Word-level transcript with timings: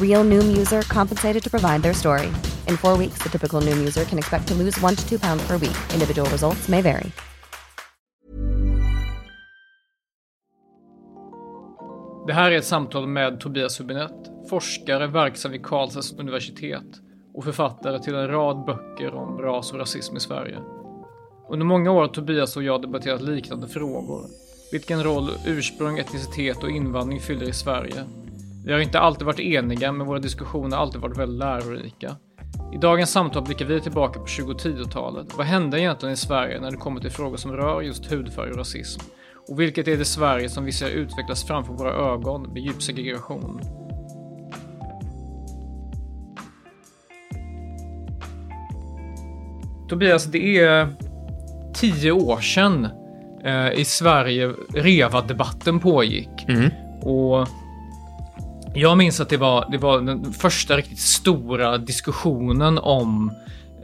Real 0.00 0.24
Noom 0.24 0.56
user 0.58 0.82
compensated 0.82 1.42
to 1.42 1.50
provide 1.50 1.82
their 1.82 1.94
story. 1.94 2.26
In 2.68 2.76
four 2.76 2.98
weeks, 2.98 3.22
the 3.22 3.28
typical 3.28 3.60
Noom 3.60 3.78
user 3.78 4.04
can 4.04 4.18
expect 4.18 4.48
to 4.48 4.54
lose 4.54 4.84
one 4.84 4.96
to 4.96 5.08
two 5.08 5.18
pounds 5.18 5.46
per 5.48 5.58
week. 5.58 5.76
Individual 5.94 6.30
results 6.30 6.68
may 6.68 6.82
vary. 6.82 7.12
Det 12.26 12.32
här 12.32 12.50
är 12.50 12.58
ett 12.58 12.64
samtal 12.64 13.06
med 13.06 13.40
Tobias 13.40 13.80
Hubinett, 13.80 14.30
forskare 14.50 15.06
verksam 15.06 15.52
vid 15.52 15.62
Karlstads 15.62 16.12
universitet 16.12 17.00
och 17.34 17.44
författare 17.44 17.98
till 18.02 18.14
en 18.14 18.28
rad 18.28 18.64
böcker 18.64 19.14
om 19.14 19.38
ras 19.38 19.72
och 19.72 19.78
rasism 19.78 20.16
i 20.16 20.20
Sverige. 20.20 20.58
Under 21.50 21.66
många 21.66 21.90
år 21.90 22.00
har 22.00 22.08
Tobias 22.08 22.56
och 22.56 22.62
jag 22.62 22.82
debatterat 22.82 23.22
liknande 23.22 23.68
frågor. 23.68 24.24
Vilken 24.72 25.04
roll 25.04 25.30
ursprung, 25.46 25.98
etnicitet 25.98 26.62
och 26.62 26.70
invandring 26.70 27.20
fyller 27.20 27.48
i 27.48 27.52
Sverige. 27.52 28.04
Vi 28.64 28.72
har 28.72 28.80
inte 28.80 29.00
alltid 29.00 29.26
varit 29.26 29.40
eniga, 29.40 29.92
men 29.92 30.06
våra 30.06 30.18
diskussioner 30.18 30.76
har 30.76 30.82
alltid 30.82 31.00
varit 31.00 31.18
väldigt 31.18 31.38
lärorika. 31.38 32.16
I 32.74 32.78
dagens 32.78 33.10
samtal 33.10 33.42
blickar 33.42 33.64
vi 33.64 33.80
tillbaka 33.80 34.20
på 34.20 34.26
2010-talet. 34.26 35.26
Vad 35.36 35.46
hände 35.46 35.80
egentligen 35.80 36.12
i 36.12 36.16
Sverige 36.16 36.60
när 36.60 36.70
det 36.70 36.76
kommer 36.76 37.00
till 37.00 37.10
frågor 37.10 37.36
som 37.36 37.52
rör 37.52 37.82
just 37.82 38.12
hudfärg 38.12 38.50
och 38.50 38.56
rasism? 38.56 39.00
Och 39.48 39.60
vilket 39.60 39.88
är 39.88 39.96
det 39.96 40.04
Sverige 40.04 40.48
som 40.48 40.64
vi 40.64 40.72
ser 40.72 40.90
utvecklas 40.90 41.44
framför 41.44 41.72
våra 41.72 42.12
ögon 42.12 42.42
med 42.52 42.62
djup 42.62 42.82
segregation? 42.82 43.60
Tobias, 49.88 50.24
det 50.24 50.58
är 50.58 50.88
tio 51.74 52.12
år 52.12 52.40
sedan 52.40 52.88
eh, 53.44 53.72
i 53.72 53.84
Sverige 53.84 54.54
REVA-debatten 54.74 55.80
pågick. 55.80 56.48
Mm. 56.48 56.70
Och 57.02 57.48
jag 58.74 58.98
minns 58.98 59.20
att 59.20 59.28
det 59.28 59.36
var, 59.36 59.70
det 59.70 59.78
var 59.78 60.00
den 60.00 60.32
första 60.32 60.76
riktigt 60.76 60.98
stora 60.98 61.78
diskussionen 61.78 62.78
om 62.78 63.32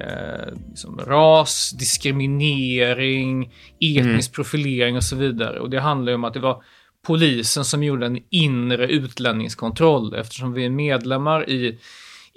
eh, 0.00 0.54
liksom 0.68 1.00
ras, 1.06 1.70
diskriminering, 1.70 3.52
etnisk 3.80 4.34
profilering 4.34 4.96
och 4.96 5.04
så 5.04 5.16
vidare. 5.16 5.60
Och 5.60 5.70
det 5.70 5.80
handlar 5.80 6.12
ju 6.12 6.14
om 6.14 6.24
att 6.24 6.34
det 6.34 6.40
var 6.40 6.62
polisen 7.06 7.64
som 7.64 7.84
gjorde 7.84 8.06
en 8.06 8.18
inre 8.30 8.86
utlänningskontroll 8.86 10.14
eftersom 10.14 10.52
vi 10.52 10.64
är 10.64 10.70
medlemmar 10.70 11.50
i 11.50 11.78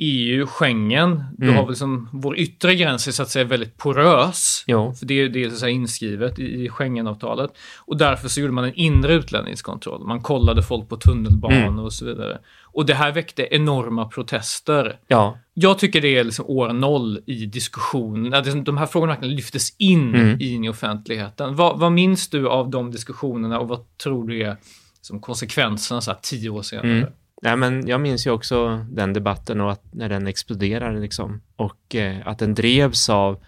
EU, 0.02 0.46
Schengen, 0.48 1.24
Mm. 1.42 1.56
har 1.56 1.64
vi 1.64 1.70
liksom, 1.70 2.10
vår 2.14 2.38
yttre 2.40 2.76
gräns 2.76 3.08
är 3.08 3.12
så 3.12 3.24
att 3.24 3.30
säga 3.30 3.46
väldigt 3.46 3.78
porös. 3.78 4.64
Jo. 4.68 4.94
För 4.94 5.06
det 5.06 5.14
är 5.14 5.30
det 5.30 5.44
är 5.44 5.50
så 5.50 5.68
inskrivet 5.68 6.40
i, 6.40 6.70
Schengenavtalet. 6.70 7.52
Och 7.80 7.98
därför 7.98 8.30
så 8.30 8.42
gjorde 8.42 8.54
man 8.54 8.64
en 8.64 8.74
inre 8.74 9.14
utlänningskontroll. 9.14 10.08
Man 10.08 10.22
kollade 10.22 10.64
folk 10.64 10.90
på 10.90 10.98
tunnelbanor 10.98 11.56
Mm. 11.58 11.80
och 11.80 11.94
så 11.94 12.06
vidare. 12.06 12.40
Och 12.72 12.86
det 12.86 12.94
här 12.94 13.12
väckte 13.12 13.48
enorma 13.52 14.06
protester. 14.06 15.00
Ja. 15.08 15.38
Jag 15.54 15.80
tycker 15.80 16.02
det 16.02 16.18
är 16.18 16.24
liksom 16.24 16.46
år 16.48 16.74
noll 16.74 17.20
i 17.26 17.46
diskussionen. 17.46 18.32
Det- 18.44 18.62
de 18.62 18.78
här 18.78 18.86
frågorna 18.86 19.18
lyftes 19.22 19.76
in 19.78 20.16
Mm. 20.16 20.38
in 20.42 20.64
i 20.64 20.70
offentligheten. 20.70 21.56
Vad, 21.56 21.80
vad 21.80 21.92
minns 21.92 22.30
du 22.30 22.48
av 22.50 22.70
de 22.70 22.92
diskussionerna 22.92 23.60
och 23.60 23.68
vad 23.68 23.98
tror 23.98 24.28
du 24.28 24.42
är 24.44 24.58
som 25.02 25.20
konsekvenserna 25.20 26.02
så 26.02 26.12
här 26.12 26.20
tio 26.22 26.50
år 26.50 26.62
senare? 26.62 26.92
Mm. 26.92 27.10
Nej, 27.42 27.58
men 27.58 27.88
jag 27.88 28.02
minns 28.02 28.28
ju 28.28 28.32
också 28.32 28.86
den 28.92 29.14
debatten 29.14 29.62
och 29.62 29.72
att 29.72 29.84
när 29.92 30.10
den 30.10 30.28
exploderade 30.28 31.00
liksom. 31.00 31.42
Och 31.56 31.96
eh, 31.96 32.18
att 32.26 32.40
den 32.40 32.54
drevs 32.54 33.10
av 33.10 33.40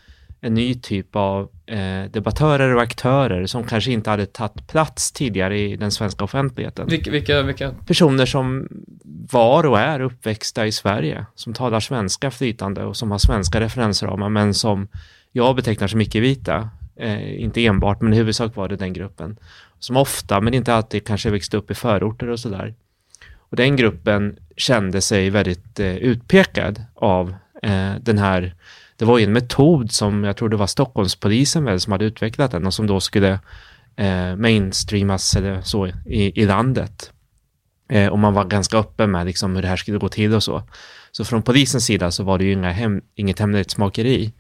en 0.42 0.54
ny 0.54 0.76
typ 0.76 1.16
av 1.16 1.50
eh, 1.66 2.04
debattörer 2.12 2.76
och 2.76 2.82
aktörer 2.82 3.46
som 3.46 3.64
kanske 3.64 3.92
inte 3.92 4.10
hade 4.10 4.26
tagit 4.26 4.68
plats 4.68 5.12
tidigare 5.12 5.60
i 5.60 5.76
den 5.76 5.92
svenska 5.92 6.24
offentligheten. 6.24 6.88
Vilka, 6.88 7.12
vilka, 7.12 7.42
vilka? 7.42 7.72
Personer 7.72 8.26
som 8.26 8.68
var 9.32 9.66
och 9.66 9.80
är 9.80 10.00
uppväxta 10.00 10.68
i 10.68 10.72
Sverige, 10.72 11.26
som 11.36 11.54
talar 11.54 11.80
svenska 11.80 12.32
flytande 12.32 12.86
och 12.86 12.98
som 12.98 13.12
har 13.12 13.18
svenska 13.18 13.60
referensramar, 13.60 14.30
men 14.30 14.54
som 14.54 14.88
jag 15.32 15.56
betecknar 15.56 15.88
som 15.88 16.02
icke-vita. 16.02 16.70
Eh, 16.96 17.42
inte 17.42 17.66
enbart, 17.66 18.02
men 18.02 18.14
i 18.14 18.16
huvudsak 18.16 18.56
var 18.56 18.68
det 18.68 18.76
den 18.76 18.94
gruppen. 18.94 19.38
Som 19.80 19.98
ofta, 19.98 20.42
men 20.42 20.54
inte 20.54 20.74
alltid, 20.74 21.08
kanske 21.08 21.30
växte 21.30 21.58
upp 21.58 21.72
i 21.72 21.74
förorter 21.74 22.30
och 22.30 22.40
sådär. 22.40 22.74
Och 23.52 23.58
den 23.58 23.76
gruppen 23.76 24.38
kände 24.58 25.02
sig 25.02 25.30
väldigt 25.30 25.80
eh, 25.80 25.96
utpekad 25.96 26.86
av 26.96 27.36
eh, 27.64 27.94
den 28.02 28.18
här, 28.18 28.56
det 28.96 29.06
var 29.06 29.18
ju 29.18 29.24
en 29.24 29.34
metod 29.34 29.92
som 29.92 30.24
jag 30.24 30.38
tror 30.38 30.50
det 30.50 30.58
var 30.58 30.68
Stockholmspolisen 30.68 31.64
väl 31.66 31.80
som 31.80 31.92
hade 31.92 32.06
utvecklat 32.06 32.52
den 32.52 32.66
och 32.66 32.74
som 32.74 32.88
då 32.88 33.00
skulle 33.00 33.40
eh, 33.96 34.36
mainstreamas 34.36 35.36
eller 35.36 35.62
så 35.62 35.88
i, 35.88 36.42
i 36.42 36.46
landet. 36.46 37.12
Eh, 37.90 38.08
och 38.08 38.20
man 38.20 38.34
var 38.34 38.46
ganska 38.46 38.78
öppen 38.78 39.12
med 39.12 39.26
liksom 39.26 39.56
hur 39.56 39.62
det 39.62 39.68
här 39.68 39.76
skulle 39.76 39.98
gå 39.98 40.10
till 40.10 40.34
och 40.34 40.44
så. 40.44 40.64
Så 41.12 41.26
från 41.26 41.42
polisens 41.42 41.86
sida 41.86 42.12
så 42.12 42.24
var 42.24 42.38
det 42.38 42.44
ju 42.44 42.54
inga 42.54 42.72
hem, 42.72 43.02
inget 43.16 43.40
hemlighetsmakeri. 43.40 44.34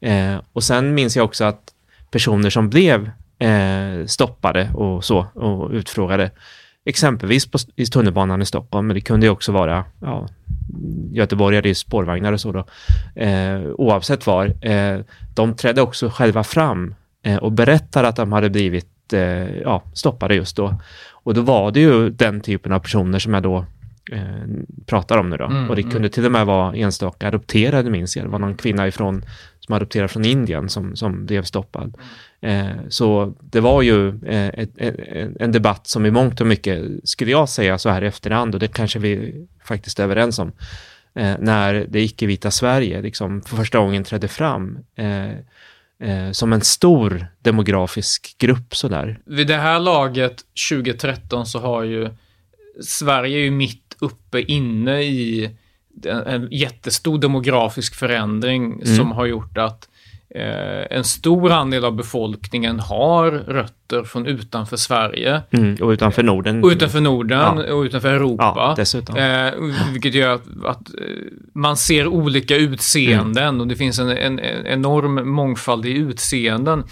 Eh, 0.00 0.36
och 0.52 0.64
sen 0.64 0.94
minns 0.94 1.16
jag 1.16 1.24
också 1.24 1.44
att 1.44 1.72
personer 2.10 2.50
som 2.50 2.70
blev 2.70 3.10
eh, 3.38 4.06
stoppade 4.06 4.70
och 4.74 5.04
så 5.04 5.26
och 5.34 5.70
utfrågade, 5.70 6.30
exempelvis 6.84 7.46
på, 7.46 7.58
i 7.76 7.86
tunnelbanan 7.86 8.42
i 8.42 8.46
Stockholm, 8.46 8.86
men 8.86 8.94
det 8.94 9.00
kunde 9.00 9.26
ju 9.26 9.30
också 9.30 9.52
vara 9.52 9.84
ja, 10.00 10.28
göteborgare 11.12 11.68
i 11.68 11.74
spårvagnar 11.74 12.32
och 12.32 12.40
så 12.40 12.52
då, 12.52 12.64
eh, 13.22 13.62
oavsett 13.62 14.26
var, 14.26 14.66
eh, 14.66 15.00
de 15.34 15.54
trädde 15.54 15.82
också 15.82 16.08
själva 16.08 16.44
fram 16.44 16.94
eh, 17.22 17.36
och 17.36 17.52
berättade 17.52 18.08
att 18.08 18.16
de 18.16 18.32
hade 18.32 18.50
blivit 18.50 19.12
eh, 19.12 19.60
ja, 19.60 19.82
stoppade 19.94 20.34
just 20.34 20.56
då. 20.56 20.74
Och 21.10 21.34
då 21.34 21.40
var 21.40 21.70
det 21.70 21.80
ju 21.80 22.10
den 22.10 22.40
typen 22.40 22.72
av 22.72 22.78
personer 22.78 23.18
som 23.18 23.34
jag 23.34 23.42
då 23.42 23.64
eh, 24.12 24.24
pratar 24.86 25.18
om 25.18 25.30
nu 25.30 25.36
då. 25.36 25.44
Mm, 25.44 25.70
och 25.70 25.76
det 25.76 25.82
mm. 25.82 25.92
kunde 25.92 26.08
till 26.08 26.26
och 26.26 26.32
med 26.32 26.46
vara 26.46 26.76
enstaka 26.76 27.28
adopterade 27.28 27.90
minns 27.90 28.16
jag. 28.16 28.26
Det 28.26 28.30
var 28.30 28.38
någon 28.38 28.56
kvinna 28.56 28.88
ifrån, 28.88 29.24
som 29.60 29.74
adopterade 29.74 30.08
från 30.08 30.24
Indien 30.24 30.68
som, 30.68 30.96
som 30.96 31.26
blev 31.26 31.42
stoppad. 31.42 31.96
Eh, 32.42 32.76
så 32.88 33.34
det 33.40 33.60
var 33.60 33.82
ju 33.82 34.08
eh, 34.08 34.66
en 35.40 35.52
debatt 35.52 35.86
som 35.86 36.06
i 36.06 36.10
mångt 36.10 36.40
och 36.40 36.46
mycket, 36.46 36.82
skulle 37.04 37.30
jag 37.30 37.48
säga 37.48 37.78
så 37.78 37.90
här 37.90 38.04
i 38.04 38.06
efterhand, 38.06 38.54
och 38.54 38.60
det 38.60 38.68
kanske 38.68 38.98
vi 38.98 39.34
faktiskt 39.64 39.98
är 39.98 40.04
överens 40.04 40.38
om, 40.38 40.52
eh, 41.14 41.34
när 41.38 41.86
det 41.88 42.00
icke-vita 42.00 42.50
Sverige 42.50 43.02
liksom 43.02 43.42
för 43.42 43.56
första 43.56 43.78
gången 43.78 44.04
trädde 44.04 44.28
fram 44.28 44.78
som 46.32 46.52
en 46.52 46.60
stor 46.60 47.26
demografisk 47.38 48.34
grupp 48.38 48.76
sådär. 48.76 49.18
Vid 49.26 49.46
det 49.46 49.56
här 49.56 49.80
laget 49.80 50.36
2013 50.70 51.46
så 51.46 51.58
har 51.58 51.82
ju 51.82 52.10
Sverige 52.80 53.38
är 53.38 53.42
ju 53.42 53.50
mitt 53.50 53.96
uppe 53.98 54.42
inne 54.42 55.02
i 55.02 55.50
en, 56.26 56.48
jättestor 56.50 57.18
demografisk 57.18 57.94
förändring 57.94 58.72
Mm. 58.72 58.96
som 58.96 59.12
har 59.12 59.26
gjort 59.26 59.58
att 59.58 59.88
en 60.90 61.04
stor 61.04 61.52
andel 61.52 61.84
av 61.84 61.96
befolkningen 61.96 62.80
har 62.80 63.30
rötter 63.30 64.04
från 64.04 64.26
utanför 64.26 64.76
Sverige. 64.76 65.42
Mm, 65.50 65.76
och 65.80 65.88
utanför 65.90 66.22
Norden. 66.22 66.64
Och 66.64 66.70
utanför 66.70 67.00
Norden 67.00 67.38
Ja. 67.38 67.74
och 67.74 67.82
utanför 67.82 68.08
Europa. 68.08 68.52
Ja, 68.56 68.74
dessutom. 68.76 69.16
Eh, 69.16 69.52
vilket 69.92 70.14
gör 70.14 70.34
att, 70.34 70.42
att 70.64 70.88
eh, 70.88 71.04
man 71.54 71.76
ser 71.76 72.06
olika 72.06 72.56
utseenden 72.56 73.60
och 73.60 73.66
det 73.66 73.76
finns 73.76 73.98
en, 73.98 74.08
en, 74.08 74.38
en 74.38 74.66
enorm 74.66 75.30
mångfald 75.30 75.86
i 75.86 75.92
utseenden. 75.92 76.84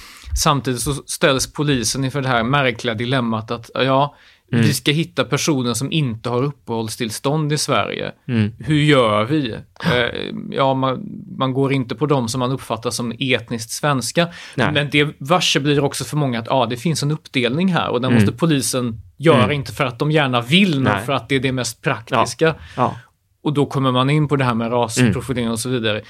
Samtidigt 0.43 0.81
så 0.81 0.93
ställs 0.93 1.53
polisen 1.53 2.05
inför 2.05 2.23
det 2.23 2.29
här 2.29 2.43
märkliga 2.43 2.95
dilemmat 2.95 3.51
att 3.51 3.71
ja, 3.75 4.15
Mm. 4.53 4.65
Vi 4.65 4.75
ska 4.75 4.93
hitta 4.93 5.25
personer 5.25 5.75
som 5.75 5.93
inte 5.93 6.29
har 6.29 6.43
uppehållstillstånd 6.43 7.53
i 7.53 7.59
Sverige. 7.59 8.13
Mm. 8.29 8.53
Hur 8.59 8.83
gör 8.83 9.25
vi? 9.25 9.55
Eh, 9.85 10.35
ja, 10.51 10.75
man, 10.75 11.09
man, 11.39 11.53
går 11.53 11.73
inte 11.73 11.95
på 11.95 12.07
dem 12.07 12.29
som 12.29 12.39
man 12.39 12.53
uppfattar 12.53 12.91
som 12.91 13.13
etniskt 13.19 13.71
svenska. 13.71 14.29
Nej. 14.55 14.73
Men 14.73 14.89
det 14.91 15.09
varse 15.19 15.61
blir 15.61 15.85
också 15.85 16.05
för 16.05 16.17
många 16.17 16.39
att 16.39 16.47
ja, 16.47 16.67
det 16.67 16.77
finns 16.77 17.03
en 17.03 17.11
uppdelning 17.11 17.73
här 17.73 17.89
och 17.89 18.01
den 18.01 18.11
mm. 18.11 18.23
måste 18.23 18.39
polisen 18.39 19.01
göra, 19.17 19.45
mm. 19.45 19.53
inte 19.53 19.73
för 19.73 19.85
att 19.85 19.99
de 19.99 20.11
gärna 20.11 20.41
vill, 20.41 20.81
men 20.81 21.07
för 21.07 21.13
att 21.13 21.29
det 21.29 21.35
är 21.35 21.41
det 21.41 21.53
mest 21.53 21.83
praktiska. 21.83 22.47
Ja. 22.47 22.55
Ja. 22.77 22.97
Och 23.43 23.53
då 23.53 23.67
kommer 23.67 23.93
man 23.93 24.11
in 24.11 24.29
på 24.29 24.37
det 24.37 24.45
här 24.45 24.55
med 24.55 24.73
rasprofilering 24.73 25.45
mm. 25.45 25.53
och 25.53 25.61
så 25.61 25.69
vidare. 25.69 26.03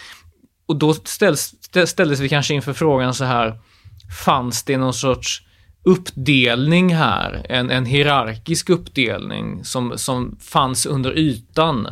Och 0.66 0.76
då 0.76 0.94
ställs, 0.94 1.54
ställdes 1.86 2.20
vi 2.20 2.28
kanske 2.28 2.54
inför 2.54 2.72
frågan 2.72 3.14
så 3.14 3.24
här, 3.24 3.58
fanns 4.24 4.62
det 4.62 4.76
någon 4.76 4.94
sorts 4.94 5.42
uppdelning 5.82 6.94
här, 6.94 7.46
en, 7.48 7.70
en 7.70 7.84
hierarkisk 7.84 8.70
uppdelning 8.70 9.64
som, 9.64 9.98
som 9.98 10.36
fanns 10.40 10.86
under 10.86 11.18
ytan. 11.18 11.88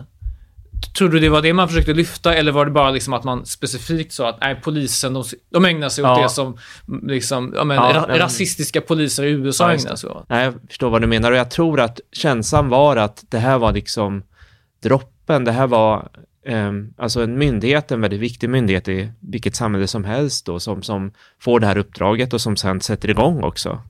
Tror 0.98 1.08
du 1.08 1.20
det 1.20 1.28
var 1.28 1.42
det 1.42 1.52
man 1.52 1.68
försökte 1.68 1.94
lyfta 1.94 2.34
eller 2.34 2.52
var 2.52 2.64
det 2.64 2.70
bara 2.70 2.90
liksom 2.90 3.12
att 3.12 3.24
man 3.24 3.46
specifikt 3.46 4.12
sa 4.12 4.28
att 4.28 4.40
nej, 4.40 4.60
polisen, 4.62 5.14
de, 5.14 5.24
de 5.50 5.64
ägnar 5.64 5.88
sig 5.88 6.04
åt 6.04 6.18
ja. 6.18 6.22
det 6.22 6.28
som 6.28 6.58
liksom, 7.02 7.52
ja, 7.56 7.64
men, 7.64 7.76
ja, 7.76 7.92
ra 7.94 8.04
men... 8.08 8.18
rasistiska 8.18 8.80
poliser 8.80 9.24
i 9.24 9.30
USA 9.30 9.72
ja, 9.72 9.78
ägnar 9.78 9.96
sig 9.96 10.10
åt? 10.10 10.24
Nej, 10.28 10.44
jag 10.44 10.54
förstår 10.68 10.90
vad 10.90 11.00
du 11.00 11.06
menar 11.06 11.32
och 11.32 11.38
jag 11.38 11.50
tror 11.50 11.80
att 11.80 12.00
känslan 12.12 12.68
var 12.68 12.96
att 12.96 13.24
det 13.28 13.38
här 13.38 13.58
var 13.58 13.72
liksom 13.72 14.22
droppen, 14.82 15.44
det 15.44 15.52
här 15.52 15.66
var 15.66 16.08
alltså 16.96 17.22
en 17.22 17.38
myndighet, 17.38 17.92
en 17.92 18.00
väldigt 18.00 18.20
viktig 18.20 18.50
myndighet 18.50 18.88
i 18.88 19.10
vilket 19.20 19.54
samhälle 19.56 19.86
som 19.86 20.04
helst 20.04 20.46
då, 20.46 20.60
som, 20.60 20.82
som 20.82 21.10
får 21.38 21.60
det 21.60 21.66
här 21.66 21.78
uppdraget 21.78 22.32
och 22.32 22.40
som 22.40 22.56
sen 22.56 22.80
sätter 22.80 23.10
igång 23.10 23.42
också. 23.42 23.80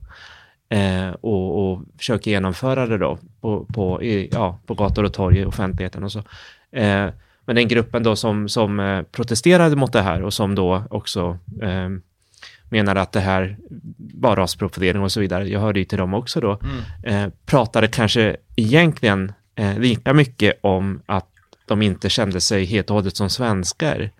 Uh, 0.73 1.09
och, 1.21 1.71
och 1.71 1.81
försöker 1.97 2.31
genomföra 2.31 2.87
det 2.87 2.97
då 2.97 3.17
på, 3.41 3.65
på, 3.65 4.03
i, 4.03 4.29
ja, 4.31 4.59
på 4.65 4.73
gator 4.73 5.03
och 5.03 5.13
torg 5.13 5.39
i 5.39 5.45
offentligheten 5.45 6.03
och 6.03 6.11
så. 6.11 6.19
Uh, 6.19 7.09
men 7.45 7.55
den 7.55 7.67
gruppen 7.67 8.03
då 8.03 8.15
som, 8.15 8.49
som 8.49 8.79
uh, 8.79 9.03
protesterade 9.03 9.75
mot 9.75 9.93
det 9.93 10.01
här 10.01 10.23
och 10.23 10.33
som 10.33 10.55
då 10.55 10.83
också 10.89 11.37
ehm, 11.61 12.01
menar 12.69 12.95
att 12.95 13.11
det 13.11 13.19
här 13.19 13.57
var 13.97 14.35
rasprofilering 14.35 15.01
och 15.01 15.11
så 15.11 15.19
vidare, 15.19 15.49
jag 15.49 15.59
hörde 15.59 15.79
ju 15.79 15.85
till 15.85 15.97
dem 15.97 16.13
också 16.13 16.39
då, 16.39 16.59
mm. 17.03 17.31
pratade 17.45 17.87
kanske 17.87 18.37
egentligen 18.55 19.31
lika 19.77 20.13
mycket 20.13 20.59
om 20.61 21.01
att 21.05 21.27
de 21.69 21.81
inte 21.81 22.09
kände 22.09 22.41
sig 22.41 22.65
helt 22.65 22.89
och 22.89 22.95
hållet 22.95 23.17
som 23.17 23.29
svenskar 23.29 24.11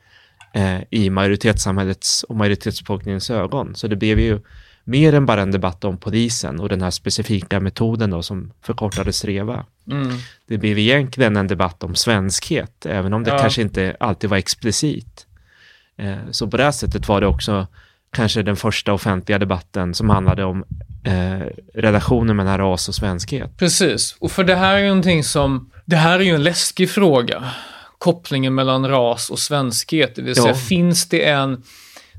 eh, 0.54 0.80
i 0.90 1.10
majoritetssamhällets 1.10 2.24
och 2.24 2.36
majoritetsbefolkningens 2.36 3.30
ögon. 3.30 3.76
Så 3.76 3.88
det 3.88 3.96
blev 3.96 4.20
ju 4.20 4.40
mer 4.84 5.14
än 5.14 5.26
bara 5.26 5.42
en 5.42 5.52
debatt 5.52 5.84
om 5.84 5.98
polisen 5.98 6.60
och 6.60 6.70
den 6.70 6.82
här 6.82 6.92
specifika 6.92 7.60
metoden 7.60 8.10
då 8.10 8.24
som 8.24 8.52
förkortades 8.62 9.26
REVA. 9.26 9.66
Mm. 9.92 10.18
Det 10.48 10.58
blev 10.58 10.80
egentligen 10.80 11.38
en 11.38 11.48
debatt 11.48 11.84
om 11.84 11.96
svenskhet, 11.96 12.86
även 12.86 13.14
om 13.14 13.24
det 13.24 13.32
ja. 13.32 13.38
kanske 13.38 13.62
inte 13.62 13.98
alltid 14.00 14.30
var 14.30 14.38
explicit. 14.38 15.26
Eh, 15.98 16.18
så 16.32 16.48
på 16.48 16.58
det 16.58 16.72
sättet 16.72 17.08
var 17.08 17.22
det 17.22 17.28
också 17.28 17.68
kanske 18.12 18.44
den 18.44 18.56
första 18.56 18.94
offentliga 18.94 19.40
debatten 19.40 19.94
som 19.94 20.10
handlade 20.10 20.44
om 20.44 20.64
eh, 21.04 21.48
relationen 21.74 22.36
mellan 22.36 22.58
ras 22.58 22.90
och 22.90 22.96
svenskhet. 22.96 23.58
Precis, 23.58 24.16
och 24.20 24.32
för 24.32 24.44
det 24.44 24.56
här 24.56 24.76
är 24.76 24.80
ju 24.80 24.88
någonting 24.88 25.24
som, 25.24 25.72
det 25.86 25.96
här 25.96 26.20
är 26.20 26.24
ju 26.24 26.36
en 26.36 26.44
läskig 26.44 26.90
fråga. 26.90 27.44
Kopplingen 27.98 28.56
mellan 28.56 28.88
ras 28.88 29.30
och 29.30 29.40
svenskhet, 29.40 30.16
det 30.16 30.22
vill 30.22 30.36
säga 30.36 30.48
ja. 30.48 30.56
finns 30.56 31.10
det 31.10 31.30
en, 31.30 31.64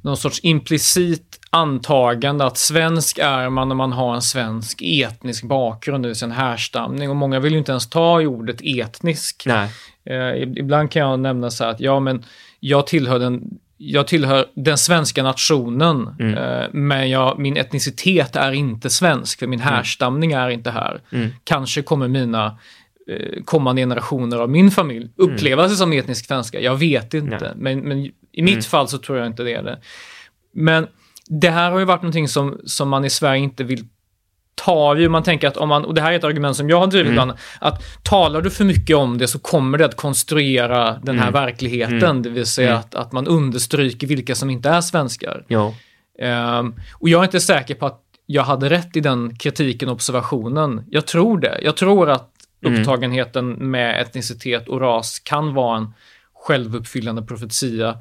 någon 0.03 0.17
sorts 0.17 0.41
implicit 0.43 1.41
antagande 1.51 2.45
att 2.45 2.59
svensk 2.59 3.19
är 3.19 3.51
man 3.51 3.69
när 3.69 3.75
man 3.75 3.93
har 3.93 4.15
en 4.15 4.23
svensk 4.23 4.83
etnisk 4.83 5.45
bakgrund, 5.45 6.05
det 6.05 6.09
vill 6.09 6.17
säga 6.17 6.27
en 6.27 6.37
härstamning. 6.37 7.11
Och 7.11 7.17
många 7.17 7.41
vill 7.41 7.53
ju 7.53 7.59
inte 7.59 7.73
ens 7.73 7.91
ta 7.91 8.23
i 8.23 8.27
ordet 8.27 8.61
etnisk. 8.65 9.43
Nej. 9.47 9.71
Eh, 10.05 10.43
ibland 10.43 10.91
kan 10.91 11.03
jag 11.03 11.21
nämna 11.21 11.51
så 11.51 11.65
här 11.65 11.71
att 11.71 11.81
ja, 11.81 12.01
men 12.01 12.25
jag 12.61 12.87
tillhör 12.87 13.19
den 13.19 13.43
jag 13.83 14.07
tillhör 14.07 14.47
den 14.55 14.79
svenska 14.79 15.23
nationen, 15.23 16.17
mm. 16.21 16.35
eh, 16.35 16.69
men 16.73 17.11
jag, 17.11 17.39
min 17.39 17.57
etnicitet 17.57 18.37
är 18.37 18.53
inte 18.53 18.91
svensk, 18.91 19.39
för 19.39 19.47
min 19.47 19.61
mm. 19.61 19.75
härstamning 19.75 20.33
är 20.33 20.49
inte 20.51 20.71
här. 20.71 21.01
Mm. 21.13 21.31
Kanske 21.45 21.83
kommer 21.83 22.09
mina 22.09 22.59
eh, 23.09 23.43
kommande 23.45 23.83
generationer 23.83 24.37
av 24.37 24.51
min 24.51 24.71
familj 24.71 25.11
uppleva 25.17 25.69
sig 25.69 25.77
som 25.77 25.93
etnisk 25.93 26.27
svenska, 26.27 26.61
jag 26.61 26.77
vet 26.77 27.15
inte. 27.15 27.53
Men, 27.57 27.81
men, 27.81 27.99
i 28.33 28.43
mitt 28.43 28.53
mm. 28.53 28.63
fall 28.63 28.89
så 28.89 28.99
tror 28.99 29.19
jag 29.19 29.27
inte 29.27 29.43
det 29.43 29.55
är 29.55 29.63
det. 29.63 29.79
Men 30.55 30.87
det 31.29 31.51
här 31.51 31.71
har 31.71 31.79
ju 31.79 31.85
varit 31.85 32.03
någonting 32.03 32.29
som, 32.29 32.61
som 32.65 32.89
man 32.89 33.05
i 33.05 33.11
Sverige 33.11 33.43
inte 33.43 33.65
vill 33.65 33.85
tar 34.65 34.97
ju, 34.97 35.09
man 35.09 35.23
tänker 35.23 35.49
att 35.49 35.57
om 35.57 35.69
man, 35.69 35.85
och 35.85 35.95
det 35.95 36.01
här 36.01 36.13
är 36.13 36.17
ett 36.17 36.25
argument 36.25 36.57
som 36.57 36.71
jag 36.71 36.81
har 36.81 36.87
drivit 36.87 37.07
mm. 37.07 37.13
ibland, 37.13 37.33
att 37.59 37.83
talar 38.03 38.43
du 38.43 38.51
för 38.51 38.65
mycket 38.65 38.97
om 38.97 39.19
det 39.19 39.29
så 39.29 39.39
kommer 39.39 39.79
det 39.79 39.85
att 39.85 39.97
konstruera 39.97 40.99
den 41.03 41.19
här 41.19 41.29
mm. 41.29 41.33
verkligheten, 41.33 42.03
mm. 42.03 42.23
det 42.23 42.31
vill 42.31 42.47
säga 42.47 42.69
mm. 42.69 42.81
att, 42.81 42.95
att 42.95 43.13
man 43.13 43.27
understryker 43.27 44.07
vilka 44.07 44.35
som 44.35 44.51
inte 44.51 44.69
är 44.69 44.81
svenskar. 44.81 45.45
Ja. 45.49 45.75
Um, 46.59 46.75
och 46.95 47.09
jag 47.09 47.21
är 47.21 47.25
inte 47.25 47.41
säker 47.41 47.75
på 47.75 47.87
att 47.87 48.01
jag 48.27 48.43
hade 48.43 48.71
rätt 48.71 48.97
i 48.97 49.01
den 49.01 49.37
kritiken 49.37 49.89
och 49.89 49.95
observationen. 49.95 50.85
Jag 50.91 51.07
tror 51.07 51.39
det. 51.39 51.61
Jag 51.63 51.77
tror 51.77 52.11
att 52.11 52.31
mm. 52.65 52.81
upptagenheten 52.81 53.71
med 53.71 54.01
etnicitet 54.01 54.69
och 54.69 54.81
ras 54.81 55.19
kan 55.19 55.55
vara 55.55 55.77
en 55.77 55.95
självuppfyllande 56.35 57.23
profetia. 57.23 57.99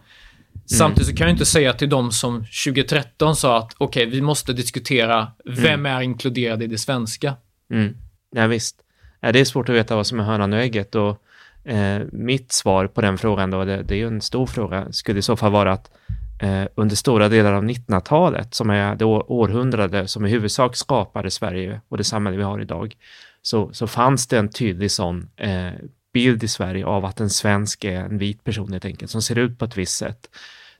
Samtidigt 0.77 1.07
så 1.07 1.15
kan 1.15 1.27
jag 1.27 1.33
inte 1.33 1.45
säga 1.45 1.73
till 1.73 1.89
de 1.89 2.11
som 2.11 2.45
2013 2.65 3.35
sa 3.35 3.57
att 3.57 3.73
okej, 3.77 4.03
okay, 4.03 4.15
vi 4.15 4.21
måste 4.21 4.53
diskutera 4.53 5.27
vem 5.45 5.65
mm. 5.65 5.85
är 5.85 6.01
inkluderad 6.01 6.63
i 6.63 6.67
det 6.67 6.77
svenska. 6.77 7.35
Mm. 7.73 7.97
Ja, 8.35 8.47
visst. 8.47 8.75
Det 9.21 9.39
är 9.39 9.45
svårt 9.45 9.69
att 9.69 9.75
veta 9.75 9.95
vad 9.95 10.07
som 10.07 10.19
är 10.19 10.23
hönan 10.23 10.53
och 10.53 10.59
ägget 10.59 10.95
och 10.95 11.21
eh, 11.63 12.01
mitt 12.11 12.51
svar 12.51 12.87
på 12.87 13.01
den 13.01 13.17
frågan 13.17 13.51
då, 13.51 13.65
det, 13.65 13.83
det, 13.83 13.93
är 13.93 13.97
ju 13.97 14.07
en 14.07 14.21
stor 14.21 14.45
fråga, 14.45 14.91
skulle 14.91 15.19
i 15.19 15.21
så 15.21 15.35
fall 15.35 15.51
vara 15.51 15.71
att 15.71 15.91
eh, 16.39 16.63
under 16.75 16.95
stora 16.95 17.29
delar 17.29 17.53
av 17.53 17.63
1900-talet, 17.63 18.53
som 18.53 18.69
är 18.69 18.95
det 18.95 19.05
århundrade 19.05 20.07
som 20.07 20.25
i 20.25 20.29
huvudsak 20.29 20.75
skapade 20.75 21.31
Sverige 21.31 21.81
och 21.89 21.97
det 21.97 22.03
samhälle 22.03 22.37
vi 22.37 22.43
har 22.43 22.61
idag, 22.61 22.95
så, 23.41 23.73
så 23.73 23.87
fanns 23.87 24.27
det 24.27 24.37
en 24.37 24.49
tydlig 24.49 24.91
sån 24.91 25.29
eh, 25.37 25.71
bild 26.13 26.43
i 26.43 26.47
Sverige 26.47 26.85
av 26.85 27.05
att 27.05 27.19
en 27.19 27.29
svensk 27.29 27.83
är 27.83 27.99
en 27.99 28.17
vit 28.17 28.43
person 28.43 28.71
helt 28.71 28.85
enkelt, 28.85 29.11
som 29.11 29.21
ser 29.21 29.37
ut 29.37 29.59
på 29.59 29.65
ett 29.65 29.77
visst 29.77 29.97
sätt, 29.97 30.29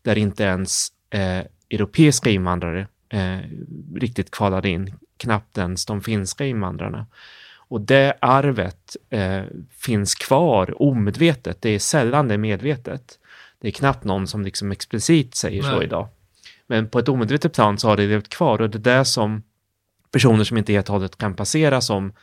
där 0.01 0.18
inte 0.18 0.44
ens 0.44 0.88
eh, 1.10 1.46
europeiska 1.69 2.30
invandrare 2.30 2.88
eh, 3.10 3.38
riktigt 3.96 4.31
kvalade 4.31 4.69
in, 4.69 4.94
knappt 5.18 5.57
ens 5.57 5.86
de 5.86 6.01
finska 6.01 6.46
invandrarna. 6.46 7.06
Och 7.56 7.81
det 7.81 8.18
arvet 8.22 8.96
eh, 9.10 9.44
finns 9.72 10.16
kvar 10.16 10.81
omedvetet, 10.81 11.62
det 11.62 11.69
är 11.69 11.80
sällan 11.80 12.28
det 12.28 12.34
är 12.34 12.38
medvetet. 12.38 13.19
Det 13.62 13.68
är 13.68 13.72
knappt 13.72 14.04
någon 14.04 14.28
som 14.28 14.44
liksom 14.44 14.72
explicit 14.72 15.36
säger 15.36 15.62
Nej. 15.62 15.72
så 15.72 15.84
idag. 15.84 16.07
Men 16.68 16.90
på 16.90 17.00
ett 17.00 17.10
omedvetet 17.10 17.54
plan 17.54 17.78
så 17.78 17.88
har 17.88 17.98
det 17.98 18.07
levt 18.07 18.30
kvar 18.30 18.62
och 18.62 18.69
det 18.69 18.78
är 18.78 18.98
det 18.98 19.06
som 19.06 19.44
personer 20.12 20.44
som 20.44 20.57
inte 20.57 20.73
helt 20.73 20.90
och 20.90 20.94
hållet 20.94 21.18
kan 21.18 21.35
passera 21.35 21.81
som 21.81 22.14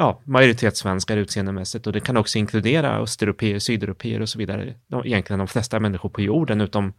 ja, 0.00 0.20
majoritetssvenskar 0.24 1.16
utseendemässigt 1.16 1.86
och 1.86 1.92
det 1.92 2.00
kan 2.00 2.16
också 2.16 2.38
inkludera 2.38 2.98
östeuropeer, 2.98 3.58
sydeuropeer 3.58 4.20
och 4.22 4.28
så 4.28 4.38
vidare. 4.38 4.74
De, 4.86 5.06
egentligen 5.06 5.38
de 5.38 5.48
flesta 5.48 5.80
människor 5.80 6.08
på 6.08 6.20
jorden 6.20 6.60
utom 6.60 6.92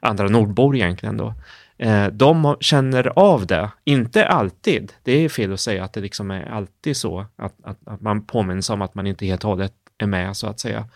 andra 0.00 0.28
nordbor 0.28 0.76
egentligen 0.76 1.16
då. 1.16 1.34
Eh, 1.78 2.06
de 2.06 2.56
känner 2.60 3.18
av 3.18 3.46
det, 3.46 3.70
inte 3.84 4.26
alltid. 4.26 4.92
Det 5.02 5.12
är 5.12 5.28
fel 5.28 5.52
att 5.52 5.60
säga 5.60 5.84
att 5.84 5.92
det 5.92 6.00
liksom 6.00 6.30
är 6.30 6.50
alltid 6.50 6.96
så 6.96 7.26
att, 7.36 7.54
att, 7.62 7.78
att 7.88 8.00
man 8.00 8.26
påminns 8.26 8.70
om 8.70 8.82
att 8.82 8.94
man 8.94 9.06
inte 9.06 9.26
helt 9.26 9.44
och 9.44 9.50
hållet 9.50 9.72
är 9.98 10.06
med 10.06 10.36
så 10.36 10.46
att 10.46 10.60
säga. 10.60 10.88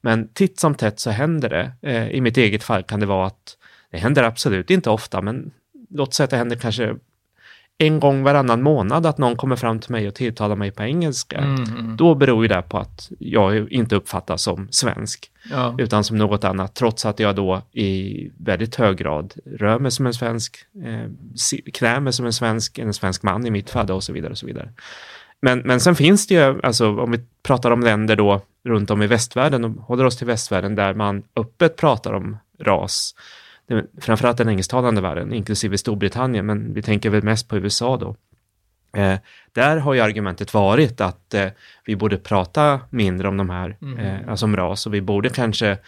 Men 0.00 0.28
titt 0.28 0.60
som 0.60 0.74
tätt 0.74 1.00
så 1.00 1.10
händer 1.10 1.48
det. 1.48 1.72
Eh, 1.82 2.08
I 2.08 2.20
mitt 2.20 2.36
eget 2.36 2.62
fall 2.62 2.82
kan 2.82 3.00
det 3.00 3.06
vara 3.06 3.26
att 3.26 3.56
det 3.90 3.98
händer 3.98 4.22
absolut 4.22 4.70
inte 4.70 4.90
ofta, 4.90 5.22
men 5.22 5.50
låt 5.90 6.14
säga 6.14 6.24
att 6.24 6.30
det 6.30 6.36
händer 6.36 6.56
kanske 6.56 6.94
en 7.78 8.00
gång 8.00 8.22
varannan 8.22 8.62
månad 8.62 9.06
att 9.06 9.18
någon 9.18 9.36
kommer 9.36 9.56
fram 9.56 9.80
till 9.80 9.92
mig 9.92 10.08
och 10.08 10.14
tilltalar 10.14 10.56
mig 10.56 10.70
på 10.70 10.82
engelska, 10.82 11.38
mm, 11.38 11.96
då 11.96 12.14
beror 12.14 12.44
ju 12.44 12.48
det 12.48 12.62
på 12.62 12.78
att 12.78 13.10
jag 13.18 13.72
inte 13.72 13.96
uppfattas 13.96 14.42
som 14.42 14.68
svensk, 14.70 15.30
ja. 15.50 15.74
utan 15.78 16.04
som 16.04 16.18
något 16.18 16.44
annat, 16.44 16.74
trots 16.74 17.06
att 17.06 17.20
jag 17.20 17.36
då 17.36 17.62
i 17.72 18.30
väldigt 18.38 18.76
hög 18.76 18.96
grad 18.96 19.34
rör 19.44 19.78
mig 19.78 19.90
som 19.90 20.06
en 20.06 20.14
svensk, 20.14 20.56
eh, 20.84 21.10
klär 21.72 22.00
mig 22.00 22.12
som 22.12 22.26
en 22.26 22.32
svensk, 22.32 22.78
en 22.78 22.94
svensk 22.94 23.22
man 23.22 23.46
i 23.46 23.50
mitt 23.50 23.70
fall 23.70 23.90
och 23.90 24.04
så 24.04 24.12
vidare 24.12 24.30
och 24.30 24.38
så 24.38 24.46
vidare. 24.46 24.72
Men, 25.40 25.58
men 25.58 25.80
sen 25.80 25.94
finns 25.94 26.26
det 26.26 26.34
ju, 26.34 26.60
alltså 26.62 27.00
om 27.00 27.10
vi 27.10 27.20
pratar 27.42 27.70
om 27.70 27.80
länder 27.80 28.16
då 28.16 28.40
runt 28.64 28.90
om 28.90 29.02
i 29.02 29.06
västvärlden 29.06 29.64
och 29.64 29.70
håller 29.70 30.04
oss 30.04 30.16
till 30.16 30.26
västvärlden 30.26 30.74
där 30.74 30.94
man 30.94 31.22
öppet 31.36 31.76
pratar 31.76 32.12
om 32.12 32.36
ras, 32.60 33.14
framförallt 34.00 34.38
den 34.38 34.48
engelsktalande 34.48 35.00
världen, 35.00 35.32
inklusive 35.32 35.78
Storbritannien, 35.78 36.46
men 36.46 36.74
vi 36.74 36.82
tänker 36.82 37.10
väl 37.10 37.22
mest 37.22 37.48
på 37.48 37.56
USA 37.56 37.96
då. 37.96 38.16
Eh, 39.00 39.18
där 39.52 39.76
har 39.76 39.94
ju 39.94 40.00
argumentet 40.00 40.54
varit 40.54 41.00
att 41.00 41.34
eh, 41.34 41.46
vi 41.84 41.96
borde 41.96 42.16
prata 42.16 42.80
mindre 42.90 43.28
om 43.28 43.36
de 43.36 43.50
här, 43.50 43.76
mm. 43.82 43.98
eh, 43.98 44.30
alltså 44.30 44.46
om 44.46 44.56
ras, 44.56 44.86
och 44.86 44.94
vi 44.94 45.00
borde 45.00 45.28
kanske, 45.28 45.78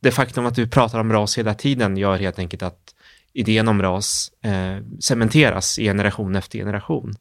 det 0.00 0.10
faktum 0.10 0.46
att 0.46 0.58
vi 0.58 0.66
pratar 0.66 1.00
om 1.00 1.12
ras 1.12 1.38
hela 1.38 1.54
tiden 1.54 1.96
gör 1.96 2.18
helt 2.18 2.38
enkelt 2.38 2.62
att 2.62 2.94
idén 3.32 3.68
om 3.68 3.82
ras 3.82 4.32
eh, 4.44 4.84
cementeras 5.00 5.78
i 5.78 5.84
generation 5.84 6.36
efter 6.36 6.58
generation. 6.58 7.14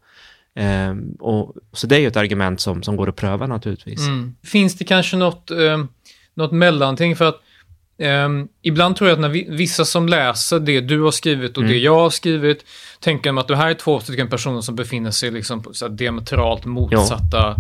Eh, 0.56 0.96
och, 1.20 1.56
så 1.74 1.88
det 1.88 1.96
är 1.96 2.00
ju 2.00 2.08
ett 2.08 2.18
argument 2.18 2.62
som, 2.62 2.84
som 2.84 2.96
går 2.96 3.10
att 3.10 3.16
pröva 3.16 3.48
naturligtvis. 3.48 4.08
Mm. 4.08 4.36
Finns 4.44 4.78
det 4.78 4.86
kanske 4.86 5.18
något, 5.18 5.52
eh, 5.52 5.84
något 6.34 6.52
mellanting? 6.52 7.16
För 7.16 7.26
att 7.26 7.42
eh, 8.00 8.30
ibland 8.62 8.96
tror 8.96 9.10
jag 9.10 9.16
att 9.16 9.22
när 9.22 9.30
vi, 9.30 9.48
vissa 9.50 9.86
som 9.86 10.08
läser 10.08 10.60
det 10.60 10.82
du 10.82 11.02
har 11.02 11.12
skrivit 11.12 11.58
och 11.58 11.64
Mm. 11.64 11.72
det 11.74 11.80
jag 11.80 11.96
har 12.00 12.10
skrivit 12.10 12.66
tänker 13.00 13.40
att 13.40 13.48
det 13.48 13.56
här 13.56 13.70
är 13.70 13.74
två 13.74 14.00
stycken 14.00 14.30
personer 14.30 14.62
som 14.62 14.76
befinner 14.76 15.12
sig 15.12 15.32
liksom 15.32 15.64
på 15.64 15.74
så 15.74 15.88
diametralt 15.88 16.66
motsatta 16.66 17.56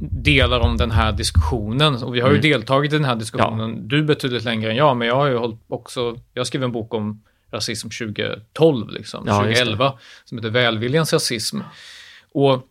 delar 0.00 0.60
om 0.60 0.76
den 0.76 0.90
här 0.90 1.12
diskussionen. 1.12 1.94
Och 2.02 2.14
vi 2.14 2.20
har 2.20 2.28
ju 2.28 2.34
Mm. 2.38 2.50
deltagit 2.50 2.92
i 2.92 2.96
den 2.96 3.04
här 3.04 3.16
diskussionen, 3.16 3.88
du 3.88 4.02
betydligt 4.02 4.44
längre 4.44 4.70
än 4.70 4.76
jag, 4.76 4.96
men 4.96 5.08
jag 5.08 5.14
har 5.16 5.26
ju 5.26 5.36
hållit 5.36 5.60
också, 5.68 6.16
jag 6.34 6.46
skrev 6.46 6.62
en 6.64 6.72
bok 6.72 6.94
om 6.94 7.22
rasism 7.52 7.88
2012, 7.88 8.88
liksom, 8.90 9.24
Ja, 9.26 9.46
just 9.46 9.58
det. 9.60 9.64
2011, 9.64 9.92
som 10.24 10.38
heter 10.38 10.50
Välviljans 10.50 11.12
rasism. 11.12 11.58
Och 12.32 12.62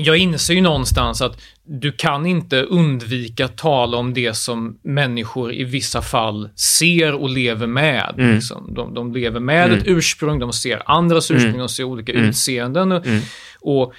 jag 0.00 0.16
inser 0.18 0.54
ju 0.54 0.60
någonstans 0.60 1.22
att 1.22 1.40
du 1.64 1.92
kan 1.92 2.26
inte 2.26 2.62
undvika 2.62 3.44
att 3.44 3.56
tala 3.56 3.96
om 3.96 4.14
det 4.14 4.34
som 4.36 4.78
människor 4.82 5.52
i 5.52 5.64
vissa 5.64 6.02
fall 6.02 6.48
ser 6.56 7.14
och 7.14 7.30
lever 7.30 7.66
med. 7.66 8.14
Mm. 8.18 8.34
Liksom. 8.34 8.74
De, 8.74 8.94
de 8.94 9.12
lever 9.12 9.40
med 9.40 9.64
Mm. 9.66 9.78
ett 9.78 9.84
ursprung, 9.86 10.38
de 10.38 10.52
ser 10.52 10.82
andras 10.86 11.30
ursprung, 11.30 11.48
Mm. 11.48 11.58
de 11.58 11.68
ser 11.68 11.84
olika 11.84 12.12
Mm. 12.12 12.24
utseenden. 12.24 12.92
Och, 12.92 13.06
Mm. 13.06 13.20
och 13.60 13.92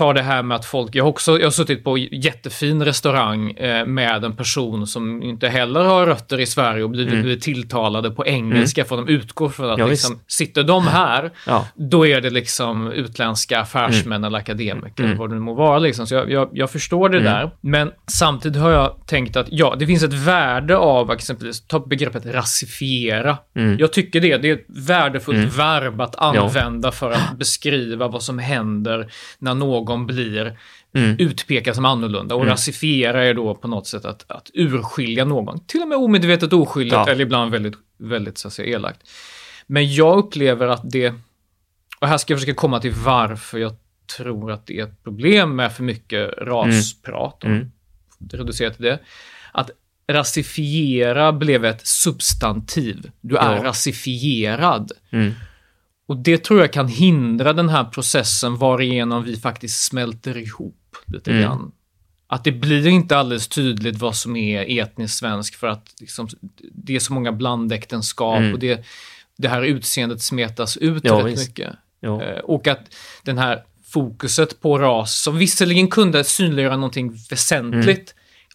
tar 0.00 0.14
det 0.14 0.22
här 0.22 0.42
med 0.42 0.56
att 0.56 0.64
folk, 0.64 0.94
jag 0.94 1.04
har 1.04 1.08
också 1.10 1.38
jag 1.38 1.46
har 1.46 1.50
suttit 1.50 1.84
på 1.84 1.98
jättefin 1.98 2.84
restaurang 2.84 3.50
eh, 3.50 3.86
med 3.86 4.24
en 4.24 4.36
person 4.36 4.86
som 4.86 5.22
inte 5.22 5.48
heller 5.48 5.80
har 5.84 6.06
rötter 6.06 6.40
i 6.40 6.46
Sverige 6.46 6.84
och 6.84 6.90
blivit, 6.90 7.12
Mm. 7.12 7.22
blivit 7.22 7.42
tilltalade 7.42 8.10
på 8.10 8.26
engelska 8.26 8.84
för 8.84 8.96
de 8.96 9.08
utgår 9.08 9.48
från 9.48 9.70
att 9.70 9.78
Ja, 9.78 9.86
liksom, 9.86 10.14
visst. 10.14 10.32
sitter 10.38 10.62
de 10.62 10.86
här 10.86 11.30
Ja. 11.46 11.66
då 11.74 12.06
är 12.06 12.20
det 12.20 12.30
liksom 12.30 12.92
utländska 12.92 13.60
affärsmän 13.60 14.24
eller 14.24 14.38
akademiker, 14.38 15.04
Mm. 15.04 15.18
vad 15.18 15.28
det 15.30 15.34
nu 15.34 15.40
må 15.40 15.54
vara. 15.54 15.78
Liksom. 15.78 16.06
Så 16.06 16.14
jag, 16.14 16.30
jag, 16.30 16.48
jag 16.52 16.70
förstår 16.70 17.08
det 17.08 17.18
Mm. 17.20 17.32
där. 17.32 17.50
Men 17.60 17.90
samtidigt 18.06 18.62
har 18.62 18.70
jag 18.70 18.96
tänkt 19.06 19.36
att 19.36 19.46
ja, 19.50 19.76
det 19.78 19.86
finns 19.86 20.02
ett 20.02 20.12
värde 20.12 20.76
av 20.76 21.10
exempelvis, 21.12 21.66
ta 21.66 21.78
begreppet 21.86 22.26
rasifiera. 22.26 23.36
Mm. 23.56 23.76
Jag 23.78 23.92
tycker 23.92 24.20
det, 24.20 24.36
det 24.36 24.50
är 24.50 24.54
ett 24.54 24.66
värdefullt 24.68 25.38
Mm. 25.38 25.50
verb 25.50 26.00
att 26.00 26.16
använda 26.16 26.92
för 26.92 27.10
att 27.10 27.38
beskriva 27.38 28.08
vad 28.08 28.22
som 28.22 28.38
händer 28.38 29.06
när 29.38 29.54
någon 29.54 29.89
blir 29.98 30.58
Mm. 30.94 31.16
utpekad 31.18 31.74
som 31.74 31.84
annorlunda. 31.84 32.34
Och 32.34 32.40
Mm. 32.40 32.52
rasifiera 32.52 33.24
är 33.24 33.34
då 33.34 33.54
på 33.54 33.68
något 33.68 33.86
sätt 33.86 34.04
att, 34.04 34.30
att 34.30 34.50
urskilja 34.54 35.24
någon. 35.24 35.64
Till 35.66 35.82
och 35.82 35.88
med 35.88 35.98
omedvetet 35.98 36.52
oskyldigt 36.52 36.92
Ja. 36.94 37.08
eller 37.08 37.20
ibland 37.24 37.50
väldigt, 37.52 37.74
väldigt 37.98 38.38
så 38.38 38.48
att 38.48 38.54
säga, 38.54 38.74
elakt. 38.76 39.00
Men 39.66 39.94
jag 39.94 40.18
upplever 40.18 40.66
att 40.68 40.80
det, 40.90 41.14
och 42.00 42.08
här 42.08 42.18
ska 42.18 42.32
jag 42.32 42.40
försöka 42.40 42.56
komma 42.60 42.80
till 42.80 42.92
varför 42.92 43.58
jag 43.58 43.72
tror 44.16 44.52
att 44.52 44.66
det 44.66 44.78
är 44.78 44.84
ett 44.84 45.02
problem 45.04 45.56
med 45.56 45.72
för 45.72 45.82
mycket 45.82 46.30
rasprat. 46.38 47.44
Mm. 47.44 47.70
Och 48.20 48.32
reducera 48.34 48.70
till 48.70 48.84
det. 48.84 48.98
Att 49.52 49.70
rasifiera 50.12 51.32
blev 51.32 51.64
ett 51.64 51.86
substantiv. 51.86 53.10
Du 53.20 53.36
är 53.36 53.56
Ja. 53.56 53.64
rasifierad. 53.64 54.92
Mm. 55.10 55.32
Och 56.10 56.16
det 56.16 56.44
tror 56.44 56.60
jag 56.60 56.72
kan 56.72 56.88
hindra 56.88 57.52
den 57.52 57.68
här 57.68 57.84
processen 57.84 58.56
varigenom 58.56 59.24
vi 59.24 59.36
faktiskt 59.36 59.82
smälter 59.84 60.36
ihop 60.38 60.96
lite 61.06 61.30
Mm. 61.30 61.42
grann. 61.42 61.72
Att 62.26 62.44
det 62.44 62.52
blir 62.52 62.86
inte 62.86 63.16
alldeles 63.18 63.48
tydligt 63.48 63.96
vad 63.98 64.16
som 64.16 64.36
är 64.36 64.80
etniskt 64.80 65.18
svensk 65.18 65.56
för 65.56 65.66
att 65.66 65.94
liksom, 66.00 66.28
det 66.72 66.96
är 66.96 67.00
så 67.00 67.12
många 67.12 67.32
blandäktenskap 67.32 68.38
Mm. 68.38 68.52
och 68.52 68.58
det, 68.58 68.84
det 69.38 69.48
här 69.48 69.62
utseendet 69.62 70.22
smetas 70.22 70.76
ut 70.76 71.04
Ja, 71.04 71.14
rätt 71.18 71.26
visst. 71.26 71.48
mycket. 71.48 71.72
Ja. 72.00 72.22
Eh, 72.22 72.38
Och 72.38 72.66
att 72.68 72.80
den 73.22 73.38
här 73.38 73.62
fokuset 73.86 74.60
på 74.60 74.78
ras, 74.78 75.22
som 75.22 75.38
visserligen 75.38 75.88
kunde 75.88 76.24
synliggöra 76.24 76.76
någonting 76.76 77.12
väsentligt, 77.30 78.14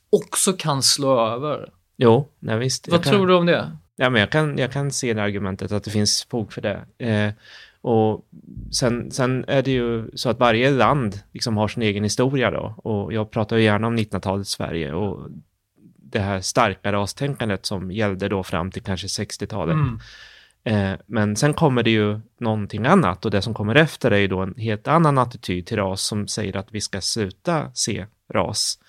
också 0.09 0.53
kan 0.53 0.83
slå 0.83 1.27
över. 1.29 1.69
Jo, 1.97 2.27
nej, 2.39 2.57
visst. 2.59 2.87
Vad 2.87 3.03
tror 3.03 3.27
du 3.27 3.33
om 3.35 3.45
det? 3.45 3.77
Ja, 3.95 4.09
men 4.09 4.19
jag 4.19 4.29
kan, 4.29 4.57
jag 4.57 4.71
kan 4.71 4.91
se 4.91 5.13
det 5.13 5.23
argumentet 5.23 5.71
att 5.71 5.83
det 5.83 5.91
finns 5.91 6.27
fog 6.29 6.53
för 6.53 6.61
det. 6.61 6.85
Eh, 6.97 7.33
och 7.81 8.25
sen, 8.71 9.11
sen 9.11 9.45
är 9.47 9.61
det 9.61 9.71
ju 9.71 10.09
så 10.15 10.29
att 10.29 10.39
varje 10.39 10.71
land 10.71 11.19
liksom 11.31 11.57
har 11.57 11.67
sin 11.67 11.83
egen 11.83 12.03
historia 12.03 12.51
då. 12.51 12.75
Och 12.77 13.13
jag 13.13 13.31
pratar 13.31 13.57
ju 13.57 13.63
gärna 13.63 13.87
om 13.87 13.97
1900-talets 13.97 14.51
Sverige 14.51 14.93
och 14.93 15.29
det 16.11 16.19
här 16.19 16.41
starka 16.41 16.91
rastänkandet 16.91 17.65
som 17.65 17.91
gällde 17.91 18.29
då 18.29 18.43
fram 18.43 18.71
till 18.71 18.83
kanske 18.83 19.07
60-talet. 19.07 19.75
Mm. 19.75 19.99
Eh, 20.63 20.99
men 21.05 21.35
sen 21.35 21.53
kommer 21.53 21.83
det 21.83 21.89
ju 21.89 22.19
någonting 22.39 22.85
annat 22.85 23.25
och 23.25 23.31
det 23.31 23.41
som 23.41 23.53
kommer 23.53 23.75
efter 23.75 24.11
är 24.11 24.17
ju 24.17 24.27
då 24.27 24.39
en 24.39 24.55
helt 24.57 24.87
annan 24.87 25.17
attityd 25.17 25.65
till 25.65 25.77
ras 25.77 26.01
som 26.01 26.27
säger 26.27 26.57
att 26.57 26.67
vi 26.71 26.81
ska 26.81 27.01
sluta 27.01 27.71
se 27.73 28.05
ras. 28.33 28.79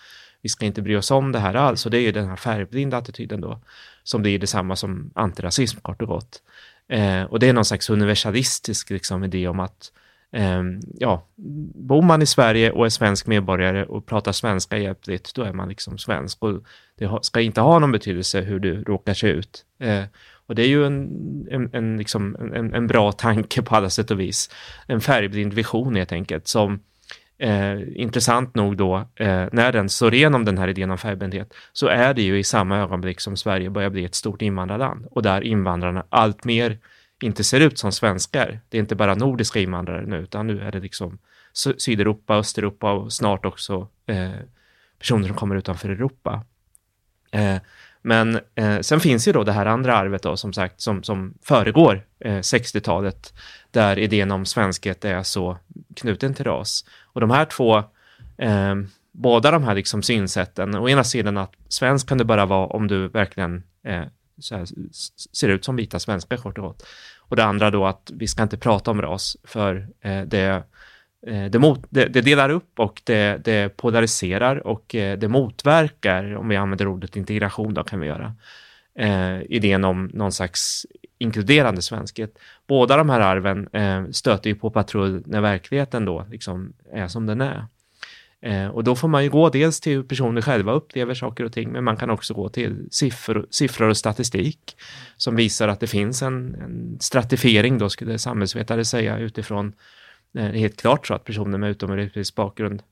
Vi 0.47 0.51
ska 0.51 0.67
inte 0.67 0.83
bry 0.83 0.97
oss 0.97 1.11
om 1.11 1.33
det 1.33 1.39
här 1.39 1.55
alls 1.55 1.87
och 1.87 1.91
det 1.91 1.99
är 1.99 2.01
ju 2.01 2.13
den 2.13 2.29
här 2.29 2.37
färgblinda 2.37 2.97
attityden 2.97 3.41
då 3.41 3.61
som 4.03 4.23
blir 4.23 4.39
detsamma 4.39 4.77
som 4.77 5.11
antirasism 5.15 5.81
kort 5.81 6.03
och 6.03 6.09
gott. 6.09 6.43
Eh, 6.89 7.23
och 7.23 7.39
det 7.39 7.49
är 7.49 7.53
någon 7.53 7.65
slags 7.65 7.91
universalistisk 7.91 8.91
liksom, 8.91 9.25
idé 9.25 9.49
om 9.49 9.61
att 9.61 9.93
eh, 10.33 10.63
ja, 10.99 11.27
bor 11.75 12.03
man 12.03 12.23
i 12.23 12.27
Sverige 12.27 12.71
och 12.71 12.87
är 12.87 12.91
svensk 12.91 13.27
medborgare 13.27 13.85
och 13.85 14.07
pratar 14.07 14.33
svenska 14.33 14.79
hjälpligt, 14.79 15.35
då 15.35 15.43
är 15.43 15.53
man 15.53 15.69
liksom 15.69 15.99
svensk. 15.99 16.43
Och 16.43 16.63
det 16.99 17.19
ska 17.23 17.41
inte 17.41 17.61
ha 17.61 17.79
någon 17.79 17.93
betydelse 17.93 18.41
hur 18.41 18.59
du 18.59 18.83
råkar 18.83 19.15
se 19.15 19.29
ut. 19.29 19.65
Eh, 19.79 20.05
och 20.47 20.55
det 20.55 20.63
är 20.63 20.69
ju 20.69 20.87
en, 20.87 21.09
en, 21.51 21.71
en, 21.73 21.97
liksom, 21.97 22.37
en, 22.55 22.75
en 22.75 22.87
bra 22.87 23.13
tanke 23.13 23.63
på 23.63 23.77
alla 23.77 23.91
sätt 23.91 24.11
och 24.11 24.21
vis. 24.21 24.51
En 24.87 25.01
färgblind 25.01 25.53
vision 25.53 25.97
helt 25.97 26.13
enkelt, 26.13 26.49
som 26.49 26.81
eh, 27.39 28.01
intressant 28.01 28.55
nog 28.55 28.77
då, 28.77 28.97
eh, 29.15 29.45
när 29.53 29.73
den 29.73 29.89
slår 29.89 30.15
igenom 30.15 30.45
den 30.45 30.59
här 30.59 30.69
idén 30.69 30.91
om 30.91 30.99
färgblindhet, 30.99 31.55
så 31.73 31.87
är 31.87 32.15
det 32.15 32.23
ju 32.23 32.39
i 32.39 32.45
samma 32.45 32.79
ögonblick 32.79 33.21
som 33.21 33.37
Sverige 33.37 33.71
börjar 33.71 33.91
bli 33.91 34.05
ett 34.05 34.15
stort 34.15 34.43
invandrarland 34.43 35.07
och 35.11 35.23
där 35.23 35.41
invandrarna 35.41 36.05
allt 36.09 36.45
mer 36.45 36.79
inte 37.23 37.45
ser 37.45 37.61
ut 37.61 37.79
som 37.79 37.93
svenskar. 37.93 38.61
Det 38.69 38.77
är 38.77 38.81
inte 38.81 38.95
bara 38.95 39.15
nordiska 39.15 39.61
invandrare 39.61 40.07
nu, 40.07 40.17
utan 40.17 40.47
nu 40.47 40.61
är 40.61 40.73
det 40.73 40.81
liksom 40.81 41.19
Sydeuropa, 41.79 42.35
Östeuropa 42.37 42.93
och 42.93 43.13
snart 43.13 43.45
också 43.45 43.89
eh, 44.07 44.31
personer 44.99 45.27
som 45.27 45.37
kommer 45.37 45.57
utanför 45.57 45.89
Europa. 45.89 46.45
Eh, 47.31 47.57
men 48.07 48.41
eh, 48.55 48.81
sen 48.81 49.01
finns 49.01 49.29
ju 49.29 49.33
då 49.33 49.45
det 49.45 49.53
här 49.53 49.67
andra 49.67 49.97
arvet 49.97 50.23
då, 50.23 50.37
som 50.37 50.53
sagt, 50.53 50.81
som, 50.81 51.03
som 51.03 51.35
föregår 51.43 52.07
eh, 52.21 52.39
60-talet, 52.39 53.35
där 53.71 53.99
idén 53.99 54.31
om 54.31 54.47
svenskhet 54.47 55.05
är 55.05 55.23
så 55.23 55.59
knuten 55.97 56.35
till 56.35 56.45
ras. 56.45 56.85
Och 57.03 57.21
de 57.21 57.31
här 57.31 57.45
två, 57.45 57.77
eh, 58.39 58.75
båda 59.13 59.51
de 59.51 59.65
här 59.65 59.75
liksom 59.75 60.03
synsätten, 60.03 60.75
å 60.75 60.89
ena 60.89 61.05
sidan 61.05 61.37
att 61.37 61.53
svensk 61.69 62.09
kan 62.09 62.19
du 62.19 62.25
bara 62.25 62.47
vara 62.47 62.67
om 62.67 62.89
du 62.89 63.09
verkligen 63.09 63.63
eh, 63.85 64.05
så 64.41 64.57
här, 64.57 64.67
ser 65.33 65.49
ut 65.49 65.65
som 65.65 65.77
vita 65.77 65.99
svenskar 65.99 66.37
kort 66.37 66.59
och 66.59 66.65
gott. 66.65 66.87
Och 67.19 67.37
det 67.37 67.45
andra 67.45 67.71
då 67.71 67.87
att 67.87 68.11
vi 68.15 68.27
ska 68.27 68.43
inte 68.43 68.59
prata 68.59 68.91
om 68.91 69.03
ras, 69.03 69.37
för 69.45 69.89
eh, 70.01 70.23
det 70.23 70.63
Eh, 71.27 71.45
det, 71.45 71.59
mot, 71.59 71.87
det, 71.91 72.07
det 72.07 72.21
delar 72.21 72.51
upp 72.51 72.81
och 72.81 73.03
det, 73.05 73.45
det 73.45 73.77
polariserar 73.77 74.67
och 74.67 74.95
eh, 74.95 75.19
det 75.19 75.29
motverkar, 75.29 76.37
om 76.37 76.49
vi 76.49 76.57
använder 76.57 76.89
ordet 76.89 77.17
integration 77.17 77.75
då 77.75 77.85
kan 77.85 78.01
vi 78.01 78.07
göra, 78.07 78.35
eh, 78.99 79.43
idén 79.49 79.85
om 79.85 80.11
någon 80.15 80.33
slags 80.33 80.87
inkluderande 81.19 81.83
svenskhet. 81.83 82.39
Båda 82.67 82.97
de 82.97 83.11
här 83.11 83.21
arven 83.21 83.69
eh, 83.73 84.11
stöter 84.11 84.51
ju 84.51 84.57
på 84.57 84.71
patrull 84.71 85.23
när 85.27 85.41
verkligheten 85.41 86.05
då 86.05 86.27
liksom 86.31 86.73
är 86.93 87.09
som 87.09 87.27
den 87.27 87.41
är. 87.41 87.67
Eh, 88.41 88.67
och 88.67 88.85
då 88.85 88.97
får 88.97 89.09
man 89.09 89.25
ju 89.25 89.31
gå 89.31 89.49
dels 89.49 89.81
till 89.81 89.93
hur 89.93 90.03
personer 90.03 90.43
själva 90.43 90.73
upplever 90.73 91.15
saker 91.15 91.45
och 91.45 91.53
ting, 91.53 91.73
men 91.73 91.85
man 91.85 91.97
kan 91.97 92.11
också 92.11 92.35
gå 92.35 92.49
till 92.49 92.89
siffror, 92.91 93.47
siffror 93.51 93.89
och 93.89 93.97
statistik 93.97 94.77
som 95.17 95.37
visar 95.37 95.69
att 95.69 95.81
det 95.81 95.87
finns 95.87 96.23
en, 96.23 96.55
en 96.55 96.99
stratifiering, 97.01 97.79
då 97.79 97.89
skulle 97.89 98.19
samhällsvetare 98.19 98.85
säga, 98.85 99.19
utifrån 99.19 99.67
eh, 99.67 99.73
det 100.33 100.41
är 100.41 100.53
helt 100.53 100.81
klart 100.81 101.07
så 101.07 101.15
att 101.15 101.25
personer 101.25 101.59
med 101.59 101.71
utomeuropeisk 101.71 102.35
bakgrund 102.35 102.83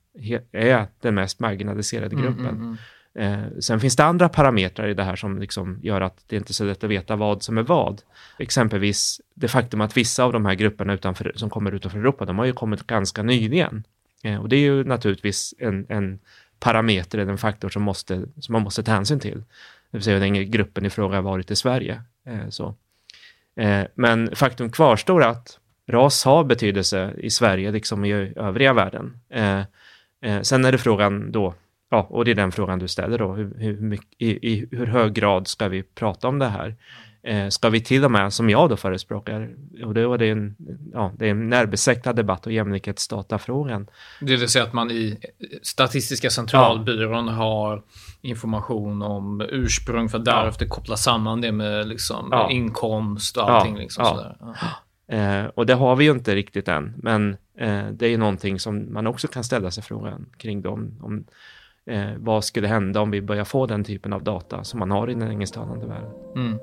är 0.51 0.87
den 1.01 1.15
mest 1.15 1.39
marginaliserade 1.39 2.15
gruppen. 2.15 2.45
Mm, 2.45 2.61
mm, 2.61 2.77
Eh, 3.15 3.43
sen 3.59 3.79
finns 3.79 3.95
det 3.95 4.03
andra 4.03 4.29
parametrar 4.29 4.87
i 4.87 4.93
det 4.93 5.03
här 5.03 5.15
som 5.15 5.39
liksom 5.39 5.79
gör 5.83 6.01
att 6.01 6.23
det 6.27 6.35
inte 6.35 6.51
är 6.51 6.53
så 6.53 6.63
lätt 6.63 6.83
att 6.83 6.89
veta 6.89 7.15
vad 7.15 7.43
som 7.43 7.57
är 7.57 7.63
vad. 7.63 8.01
Exempelvis 8.39 9.21
det 9.33 9.47
faktum 9.47 9.81
att 9.81 9.97
vissa 9.97 10.23
av 10.23 10.33
de 10.33 10.45
här 10.45 10.55
grupperna 10.55 10.93
utanför, 10.93 11.31
som 11.35 11.49
kommer 11.49 11.71
utanför 11.71 11.99
Europa, 11.99 12.25
de 12.25 12.37
har 12.37 12.45
ju 12.45 12.53
kommit 12.53 12.87
ganska 12.87 13.23
nyligen. 13.23 13.83
Eh, 14.23 14.41
och 14.41 14.49
det 14.49 14.55
är 14.55 14.59
ju 14.59 14.83
naturligtvis 14.83 15.53
en, 15.57 15.85
en 15.89 16.19
parameter 16.59 17.17
eller 17.17 17.31
en 17.31 17.37
faktor 17.37 17.69
som, 17.69 17.83
måste, 17.83 18.25
som 18.39 18.53
man 18.53 18.61
måste 18.61 18.83
ta 18.83 18.91
hänsyn 18.91 19.19
till. 19.19 19.37
Det 19.91 19.97
vill 19.97 20.03
säga 20.03 20.15
hur 20.15 20.21
länge 20.21 20.43
gruppen 20.43 20.85
i 20.85 20.89
fråga 20.89 21.15
har 21.15 21.21
varit 21.21 21.51
i 21.51 21.55
Sverige. 21.55 22.01
Eh, 22.25 22.49
så. 22.49 22.75
Eh, 23.55 23.83
men 23.95 24.35
faktum 24.35 24.69
kvarstår 24.69 25.23
att 25.23 25.59
ras 25.87 26.25
har 26.25 26.43
betydelse 26.43 27.13
i 27.17 27.29
Sverige 27.29 27.71
liksom 27.71 28.05
i 28.05 28.33
övriga 28.35 28.73
världen. 28.73 29.17
Eh, 29.29 29.59
eh, 30.21 30.41
sen 30.41 30.65
är 30.65 30.71
det 30.71 30.77
frågan 30.77 31.31
då, 31.31 31.53
ja, 31.89 32.07
och 32.09 32.25
det 32.25 32.31
är 32.31 32.35
den 32.35 32.51
frågan 32.51 32.79
du 32.79 32.87
ställer 32.87 33.17
då, 33.17 33.33
hur, 33.33 33.53
hur, 33.57 33.77
mycket, 33.77 34.07
i, 34.17 34.53
i 34.53 34.67
hur 34.71 34.85
hög 34.85 35.13
grad 35.13 35.47
ska 35.47 35.67
vi 35.67 35.83
prata 35.83 36.27
om 36.27 36.39
det 36.39 36.47
här? 36.47 36.75
eh, 37.25 37.49
ska 37.49 37.69
vi 37.69 37.81
till 37.81 38.05
och 38.05 38.11
med, 38.11 38.33
som 38.33 38.49
jag 38.49 38.69
då 38.69 38.77
förespråkar, 38.77 39.49
och 39.85 39.93
då 39.93 40.09
var 40.09 40.17
det 40.17 40.29
en, 40.29 40.55
ja, 40.93 41.11
det 41.17 41.25
är 41.25 41.31
en 41.31 41.49
närbesläktad 41.49 42.13
debatt 42.13 42.45
och 42.45 42.51
jämlikhetsdatafrågan. 42.51 43.87
Det 44.19 44.35
vill 44.35 44.49
säga 44.49 44.63
att 44.63 44.73
man 44.73 44.91
i 44.91 45.17
Statistiska 45.61 46.29
centralbyrån 46.29 47.27
ja. 47.27 47.33
har 47.33 47.83
information 48.21 49.01
om 49.01 49.41
ursprung 49.49 50.09
för 50.09 50.17
att 50.17 50.25
därefter 50.25 50.65
koppla 50.65 50.97
samman 50.97 51.41
det 51.41 51.51
med 51.51 51.87
liksom 51.87 52.27
ja. 52.31 52.51
inkomst 52.51 53.37
och 53.37 53.49
allting. 53.49 53.77
Liksom 53.77 54.05
sådär. 54.05 54.35
Eh, 55.07 55.45
och 55.45 55.65
det 55.65 55.73
har 55.73 55.95
vi 55.95 56.05
ju 56.05 56.11
inte 56.11 56.35
riktigt 56.35 56.67
än, 56.67 56.93
men 56.97 57.37
eh, 57.57 57.85
det 57.91 58.05
är 58.05 58.09
ju 58.09 58.17
någonting 58.17 58.59
som 58.59 58.93
man 58.93 59.07
också 59.07 59.27
kan 59.27 59.43
ställa 59.43 59.71
sig 59.71 59.83
frågan 59.83 60.25
kring 60.37 60.61
dem. 60.61 60.99
Om, 61.01 61.25
eh, 61.85 62.11
vad 62.17 62.43
skulle 62.43 62.67
hända 62.67 63.01
om 63.01 63.11
vi 63.11 63.21
börjar 63.21 63.43
få 63.43 63.65
den 63.65 63.83
typen 63.83 64.13
av 64.13 64.23
data 64.23 64.63
som 64.63 64.79
man 64.79 64.91
har 64.91 65.09
i 65.09 65.13
den 65.13 65.29
engelsktalande 65.29 65.85
världen? 65.85 66.11
Mm. 66.35 66.57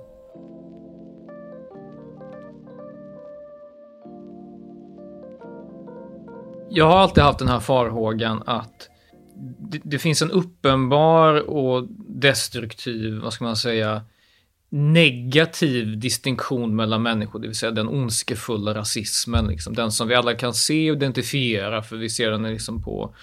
Jag 6.75 6.87
har 6.87 6.97
alltid 6.97 7.25
haft 7.25 7.39
den 7.39 7.49
här 7.49 7.61
farhågan 7.61 8.43
att 8.47 8.89
det, 9.59 9.81
det, 9.83 9.99
finns 9.99 10.23
en 10.23 10.31
uppenbar 10.31 11.51
och 11.51 11.87
destruktiv, 12.09 13.21
vad 13.23 13.33
ska 13.33 13.45
man 13.45 13.57
säga, 13.57 14.03
negativ 14.75 15.99
distinktion 15.99 16.77
mellan 16.77 17.03
människor, 17.03 17.39
det 17.39 17.47
vill 17.47 17.57
säga 17.57 17.73
den 17.73 17.89
ondskefulla 17.89 18.75
rasismen, 18.75 19.47
liksom, 19.47 19.75
den 19.75 19.93
som 19.93 20.09
vi 20.09 20.15
alla 20.15 20.35
kan 20.35 20.55
se 20.55 20.91
och 20.91 20.97
identifiera, 20.97 21.83
för 21.83 21.97
vi 21.97 22.11
ser 22.11 22.31
den 22.31 22.43
liksom 22.43 22.83
på 22.83 23.15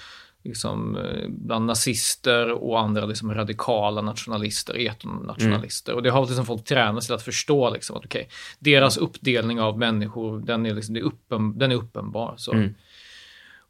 liksom, 0.43 0.97
eh, 0.97 1.29
bland 1.29 1.65
nazister 1.65 2.51
och 2.51 2.79
andra 2.79 3.05
liksom, 3.05 3.33
radikala 3.33 4.01
nationalister, 4.01 4.87
etnonationalister. 4.87 5.91
Mm. 5.91 5.97
Och 5.97 6.03
det 6.03 6.09
har 6.09 6.25
liksom 6.25 6.45
folk 6.45 6.63
tränats 6.63 7.05
till 7.05 7.15
att 7.15 7.21
förstå 7.21 7.69
liksom, 7.69 7.97
att 7.97 8.05
okay, 8.05 8.25
deras 8.59 8.97
uppdelning 8.97 9.61
av 9.61 9.77
människor, 9.77 10.39
den 10.39 10.65
är, 10.65 10.73
liksom, 10.73 10.95
är, 10.95 11.01
uppen, 11.01 11.57
den 11.57 11.71
är 11.71 11.75
uppenbar. 11.75 12.33
Så. 12.37 12.53
Mm. 12.53 12.75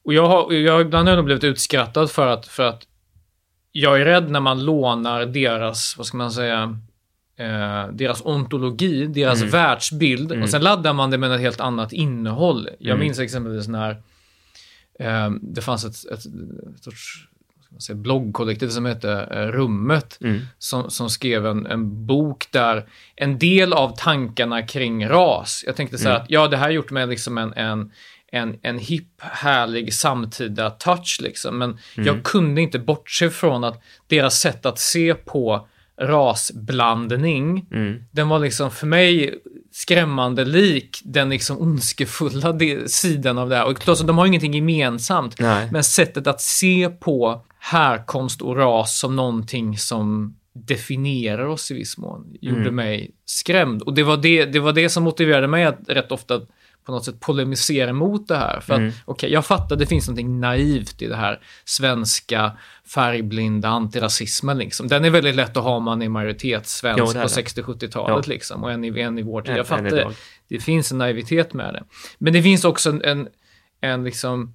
Och 0.04 0.14
jag 0.14 0.28
har, 0.28 0.54
jag, 0.54 0.82
ibland 0.82 1.08
har 1.08 1.16
jag 1.16 1.26
blivit 1.26 1.44
utskrattad 1.44 2.12
för 2.12 2.28
att, 2.28 2.48
för 2.48 2.64
att 2.64 2.88
jag 3.72 4.02
är 4.02 4.06
rädd 4.06 4.30
när 4.30 4.40
man 4.40 4.66
lånar 4.66 5.26
deras, 5.26 5.98
vad 5.98 6.08
ska 6.08 6.18
man 6.18 6.32
säga, 6.32 6.80
eh, 7.40 7.88
deras 7.92 8.22
ontologi, 8.26 9.06
deras 9.06 9.40
mm. 9.40 9.52
världsbild 9.52 10.32
mm. 10.32 10.44
och 10.44 10.50
sen 10.50 10.62
laddar 10.62 10.94
man 10.94 11.12
det 11.12 11.18
med 11.18 11.32
ett 11.32 11.42
helt 11.42 11.60
annat 11.60 11.94
innehåll. 11.94 12.70
Jag 12.80 12.96
mm. 12.96 13.00
minns 13.00 13.20
exempelvis 13.20 13.68
när 13.68 13.90
eh, 15.00 15.30
det 15.42 15.62
fanns 15.62 15.86
ett, 15.86 16.12
ett, 16.12 16.26
ett 16.26 16.84
sorts 16.84 17.28
säga, 17.80 17.96
bloggkollektiv 17.96 18.68
som 18.68 18.86
hette 18.86 19.12
eh, 19.32 19.48
Rummet, 19.48 20.18
mm. 20.22 20.42
som, 20.58 20.90
som 20.90 21.10
skrev 21.10 21.46
en, 21.46 21.66
en 21.66 22.06
bok 22.06 22.48
där 22.52 22.90
en 23.16 23.40
del 23.40 23.74
av 23.74 23.96
tankarna 23.98 24.62
kring 24.62 25.08
ras, 25.08 25.64
jag 25.66 25.76
tänkte 25.76 25.98
så 25.98 26.04
här 26.04 26.16
mm. 26.16 26.24
att 26.24 26.30
ja, 26.30 26.48
det 26.48 26.58
här 26.58 26.70
gjort 26.70 26.92
mig 26.92 27.08
liksom 27.08 27.38
en, 27.38 27.54
en 27.54 27.92
en, 28.32 28.60
en 28.62 28.80
hipp, 28.80 29.22
härlig 29.22 29.94
samtida 29.94 30.70
touch 30.70 31.20
liksom. 31.22 31.58
Men 31.58 31.70
mm. 31.70 32.08
jag 32.08 32.24
kunde 32.24 32.62
inte 32.62 32.80
bortse 32.80 33.30
från 33.30 33.64
att 33.64 33.84
deras 34.08 34.40
sätt 34.40 34.66
att 34.66 34.80
se 34.80 35.14
på 35.14 35.68
rasblandning, 36.00 37.66
mm. 37.72 38.04
den 38.12 38.30
var 38.30 38.40
liksom 38.40 38.72
för 38.72 38.88
mig 38.88 39.40
skrämmande 39.72 40.46
lik 40.46 41.02
den 41.04 41.30
liksom 41.30 41.62
ondskefulla 41.62 42.60
sidan 42.88 43.38
av 43.38 43.50
det 43.50 43.56
här. 43.56 43.68
Och 43.68 43.78
klart, 43.78 44.08
de 44.08 44.18
har 44.18 44.26
ingenting 44.26 44.54
gemensamt, 44.54 45.40
Nej. 45.40 45.70
men 45.72 45.84
sättet 45.84 46.28
att 46.28 46.42
se 46.42 46.90
på 46.90 47.46
härkomst 47.60 48.42
och 48.42 48.58
ras 48.58 49.00
som 49.00 49.16
någonting 49.16 49.78
som 49.78 50.36
definierar 50.54 51.46
oss 51.46 51.72
i 51.72 51.74
viss 51.74 51.98
mån 51.98 52.38
gjorde 52.42 52.62
mm. 52.62 52.76
mig 52.76 53.12
skrämd. 53.26 53.82
Och 53.82 53.94
det 53.94 54.04
var 54.04 54.18
det, 54.18 54.46
det 54.46 54.60
var 54.60 54.74
det 54.74 54.90
som 54.90 55.04
motiverade 55.04 55.48
mig 55.48 55.66
att 55.66 55.80
rätt 55.88 56.12
ofta 56.12 56.42
på 56.86 56.92
något 56.92 57.06
sätt 57.06 57.20
polemisera 57.20 57.94
mot 57.94 58.28
det 58.28 58.38
här. 58.38 58.60
För 58.60 58.74
att, 58.74 58.80
mm. 58.80 58.90
okej, 58.90 59.04
okay, 59.06 59.30
jag 59.30 59.46
fattar 59.46 59.76
det 59.76 59.86
finns 59.86 60.10
något 60.10 60.26
naivt 60.26 61.02
i 61.02 61.08
det 61.08 61.16
här 61.16 61.40
svenska 61.66 62.52
färgblinda 62.94 63.70
antirasismen 63.70 64.58
liksom. 64.58 64.88
Den 64.88 65.06
är 65.06 65.10
väldigt 65.10 65.36
lätt 65.36 65.58
att 65.58 65.64
ha 65.64 65.76
om 65.76 65.84
man 65.84 66.02
är 66.02 66.10
majoritetssvensk 66.10 67.04
på 67.04 67.28
60-70-talet 67.28 68.28
ja. 68.28 68.34
liksom 68.34 68.64
och 68.64 68.72
en 68.72 68.84
i, 68.84 69.00
en 69.00 69.20
i 69.20 69.22
vår 69.22 69.42
tid. 69.42 69.58
Jag 69.58 69.68
fattar 69.68 69.90
det. 69.90 70.12
Det 70.50 70.60
finns 70.60 70.92
en 70.92 70.98
naivitet 70.98 71.54
med 71.54 71.74
det. 71.74 71.84
Men 72.18 72.34
det 72.34 72.44
finns 72.44 72.66
också 72.66 72.90
en, 72.90 73.02
en, 73.04 73.28
en 73.82 74.04
liksom 74.04 74.54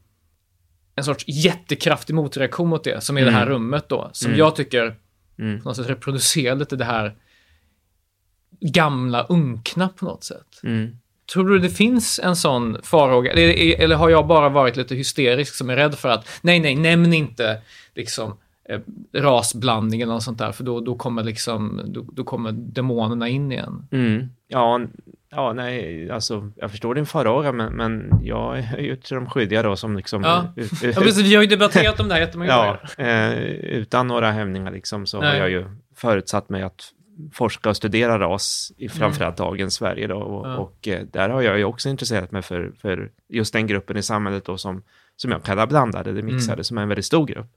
en 0.97 1.05
sorts 1.05 1.25
jättekraftig 1.29 2.15
motreaktion 2.15 2.69
mot 2.69 2.85
det, 2.85 3.01
som 3.01 3.17
är 3.17 3.23
mm. 3.23 3.33
det 3.33 3.39
här 3.39 3.47
mm. 3.47 3.55
rummet 3.55 3.89
då, 3.89 4.11
som 4.13 4.27
mm. 4.27 4.39
jag 4.39 4.57
tycker 4.57 4.97
mm. 5.39 5.61
på 5.61 5.69
något 5.69 5.77
sätt 5.77 5.89
reproducerar 5.89 6.57
lite 6.57 6.77
det 6.77 6.85
här 6.85 7.17
gamla 8.61 9.27
unkna 9.29 9.89
på 9.89 10.05
något 10.05 10.25
sätt. 10.25 10.61
Mm. 10.63 10.97
Tror 11.33 11.49
du 11.49 11.59
det 11.59 11.71
finns 11.71 12.21
en 12.23 12.37
sån 12.37 12.77
farhåga? 12.83 13.33
Eller, 13.33 13.81
eller 13.81 13.97
har 13.97 14.11
jag 14.11 14.27
bara 14.27 14.49
varit 14.49 14.77
lite 14.77 14.95
hysterisk 14.95 15.55
som 15.55 15.71
är 15.71 15.77
rädd 15.77 15.95
för 15.95 16.09
att 16.09 16.29
nej, 16.43 16.61
nej, 16.61 16.77
nämn 16.77 17.13
inte 17.13 17.61
liksom 17.95 18.37
eh, 18.69 18.81
rasblandningen 19.13 20.11
och 20.11 20.23
sånt 20.23 20.39
där, 20.39 20.53
för 20.53 20.65
då, 20.65 20.81
då 20.81 20.95
kommer 20.95 21.25
liksom, 21.25 21.81
då, 21.85 22.05
då 22.13 22.25
kommer 22.25 22.53
demonerna 22.53 23.29
in 23.29 23.53
igen. 23.53 23.87
Mm. 23.91 24.29
Ja, 24.49 24.81
ja, 25.31 25.53
nej, 25.53 26.11
alltså 26.11 26.51
jag 26.57 26.71
förstår 26.71 26.95
din 26.95 27.07
farhåga, 27.07 27.53
men, 27.53 27.73
men 27.73 28.21
jag 28.23 28.59
är 28.59 28.79
ju 28.79 28.97
till 28.97 29.15
de 29.15 29.27
skyldiga 29.27 29.63
då 29.63 29.77
som 29.77 29.97
liksom... 29.97 30.23
Ja, 30.23 30.53
ja 30.83 31.01
precis, 31.01 31.27
vi 31.27 31.35
har 31.35 31.43
ju 31.43 31.49
debatterat 31.49 32.01
om 32.01 32.09
det 32.09 32.15
här 32.15 32.21
jättemånga 32.21 32.57
gånger. 32.57 32.81
Ja, 32.99 33.05
eh, 33.05 33.39
utan 33.53 34.07
några 34.07 34.31
hämningar 34.31 34.71
liksom 34.71 35.07
så 35.07 35.21
nej. 35.21 35.31
har 35.31 35.37
jag 35.37 35.51
ju 35.51 35.65
förutsatt 35.97 36.49
mig 36.49 36.63
att 36.63 36.91
forska 37.33 37.71
och 37.71 37.77
studera 37.77 38.19
ras 38.19 38.73
i 38.77 38.85
mm. 38.85 38.97
framförallt 38.97 39.39
mm. 39.39 39.49
dagens 39.49 39.75
Sverige 39.75 40.07
då. 40.07 40.17
Och, 40.17 40.49
ja. 40.49 40.57
och, 40.57 40.89
eh, 40.89 41.07
där 41.13 41.29
har 41.29 41.43
jag 41.43 41.59
ju 41.59 41.65
också 41.65 41.89
intresserat 41.89 42.33
mig 42.33 42.43
för, 42.43 42.73
för 42.81 43.11
just 43.29 43.53
den 43.53 43.67
gruppen 43.67 43.97
i 43.97 44.03
samhället 44.03 44.45
då 44.45 44.59
som, 44.59 44.83
som 45.17 45.31
jag 45.31 45.43
kallar 45.43 45.67
blandade 45.67 46.11
eller 46.11 46.23
mixade, 46.23 46.53
mm. 46.53 46.65
som 46.65 46.79
är 46.79 46.83
en 46.83 46.89
väldigt 46.89 47.05
stor 47.05 47.27
grupp. 47.27 47.51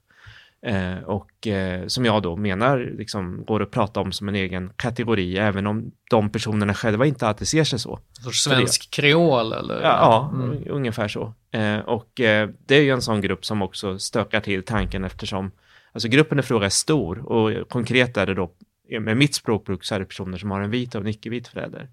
Eh, 0.62 0.98
och 1.04 1.46
eh, 1.46 1.86
som 1.86 2.04
jag 2.04 2.22
då 2.22 2.36
menar 2.36 2.94
liksom 2.98 3.44
går 3.44 3.62
att 3.62 3.70
prata 3.70 4.00
om 4.00 4.12
som 4.12 4.28
en 4.28 4.34
egen 4.34 4.70
kategori, 4.76 5.38
även 5.38 5.66
om 5.66 5.90
de 6.10 6.30
personerna 6.30 6.74
själva 6.74 7.06
inte 7.06 7.26
alltid 7.26 7.48
ser 7.48 7.64
sig 7.64 7.78
så. 7.78 7.98
Svensk 8.32 8.90
kreol 8.90 9.52
eller? 9.52 9.74
Ja, 9.74 9.80
ja 9.82 10.30
mm. 10.34 10.62
ungefär 10.66 11.08
så. 11.08 11.34
Eh, 11.50 11.78
och 11.78 12.20
eh, 12.20 12.48
det 12.66 12.76
är 12.76 12.82
ju 12.82 12.90
en 12.90 13.02
sån 13.02 13.20
grupp 13.20 13.44
som 13.44 13.62
också 13.62 13.98
stökar 13.98 14.40
till 14.40 14.62
tanken 14.62 15.04
eftersom 15.04 15.50
Alltså 15.92 16.08
gruppen 16.08 16.38
i 16.38 16.42
fråga 16.42 16.66
är 16.66 16.70
stor 16.70 17.32
och 17.32 17.68
konkret 17.68 18.16
är 18.16 18.26
det 18.26 18.34
då 18.34 18.50
Eh, 18.88 19.00
med 19.00 19.16
mitt 19.16 19.34
språkbruk 19.34 19.84
så 19.84 19.94
är 19.94 19.98
det 19.98 20.04
personer 20.04 20.38
som 20.38 20.50
har 20.50 20.60
en 20.60 20.70
vit 20.70 20.94
och 20.94 21.00
en 21.00 21.06
icke-vit 21.06 21.48
förälder. 21.48 21.88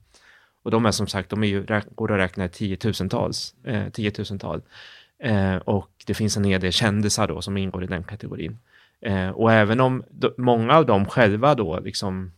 Och 0.63 0.71
de 0.71 0.85
är 0.85 0.91
som 0.91 1.07
sagt, 1.07 1.29
de 1.29 1.43
är 1.43 1.47
ju, 1.47 1.65
går 1.95 2.11
att 2.11 2.19
räkna 2.19 2.45
i 2.45 2.49
tiotusentals, 2.49 3.55
eh, 3.63 3.89
tiotusental. 3.89 4.61
Eh, 5.19 5.55
och 5.55 5.91
det 6.05 6.13
finns 6.13 6.37
en 6.37 6.43
hel 6.43 6.61
del 6.61 6.71
kändisar 6.71 7.27
då 7.27 7.41
som 7.41 7.57
ingår 7.57 7.83
i 7.83 7.87
den 7.87 8.03
kategorin. 8.03 8.57
Eh, 9.01 9.29
och 9.29 9.51
även 9.51 9.79
om 9.79 10.03
do, 10.09 10.33
många 10.37 10.73
av 10.73 10.85
dem 10.85 11.05
själva 11.05 11.55
då 11.55 11.79
liksom, 11.79 12.31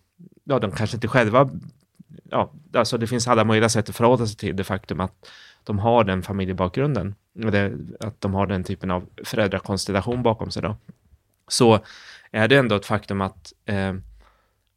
ja 0.43 0.59
de 0.59 0.71
kanske 0.71 0.97
inte 0.97 1.07
själva, 1.07 1.49
ja 2.29 2.53
alltså 2.73 2.97
det 2.97 3.07
finns 3.07 3.27
alla 3.27 3.43
möjliga 3.43 3.69
sätt 3.69 3.89
att 3.89 3.95
förhålla 3.95 4.27
sig 4.27 4.37
till 4.37 4.55
det 4.55 4.63
faktum 4.63 4.99
att 4.99 5.29
de 5.63 5.79
har 5.79 6.03
den 6.03 6.23
familjebakgrunden, 6.23 7.15
det, 7.33 7.73
att 7.99 8.21
de 8.21 8.33
har 8.33 8.47
den 8.47 8.63
typen 8.63 8.91
av 8.91 9.09
föräldrakonstellation 9.23 10.23
bakom 10.23 10.51
sig 10.51 10.61
då. 10.61 10.75
Så 11.47 11.79
är 12.31 12.47
det 12.47 12.57
ändå 12.57 12.75
ett 12.75 12.85
faktum 12.85 13.21
att 13.21 13.53
eh, 13.65 13.93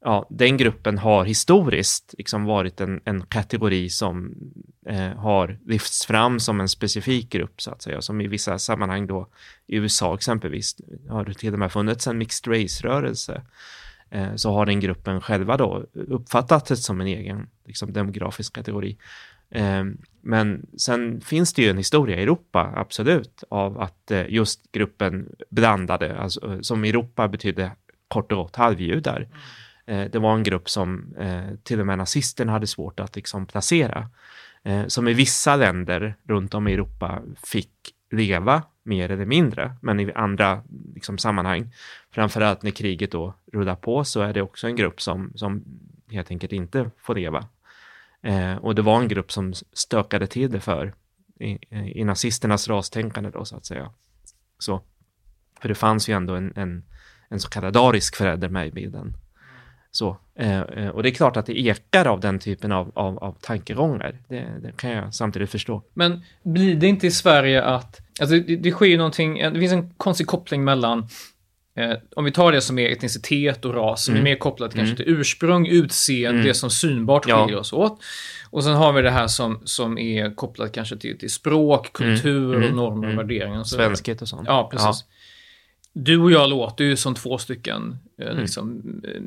ja, 0.04 0.26
den 0.30 0.56
gruppen 0.56 0.98
har 0.98 1.24
historiskt 1.24 2.14
liksom 2.18 2.44
varit 2.44 2.80
en, 2.80 3.00
en 3.04 3.22
kategori 3.26 3.90
som 3.90 4.34
eh, 4.86 5.16
har 5.16 5.58
lyfts 5.66 6.06
fram 6.06 6.40
som 6.40 6.60
en 6.60 6.68
specifik 6.68 7.32
grupp 7.32 7.62
så 7.62 7.70
att 7.70 7.82
säga, 7.82 8.02
som 8.02 8.20
i 8.20 8.26
vissa 8.26 8.58
sammanhang 8.58 9.06
då 9.06 9.28
i 9.66 9.76
USA 9.76 10.14
exempelvis 10.14 10.76
har 11.08 11.24
det 11.24 11.34
till 11.34 11.52
och 11.52 11.58
med 11.58 11.72
funnits 11.72 12.06
en 12.06 12.18
mixed 12.18 12.52
race-rörelse. 12.52 13.42
Eh, 14.10 14.34
så 14.34 14.52
har 14.52 14.66
den 14.66 14.80
gruppen 14.80 15.20
själva 15.20 15.56
då 15.56 15.84
uppfattat 15.92 16.66
det 16.66 16.76
som 16.76 17.00
en 17.00 17.06
egen 17.06 17.48
liksom, 17.66 17.92
demografisk 17.92 18.54
kategori. 18.54 18.96
Eh, 19.50 19.84
men 20.20 20.66
sen 20.78 21.20
finns 21.20 21.54
det 21.54 21.62
ju 21.62 21.70
en 21.70 21.78
historia 21.78 22.18
i 22.18 22.22
Europa, 22.22 22.72
absolut, 22.76 23.44
av 23.48 23.80
att 23.80 24.10
eh, 24.10 24.24
just 24.28 24.72
gruppen 24.72 25.28
blandade, 25.50 26.18
alltså, 26.18 26.62
som 26.62 26.84
i 26.84 26.88
Europa 26.88 27.28
betydde 27.28 27.72
kort 28.08 28.32
och 28.32 28.38
gott 28.38 28.56
halvjudar. 28.56 29.16
Mm 29.16 29.30
Eh, 29.90 30.10
det 30.10 30.18
var 30.18 30.34
en 30.34 30.42
grupp 30.42 30.70
som 30.70 31.14
eh, 31.18 31.56
till 31.62 31.80
och 31.80 31.86
med 31.86 31.98
nazisterna 31.98 32.52
hade 32.52 32.66
svårt 32.66 33.00
att 33.00 33.16
liksom 33.16 33.46
placera. 33.46 34.08
Eh, 34.62 34.86
som 34.86 35.08
i 35.08 35.12
vissa 35.12 35.56
länder 35.56 36.16
runt 36.24 36.54
om 36.54 36.68
i 36.68 36.72
Europa 36.72 37.22
fick 37.42 37.70
leva 38.10 38.62
mer 38.82 39.10
eller 39.10 39.24
mindre, 39.24 39.76
men 39.82 40.00
i 40.00 40.12
andra 40.12 40.62
liksom, 40.94 41.18
sammanhang, 41.18 41.74
framförallt 42.10 42.62
när 42.62 42.70
kriget 42.70 43.12
då 43.12 43.34
rullar 43.52 43.74
på, 43.74 44.04
så 44.04 44.20
är 44.20 44.32
det 44.32 44.42
också 44.42 44.66
en 44.66 44.76
grupp 44.76 45.00
som, 45.00 45.32
som 45.34 45.64
helt 46.10 46.30
enkelt 46.30 46.52
inte 46.52 46.90
får 46.98 47.14
leva. 47.14 47.48
Eh, 48.22 48.56
och 48.56 48.74
det 48.74 48.82
var 48.82 49.00
en 49.00 49.08
grupp 49.08 49.32
som 49.32 49.54
stökade 49.72 50.26
till 50.26 50.50
det 50.50 50.60
för 50.60 50.94
i, 51.40 51.58
i 52.00 52.04
nazisternas 52.04 52.68
rastänkande 52.68 53.30
då, 53.30 53.44
så 53.44 53.56
att 53.56 53.66
säga. 53.66 53.92
Så, 54.58 54.82
för 55.60 55.68
det 55.68 55.74
fanns 55.74 56.08
ju 56.08 56.14
ändå 56.14 56.34
en, 56.34 56.52
en, 56.56 56.84
en 57.28 57.40
så 57.40 57.48
kallad 57.48 57.76
arisk 57.76 58.16
förälder 58.16 58.48
med 58.48 58.68
i 58.68 58.70
bilden. 58.70 59.14
Så, 59.92 60.16
Eh, 60.40 60.60
eh, 60.60 60.88
och 60.88 61.02
det 61.02 61.08
är 61.08 61.14
klart 61.14 61.36
att 61.36 61.46
det 61.46 61.60
ekar 61.60 62.06
av 62.06 62.20
den 62.20 62.38
typen 62.38 62.72
av, 62.72 62.92
av, 62.94 63.18
av 63.18 63.36
tankegångar. 63.40 64.18
Det, 64.28 64.46
det, 64.62 64.72
kan 64.76 64.90
jag 64.90 65.14
samtidigt 65.14 65.50
förstå. 65.50 65.82
Men 65.94 66.24
blir 66.42 66.74
det 66.74 66.86
inte 66.86 67.06
i 67.06 67.10
Sverige 67.10 67.64
att, 67.64 68.00
alltså 68.20 68.36
det, 68.36 68.56
det 68.56 68.70
sker 68.70 68.86
ju 68.86 68.96
någonting, 68.96 69.38
det 69.38 69.60
finns 69.60 69.72
en 69.72 69.94
konstig 69.96 70.26
koppling 70.26 70.64
mellan 70.64 71.08
Eh, 71.76 71.96
om 72.16 72.24
vi 72.24 72.32
tar 72.32 72.52
det 72.52 72.60
som 72.60 72.78
är 72.78 72.90
etnicitet 72.90 73.64
och 73.64 73.74
ras, 73.74 74.04
som 74.04 74.14
mm. 74.14 74.26
är 74.26 74.30
mer 74.30 74.38
kopplat 74.38 74.74
kanske 74.74 74.94
mm. 74.94 74.96
till 74.96 75.08
ursprung, 75.08 75.66
utseende, 75.66 76.30
mm. 76.30 76.46
det 76.46 76.54
som 76.54 76.70
synbart 76.70 77.24
skiljer 77.24 77.52
ja. 77.52 77.58
oss 77.58 77.72
åt. 77.72 78.00
Och 78.50 78.64
sen 78.64 78.74
har 78.74 78.92
vi 78.92 79.02
det 79.02 79.10
här 79.10 79.26
som, 79.26 79.60
som 79.64 79.98
är 79.98 80.34
kopplat 80.34 80.72
kanske 80.72 80.96
till, 80.96 81.18
till 81.18 81.30
språk, 81.30 81.92
kultur 81.92 82.54
mm. 82.54 82.68
och 82.68 82.76
normer 82.76 83.08
och 83.08 83.18
värderingar. 83.18 83.60
Och 83.60 83.66
Svenskhet 83.66 84.22
och 84.22 84.28
sånt. 84.28 84.46
Ja, 84.46 84.68
precis. 84.72 84.86
Ja. 84.86 85.14
Du 85.92 86.18
och 86.18 86.30
jag 86.30 86.50
låter 86.50 86.84
ju 86.84 86.96
som 86.96 87.14
två 87.14 87.38
stycken 87.38 87.96
eh, 88.18 88.34
liksom, 88.34 88.82
eh, 89.04 89.20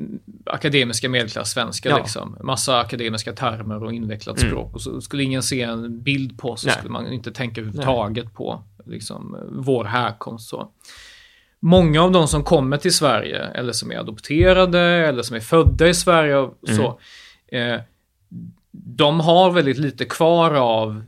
akademiska 0.54 1.08
medelklass-svenskar. 1.08 1.90
Ja. 1.90 1.98
Liksom. 1.98 2.36
Massa 2.42 2.78
akademiska 2.78 3.32
termer 3.32 3.84
och 3.84 3.92
invecklat 3.92 4.38
mm. 4.38 4.50
språk. 4.50 4.74
Och 4.74 4.80
så 4.80 5.00
skulle 5.00 5.22
ingen 5.22 5.42
se 5.42 5.62
en 5.62 6.02
bild 6.02 6.38
på 6.38 6.56
så 6.56 6.66
Nej. 6.66 6.76
skulle 6.76 6.92
man 6.92 7.12
inte 7.12 7.32
tänka 7.32 7.60
överhuvudtaget 7.60 8.24
Nej. 8.24 8.34
på 8.34 8.62
liksom, 8.86 9.36
vår 9.52 9.84
härkomst. 9.84 10.48
Så 10.48 10.70
många 11.60 12.02
av 12.02 12.12
de 12.12 12.28
som 12.28 12.44
kommer 12.44 12.76
till 12.76 12.94
Sverige 12.94 13.42
eller 13.44 13.72
som 13.72 13.92
är 13.92 13.96
adopterade 13.96 14.80
eller 14.80 15.22
som 15.22 15.36
är 15.36 15.40
födda 15.40 15.88
i 15.88 15.94
Sverige 15.94 16.36
och 16.36 16.58
mm. 16.68 16.76
så. 16.76 17.00
Eh, 17.56 17.80
de 18.70 19.20
har 19.20 19.50
väldigt 19.50 19.78
lite 19.78 20.04
kvar 20.04 20.54
av 20.54 21.02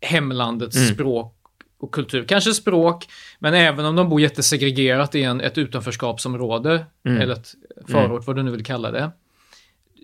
hemlandets 0.00 0.76
mm. 0.76 0.94
språk 0.94 1.41
och 1.82 1.94
kultur. 1.94 2.24
Kanske 2.24 2.54
språk, 2.54 3.08
men 3.38 3.54
även 3.54 3.84
om 3.84 3.96
de 3.96 4.08
bor 4.08 4.20
jättesegregerat 4.20 5.14
i 5.14 5.22
en, 5.22 5.40
ett 5.40 5.58
utanförskapsområde 5.58 6.86
mm. 7.06 7.22
eller 7.22 7.34
ett 7.34 7.54
förort, 7.86 8.10
mm. 8.10 8.22
vad 8.24 8.36
du 8.36 8.42
nu 8.42 8.50
vill 8.50 8.64
kalla 8.64 8.90
det. 8.90 9.10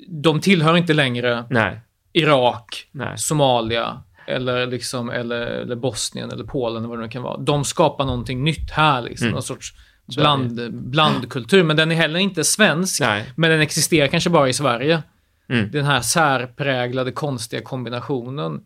De 0.08 0.40
tillhör 0.40 0.76
inte 0.76 0.94
längre 0.94 1.44
Nej. 1.50 1.80
Irak, 2.12 2.88
Nej. 2.92 3.18
Somalia, 3.18 4.02
eller, 4.26 4.66
liksom, 4.66 5.10
eller, 5.10 5.40
eller 5.40 5.76
Bosnien 5.76 6.30
eller 6.30 6.44
Polen 6.44 6.76
eller 6.76 6.88
vad 6.88 6.98
det 6.98 7.02
nu 7.02 7.08
kan 7.08 7.22
vara. 7.22 7.36
De 7.36 7.64
skapar 7.64 8.04
någonting 8.04 8.44
nytt 8.44 8.70
här, 8.70 9.02
liksom. 9.02 9.26
Mm. 9.26 9.34
Någon 9.34 9.42
sorts 9.42 9.74
bland, 10.16 10.72
blandkultur. 10.72 11.62
Men 11.64 11.76
den 11.76 11.92
är 11.92 11.96
heller 11.96 12.20
inte 12.20 12.44
svensk. 12.44 13.00
Nej. 13.00 13.32
Men 13.36 13.50
den 13.50 13.60
existerar 13.60 14.06
kanske 14.06 14.30
bara 14.30 14.48
i 14.48 14.52
Sverige. 14.52 15.02
Mm. 15.48 15.70
Den 15.70 15.84
här 15.84 16.00
särpräglade, 16.00 17.12
konstiga 17.12 17.62
kombinationen. 17.62 18.60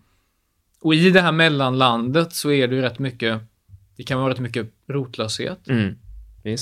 Och 0.82 0.94
i 0.94 1.10
det 1.10 1.20
här 1.20 1.32
mellanlandet 1.32 2.32
så 2.32 2.50
är 2.50 2.68
det 2.68 2.74
ju 2.74 2.82
rätt 2.82 2.98
mycket, 2.98 3.40
det 3.96 4.02
kan 4.02 4.20
vara 4.20 4.32
rätt 4.32 4.40
mycket 4.40 4.66
rotlöshet. 4.88 5.68
Mm. 5.68 5.96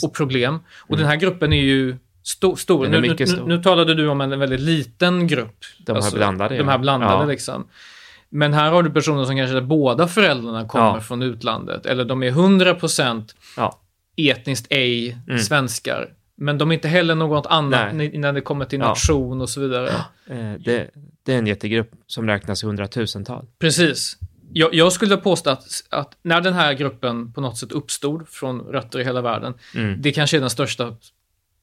Och 0.02 0.14
problem. 0.14 0.59
Och 0.78 0.96
den 0.96 1.06
här 1.06 1.16
gruppen 1.16 1.52
är 1.52 1.62
ju 1.62 1.96
sto 2.22 2.56
stor. 2.56 2.88
Nu, 2.88 3.00
nu, 3.00 3.16
nu, 3.18 3.44
nu, 3.46 3.62
talade 3.62 3.94
du 3.94 4.09
om 4.09 4.20
en 4.20 4.38
väldigt 4.38 4.61
liten 4.61 5.26
grupp. 5.26 5.64
De 5.78 5.92
här 5.92 5.96
alltså, 5.96 6.16
blandade. 6.16 6.56
De 6.56 6.68
här 6.68 6.78
blandade 6.78 7.12
ja. 7.12 7.24
liksom. 7.24 7.66
Men 8.28 8.52
här 8.52 8.70
har 8.70 8.83
du 8.83 8.90
personer 8.90 9.24
som 9.24 9.37
kanske 9.37 9.61
båda 9.61 10.09
föräldrarna 10.09 10.68
kommer 10.68 10.94
ja. 10.94 11.00
från 11.00 11.22
utlandet. 11.22 11.87
Eller 11.87 12.04
de 12.04 12.22
är 12.22 12.30
100% 12.30 13.35
ja. 13.56 13.80
etniskt 14.16 14.66
ej 14.70 15.18
mm. 15.28 15.38
svenskar. 15.38 16.09
Men 16.42 16.59
de 16.59 16.70
är 16.70 16.74
inte 16.74 16.88
heller 16.88 17.14
något 17.14 17.46
annat 17.46 17.94
Nej. 17.94 18.18
när 18.18 18.33
det 18.33 18.40
kommer 18.40 18.64
till 18.64 18.79
nation 18.79 19.38
ja. 19.38 19.42
och 19.42 19.50
så 19.50 19.61
vidare. 19.61 19.88
Eh, 20.26 20.53
det, 20.64 20.90
det, 21.22 21.35
är 21.35 21.38
en 21.38 21.46
jättegrupp 21.46 21.90
som 22.07 22.26
räknas 22.26 22.62
i 22.62 22.66
hundratusental. 22.66 23.46
Precis. 23.59 24.16
Jag, 24.53 24.74
jag 24.74 24.92
skulle 24.92 25.16
påstå 25.16 25.50
att, 25.50 25.64
att, 25.88 26.16
när 26.22 26.40
den 26.40 26.55
här 26.55 26.72
gruppen 26.72 27.33
på 27.33 27.40
något 27.40 27.59
sätt 27.59 27.72
uppstod 27.72 28.29
från 28.29 28.61
rötter 28.61 28.98
i 28.98 29.05
hela 29.05 29.20
världen, 29.20 29.55
mm. 29.74 30.03
det 30.03 30.12
kanske 30.12 30.37
är 30.37 30.40
den 30.40 30.50
största 30.50 30.96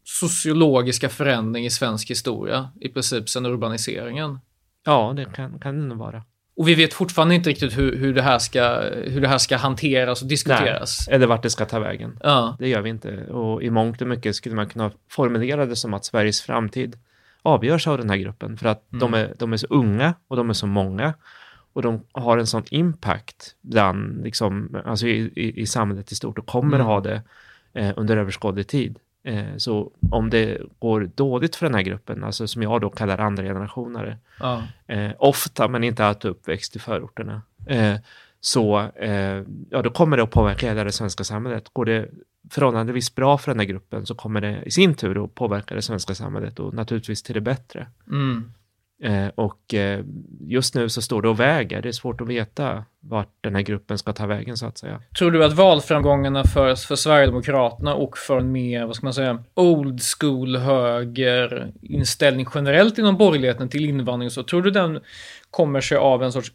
sociologiska 0.03 1.09
förändring 1.09 1.65
i 1.65 1.69
svensk 1.69 2.09
historia, 2.09 2.69
i 2.81 2.89
princip 2.89 3.29
sedan 3.29 3.45
urbaniseringen. 3.45 4.39
Ja, 4.85 5.13
det 5.15 5.25
kan, 5.25 5.59
kan 5.59 5.79
det 5.79 5.85
nog 5.85 5.97
vara. 5.97 6.23
Och 6.57 6.67
vi 6.67 6.75
vet 6.75 6.93
fortfarande 6.93 7.35
inte 7.35 7.49
riktigt 7.49 7.77
hur, 7.77 7.95
hur, 7.95 8.13
det, 8.13 8.21
här 8.21 8.39
ska, 8.39 8.81
hur 9.05 9.21
det 9.21 9.27
här 9.27 9.37
ska 9.37 9.57
hanteras 9.57 10.21
och 10.21 10.27
diskuteras. 10.27 11.07
Nej, 11.07 11.15
eller 11.15 11.27
vart 11.27 11.43
det 11.43 11.49
ska 11.49 11.65
ta 11.65 11.79
vägen. 11.79 12.19
Ja. 12.23 12.55
Det 12.59 12.67
gör 12.67 12.81
vi 12.81 12.89
inte. 12.89 13.25
Och 13.25 13.63
i 13.63 13.69
mångt 13.69 14.01
och 14.01 14.07
mycket 14.07 14.35
skulle 14.35 14.55
man 14.55 14.67
kunna 14.67 14.91
formulera 15.09 15.65
det 15.65 15.75
som 15.75 15.93
att 15.93 16.05
Sveriges 16.05 16.41
framtid 16.41 16.97
avgörs 17.41 17.87
av 17.87 17.97
den 17.97 18.09
här 18.09 18.17
gruppen. 18.17 18.57
För 18.57 18.69
att 18.69 18.91
mm. 18.91 18.99
de, 18.99 19.13
är, 19.13 19.33
de 19.39 19.53
är 19.53 19.57
så 19.57 19.67
unga 19.69 20.13
och 20.27 20.37
de 20.37 20.49
är 20.49 20.53
så 20.53 20.67
många. 20.67 21.13
Och 21.73 21.81
de 21.81 22.03
har 22.11 22.37
en 22.37 22.47
sån 22.47 22.63
impact 22.69 23.55
bland, 23.61 24.23
liksom, 24.23 24.81
alltså 24.85 25.07
i, 25.07 25.31
i, 25.35 25.61
i 25.61 25.65
samhället 25.65 26.11
i 26.11 26.15
stort 26.15 26.39
och 26.39 26.47
kommer 26.47 26.77
mm. 26.77 26.81
att 26.81 26.87
ha 26.87 27.01
det 27.01 27.21
eh, 27.73 27.93
under 27.95 28.17
överskådlig 28.17 28.67
tid. 28.67 28.99
Eh, 29.23 29.57
så 29.57 29.91
om 30.11 30.29
det 30.29 30.61
går 30.79 31.11
dåligt 31.15 31.55
för 31.55 31.65
den 31.65 31.75
här 31.75 31.81
gruppen, 31.81 32.23
alltså 32.23 32.47
som 32.47 32.61
jag 32.61 32.81
då 32.81 32.89
kallar 32.89 33.17
andra 33.17 33.43
generationer, 33.43 34.17
ja. 34.39 34.63
eh, 34.87 35.11
ofta 35.17 35.67
men 35.67 35.83
inte 35.83 36.05
alltid 36.05 36.31
uppväxt 36.31 36.75
i 36.75 36.79
förorterna, 36.79 37.41
eh, 37.65 37.95
så 38.39 38.79
eh, 38.95 39.43
ja, 39.69 39.81
då 39.81 39.89
kommer 39.89 40.17
det 40.17 40.23
att 40.23 40.31
påverka 40.31 40.67
hela 40.67 40.83
det 40.83 40.91
svenska 40.91 41.23
samhället. 41.23 41.69
Går 41.73 41.85
det 41.85 42.09
förhållandevis 42.49 43.15
bra 43.15 43.37
för 43.37 43.51
den 43.51 43.59
här 43.59 43.67
gruppen 43.67 44.05
så 44.05 44.15
kommer 44.15 44.41
det 44.41 44.63
i 44.65 44.71
sin 44.71 44.95
tur 44.95 45.23
att 45.23 45.35
påverka 45.35 45.75
det 45.75 45.81
svenska 45.81 46.15
samhället 46.15 46.59
och 46.59 46.73
naturligtvis 46.73 47.23
till 47.23 47.33
det 47.33 47.41
bättre. 47.41 47.87
Mm. 48.07 48.51
Eh, 49.03 49.27
och 49.35 49.73
eh, 49.73 50.03
just 50.39 50.75
nu 50.75 50.89
så 50.89 51.01
står 51.01 51.21
det 51.21 51.29
och 51.29 51.39
väger. 51.39 51.81
Det 51.81 51.87
är 51.89 51.93
svårt 51.93 52.21
att 52.21 52.27
veta 52.27 52.85
vart 52.99 53.33
den 53.41 53.55
här 53.55 53.61
gruppen 53.61 53.97
ska 53.97 54.13
ta 54.13 54.25
vägen 54.25 54.57
så 54.57 54.65
att 54.65 54.77
säga. 54.77 55.01
Tror 55.17 55.31
du 55.31 55.45
att 55.45 55.53
valframgångarna 55.53 56.43
för, 56.43 56.75
för 56.75 56.95
Sverigedemokraterna 56.95 57.93
och 57.93 58.17
för 58.17 58.37
en 58.37 58.51
mer, 58.51 58.85
vad 58.85 58.95
ska 58.95 59.05
man 59.05 59.13
säga, 59.13 59.43
old 59.53 60.01
school 60.19 60.55
höger 60.57 61.71
inställning 61.81 62.47
generellt 62.55 62.97
inom 62.97 63.17
borgerligheten 63.17 63.69
till 63.69 63.85
invandring 63.85 64.29
så, 64.29 64.43
tror 64.43 64.61
du 64.61 64.71
den 64.71 64.99
kommer 65.51 65.81
sig 65.81 65.97
av 65.97 66.23
en 66.23 66.31
sorts 66.31 66.51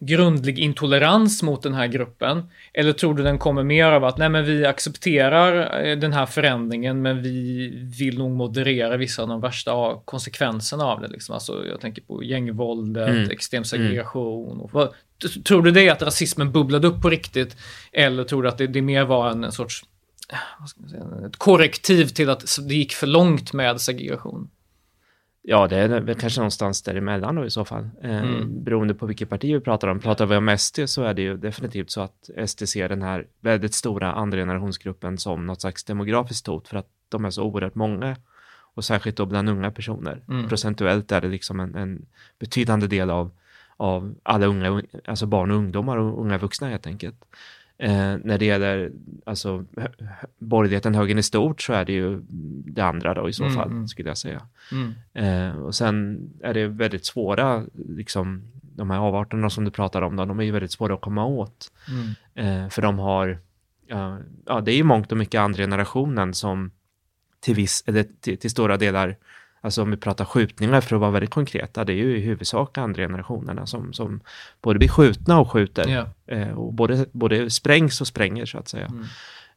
grundlig 0.00 0.58
intolerans 0.58 1.42
mot 1.42 1.62
den 1.62 1.74
här 1.74 1.86
gruppen? 1.86 2.50
Eller 2.72 2.92
tror 2.92 3.14
du 3.14 3.22
den 3.22 3.38
kommer 3.38 3.62
mer 3.62 3.84
av 3.84 4.04
att 4.04 4.18
nej 4.18 4.28
men 4.28 4.44
vi 4.44 4.66
accepterar 4.66 5.84
eh, 5.84 5.96
den 5.96 6.12
här 6.12 6.26
förändringen 6.26 7.02
men 7.02 7.22
vi 7.22 7.70
vill 7.98 8.18
nog 8.18 8.30
moderera 8.30 8.96
vissa 8.96 9.22
av 9.22 9.28
de 9.28 9.40
värsta 9.40 10.00
konsekvenserna 10.04 10.84
av 10.84 11.00
det? 11.00 11.08
Liksom. 11.08 11.34
Alltså, 11.34 11.66
jag 11.66 11.80
tänker 11.80 12.02
på 12.02 12.24
gängvåldet, 12.24 13.08
mm. 13.08 13.30
extrem 13.30 13.64
segregation. 13.64 14.60
Och, 14.60 14.72
vad, 14.72 14.88
tror 15.44 15.62
du 15.62 15.70
det 15.70 15.90
att 15.90 16.02
rasismen 16.02 16.52
bubblade 16.52 16.86
upp 16.86 17.02
på 17.02 17.10
riktigt? 17.10 17.56
Eller 17.92 18.24
tror 18.24 18.42
du 18.42 18.48
att 18.48 18.58
det, 18.58 18.66
det 18.66 18.82
mer 18.82 19.04
var 19.04 19.30
en, 19.30 19.44
en 19.44 19.52
sorts 19.52 19.84
man 20.78 20.88
säga, 20.88 21.26
ett 21.26 21.36
korrektiv 21.36 22.06
till 22.06 22.30
att 22.30 22.58
det 22.68 22.74
gick 22.74 22.92
för 22.92 23.06
långt 23.06 23.52
med 23.52 23.80
segregation? 23.80 24.50
Ja, 25.50 25.66
det 25.68 25.76
är 25.76 26.00
väl 26.00 26.14
kanske 26.14 26.40
någonstans 26.40 26.82
däremellan 26.82 27.34
då 27.34 27.44
i 27.44 27.50
så 27.50 27.64
fall. 27.64 27.90
Eh, 28.02 28.18
mm. 28.18 28.64
Beroende 28.64 28.94
på 28.94 29.06
vilket 29.06 29.28
parti 29.28 29.54
vi 29.54 29.60
pratar 29.60 29.88
om. 29.88 30.00
Pratar 30.00 30.26
vi 30.26 30.36
om 30.36 30.58
SD 30.58 30.80
så 30.86 31.02
är 31.02 31.14
det 31.14 31.22
ju 31.22 31.36
definitivt 31.36 31.90
så 31.90 32.00
att 32.00 32.30
SD 32.46 32.68
ser 32.68 32.88
den 32.88 33.02
här 33.02 33.26
väldigt 33.40 33.74
stora 33.74 34.12
andra 34.12 34.38
generationsgruppen 34.38 35.18
som 35.18 35.46
något 35.46 35.60
slags 35.60 35.84
demografiskt 35.84 36.46
hot 36.46 36.68
för 36.68 36.76
att 36.76 36.86
de 37.08 37.24
är 37.24 37.30
så 37.30 37.42
oerhört 37.42 37.74
många. 37.74 38.16
Och 38.74 38.84
särskilt 38.84 39.16
då 39.16 39.26
bland 39.26 39.48
unga 39.48 39.70
personer. 39.70 40.22
Mm. 40.28 40.48
Procentuellt 40.48 41.12
är 41.12 41.20
det 41.20 41.28
liksom 41.28 41.60
en, 41.60 41.74
en, 41.74 42.06
betydande 42.38 42.86
del 42.86 43.10
av, 43.10 43.30
av 43.76 44.14
alla 44.22 44.46
unga, 44.46 44.82
alltså 45.04 45.26
barn 45.26 45.50
och 45.50 45.56
ungdomar 45.56 45.96
och 45.96 46.20
unga 46.20 46.38
vuxna 46.38 46.68
helt 46.68 46.86
enkelt. 46.86 47.24
Eh, 47.80 48.16
när 48.24 48.38
det 48.38 48.44
gäller 48.44 48.92
alltså, 49.26 49.64
borgerligheten, 50.38 50.94
högern 50.94 51.18
i 51.18 51.22
stort, 51.22 51.62
så 51.62 51.72
är 51.72 51.84
det 51.84 51.92
ju 51.92 52.20
det 52.64 52.82
andra 52.82 53.14
då 53.14 53.28
i 53.28 53.32
så 53.32 53.44
mm, 53.44 53.56
fall, 53.56 53.70
mm. 53.70 53.88
skulle 53.88 54.08
jag 54.08 54.18
säga. 54.18 54.42
Mm. 54.72 54.94
Eh, 55.12 55.58
och 55.58 55.74
sen 55.74 56.18
är 56.42 56.54
det 56.54 56.66
väldigt 56.66 57.06
svåra, 57.06 57.64
liksom, 57.88 58.42
de 58.62 58.90
här 58.90 58.98
avarterna 58.98 59.50
som 59.50 59.64
du 59.64 59.70
pratar 59.70 60.02
om, 60.02 60.16
då, 60.16 60.24
de 60.24 60.40
är 60.40 60.44
ju 60.44 60.50
väldigt 60.50 60.72
svåra 60.72 60.94
att 60.94 61.00
komma 61.00 61.24
åt. 61.24 61.72
Mm. 61.88 62.64
Eh, 62.64 62.68
för 62.68 62.82
de 62.82 62.98
har, 62.98 63.38
ja, 63.86 64.18
ja, 64.46 64.60
det 64.60 64.72
är 64.72 64.76
ju 64.76 64.84
mångt 64.84 65.12
och 65.12 65.18
mycket 65.18 65.38
andra 65.38 65.62
generationen 65.62 66.34
som 66.34 66.70
till 67.40 67.54
viss, 67.54 67.84
eller 67.86 68.06
till, 68.20 68.38
till 68.38 68.50
stora 68.50 68.76
delar 68.76 69.16
Alltså 69.60 69.82
om 69.82 69.90
vi 69.90 69.96
pratar 69.96 70.24
skjutningar 70.24 70.80
för 70.80 70.96
att 70.96 71.00
vara 71.00 71.10
väldigt 71.10 71.30
konkreta, 71.30 71.84
det 71.84 71.92
är 71.92 71.96
ju 71.96 72.16
i 72.16 72.20
huvudsak 72.20 72.78
andra 72.78 73.02
generationerna 73.02 73.66
som, 73.66 73.92
som 73.92 74.20
både 74.62 74.78
blir 74.78 74.88
skjutna 74.88 75.40
och 75.40 75.50
skjuter. 75.50 75.88
Yeah. 75.88 76.08
Eh, 76.26 76.58
och 76.58 76.72
både, 76.72 77.06
både 77.12 77.50
sprängs 77.50 78.00
och 78.00 78.06
spränger 78.06 78.46
så 78.46 78.58
att 78.58 78.68
säga. 78.68 78.86
Mm. 78.86 79.04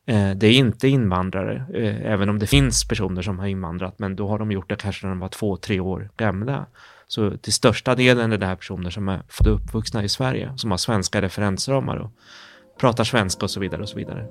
Eh, 0.05 0.37
det 0.37 0.47
är 0.47 0.53
inte 0.53 0.87
invandrare, 0.87 1.65
eh, 1.73 2.11
även 2.11 2.29
om 2.29 2.39
det 2.39 2.47
finns 2.47 2.87
personer 2.87 3.21
som 3.21 3.39
har 3.39 3.47
invandrat, 3.47 3.99
men 3.99 4.15
då 4.15 4.27
har 4.27 4.39
de 4.39 4.51
gjort 4.51 4.69
det 4.69 4.75
kanske 4.75 5.05
när 5.05 5.11
de 5.11 5.19
var 5.19 5.27
två, 5.27 5.57
tre 5.57 5.79
år 5.79 6.09
gamla. 6.17 6.65
Så 7.07 7.37
till 7.37 7.53
största 7.53 7.95
delen 7.95 8.31
är 8.31 8.37
det 8.37 8.45
här 8.45 8.55
personer 8.55 8.89
som 8.89 9.09
är 9.09 9.21
födda 9.27 9.49
uppvuxna 9.49 10.03
i 10.03 10.09
Sverige, 10.09 10.53
som 10.57 10.71
har 10.71 10.77
svenska 10.77 11.21
referensramar 11.21 11.97
och 11.97 12.11
pratar 12.79 13.03
svenska 13.03 13.45
och 13.45 13.51
så 13.51 13.59
vidare 13.59 13.81
och 13.81 13.89
så 13.89 13.97
vidare. 13.97 14.27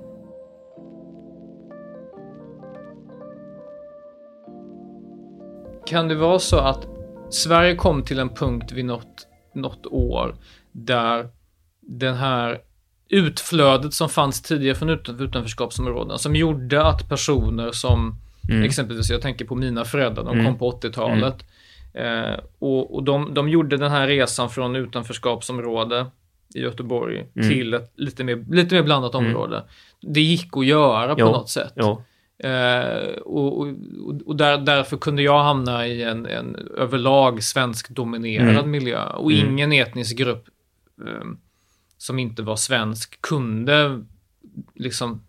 Kan 5.91 6.07
det 6.07 6.15
vara 6.15 6.39
så 6.39 6.57
att 6.59 6.87
Sverige 7.29 7.75
kom 7.75 8.03
till 8.03 8.19
en 8.19 8.29
punkt 8.29 8.71
vid 8.71 8.85
något, 8.85 9.27
något 9.55 9.85
år 9.85 10.35
där 10.71 11.27
den 11.81 12.15
här 12.15 12.59
utflödet 13.09 13.93
som 13.93 14.09
fanns 14.09 14.41
tidigare 14.41 14.75
från 14.75 14.89
utanförskapsområdena 15.19 16.17
som 16.17 16.35
gjorde 16.35 16.83
att 16.87 17.09
personer 17.09 17.71
som 17.71 18.15
Mm. 18.49 18.63
Exempelvis, 18.63 19.09
jag 19.09 19.21
tänker 19.21 19.45
på 19.45 19.55
mina 19.55 19.85
föräldrar, 19.85 20.23
de 20.23 20.33
Mm. 20.33 20.45
kom 20.45 20.57
på 20.57 20.71
80-talet. 20.71 21.35
Eh, 21.93 22.39
och 22.59 22.95
och 22.95 23.03
de, 23.03 23.33
de 23.33 23.49
gjorde 23.49 23.77
den 23.77 23.91
här 23.91 24.07
resan 24.07 24.49
från 24.49 24.75
utanförskapsområde 24.75 26.05
i 26.55 26.59
Göteborg 26.61 27.25
Mm. 27.35 27.49
till 27.49 27.73
ett 27.73 27.91
lite 27.95 28.23
mer, 28.23 28.45
lite 28.49 28.75
mer 28.75 28.83
blandat 28.83 29.13
Mm. 29.15 29.25
område. 29.27 29.63
Det 30.01 30.21
gick 30.21 30.57
att 30.57 30.65
göra 30.65 31.15
på 31.15 31.21
Jo. 31.21 31.25
något 31.25 31.49
sätt. 31.49 31.73
Jo, 31.75 32.03
Eh, 32.43 33.11
och 33.25 33.59
och, 33.61 33.67
och 34.25 34.35
där, 34.35 34.57
därför 34.57 34.97
kunde 34.97 35.21
jag 35.21 35.43
hamna 35.43 35.87
i 35.87 36.03
en, 36.03 36.25
en 36.25 36.55
överlag 36.77 37.43
svensk-dominerad 37.43 38.49
Mm. 38.57 38.71
miljö. 38.71 39.03
Och 39.05 39.31
Mm. 39.31 39.49
ingen 39.49 39.71
etnisk 39.71 40.17
grupp 40.17 40.47
eh, 41.07 41.25
som 41.97 42.19
inte 42.19 42.41
var 42.43 42.55
svensk 42.55 43.21
kunde 43.21 44.03
liksom 44.75 45.21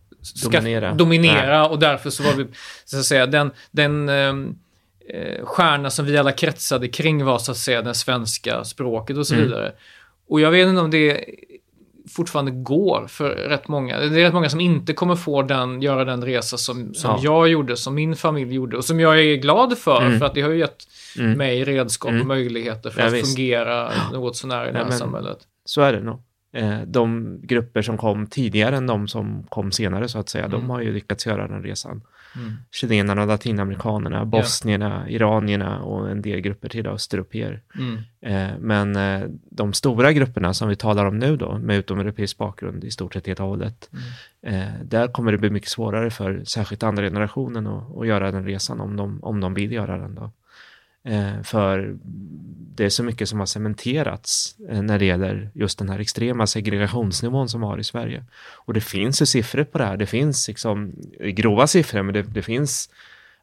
Dominera. 0.44 0.94
dominera 0.94 1.68
och 1.68 1.78
därför 1.78 2.10
så 2.10 2.22
var 2.22 2.34
vi, 2.34 2.46
så 2.84 2.98
att 2.98 3.04
säga, 3.04 3.26
den, 3.26 3.50
den 3.70 4.08
ehm, 4.08 4.54
eh, 5.08 5.44
stjärna 5.44 5.90
som 5.90 6.06
vi 6.06 6.18
alla 6.18 6.32
kretsade 6.32 6.88
kring 6.88 7.24
var 7.24 7.38
så 7.38 7.50
att 7.52 7.56
säga 7.58 7.82
det 7.82 7.94
svenska 7.94 8.64
språket 8.64 9.16
och 9.16 9.26
så 9.26 9.34
Mm. 9.34 9.46
vidare. 9.46 9.72
Och 10.28 10.40
jag 10.40 10.50
vet 10.50 10.68
inte 10.68 10.80
om 10.80 10.90
det 10.90 11.24
fortfarande 12.10 12.50
går 12.50 13.06
för 13.08 13.28
rätt 13.30 13.68
många. 13.68 13.98
Det 13.98 14.06
är 14.20 14.24
rätt 14.24 14.34
många 14.34 14.48
som 14.48 14.60
inte 14.60 14.92
kommer 14.92 15.16
få 15.16 15.42
den, 15.42 15.82
göra 15.82 16.04
den 16.04 16.24
resa 16.24 16.56
som, 16.56 16.94
som 16.94 17.10
Ja. 17.10 17.18
jag 17.22 17.48
gjorde, 17.48 17.76
som 17.76 17.94
min 17.94 18.16
familj 18.16 18.54
gjorde 18.54 18.76
och 18.76 18.84
som 18.84 19.00
jag 19.00 19.20
är 19.20 19.36
glad 19.36 19.78
för, 19.78 20.02
Mm. 20.06 20.18
för 20.18 20.26
att 20.26 20.34
det 20.34 20.40
har 20.40 20.50
ju 20.50 20.58
gett 20.58 20.76
Mm. 21.18 21.38
mig 21.38 21.64
redskap 21.64 22.08
och 22.08 22.14
Mm. 22.14 22.28
möjligheter 22.28 22.90
för 22.90 23.00
Ja, 23.00 23.06
att 23.06 23.12
visst. 23.12 23.36
fungera 23.36 23.90
något 24.12 24.36
sånär 24.36 24.68
i 24.68 24.72
det 24.72 24.78
Ja, 24.78 24.78
här 24.78 24.88
men- 24.90 24.98
samhället. 24.98 25.38
så 25.64 25.82
är 25.82 25.92
det 25.92 26.00
nog. 26.00 26.22
Eh, 26.56 26.80
De 26.86 27.38
grupper 27.42 27.82
som 27.82 27.98
kom 27.98 28.26
tidigare 28.26 28.76
än 28.76 28.86
de 28.86 29.08
som 29.08 29.46
kom 29.48 29.72
senare 29.72 30.08
så 30.08 30.18
att 30.18 30.28
säga, 30.28 30.44
Mm. 30.44 30.60
de 30.60 30.70
har 30.70 30.80
ju 30.80 30.92
lyckats 30.92 31.26
göra 31.26 31.48
den 31.48 31.62
resan. 31.62 32.02
Mm. 32.36 32.52
Chilenerna, 32.70 33.24
latinamerikanerna, 33.24 34.24
bosnierna, 34.24 35.10
iranierna 35.10 35.82
och 35.82 36.10
en 36.10 36.22
del 36.22 36.40
grupper 36.40 36.68
till 36.68 36.86
östeuropeer. 36.86 37.62
Mm. 37.78 37.98
Eh, 38.20 38.58
Men 38.58 38.96
eh, 38.96 39.28
de 39.50 39.72
stora 39.72 40.12
grupperna 40.12 40.54
som 40.54 40.68
vi 40.68 40.76
talar 40.76 41.04
om 41.06 41.18
nu 41.18 41.36
då, 41.36 41.58
med 41.58 41.76
utomeuropeisk 41.78 42.38
bakgrund 42.38 42.84
i 42.84 42.90
stort 42.90 43.12
sett 43.14 43.26
helt 43.26 43.40
och 43.40 43.46
hållet, 43.46 43.90
Mm. 44.42 44.60
eh, 44.60 44.72
där 44.84 45.08
kommer 45.08 45.32
det 45.32 45.38
bli 45.38 45.50
mycket 45.50 45.70
svårare 45.70 46.10
för 46.10 46.44
särskilt 46.44 46.82
andra 46.82 47.02
generationen 47.02 47.66
att, 47.66 47.96
att 47.96 48.06
göra 48.06 48.30
den 48.30 48.44
resan 48.44 48.80
om 48.80 48.96
de, 48.96 49.22
om 49.22 49.40
de 49.40 49.54
vill 49.54 49.72
göra 49.72 49.98
den 49.98 50.14
då. 50.14 50.30
För 51.42 51.98
det 52.74 52.84
är 52.84 52.88
så 52.88 53.02
mycket 53.02 53.28
som 53.28 53.38
har 53.38 53.46
cementerats 53.46 54.56
eh, 54.68 54.82
när 54.82 54.98
det 54.98 55.04
gäller 55.04 55.50
just 55.54 55.78
den 55.78 55.88
här 55.88 55.98
extrema 55.98 56.46
segregationsnivån 56.46 57.48
som 57.48 57.60
vi 57.60 57.66
har 57.66 57.78
i 57.78 57.84
Sverige. 57.84 58.24
Och 58.54 58.74
det 58.74 58.80
finns 58.80 59.22
ju 59.22 59.26
siffror 59.26 59.64
på 59.64 59.78
det 59.78 59.84
här, 59.84 59.96
det 59.96 60.06
finns 60.06 60.48
liksom 60.48 60.92
eh, 61.20 61.28
grova 61.28 61.66
siffror, 61.66 62.02
men 62.02 62.14
det, 62.14 62.22
det 62.22 62.42
finns, 62.42 62.90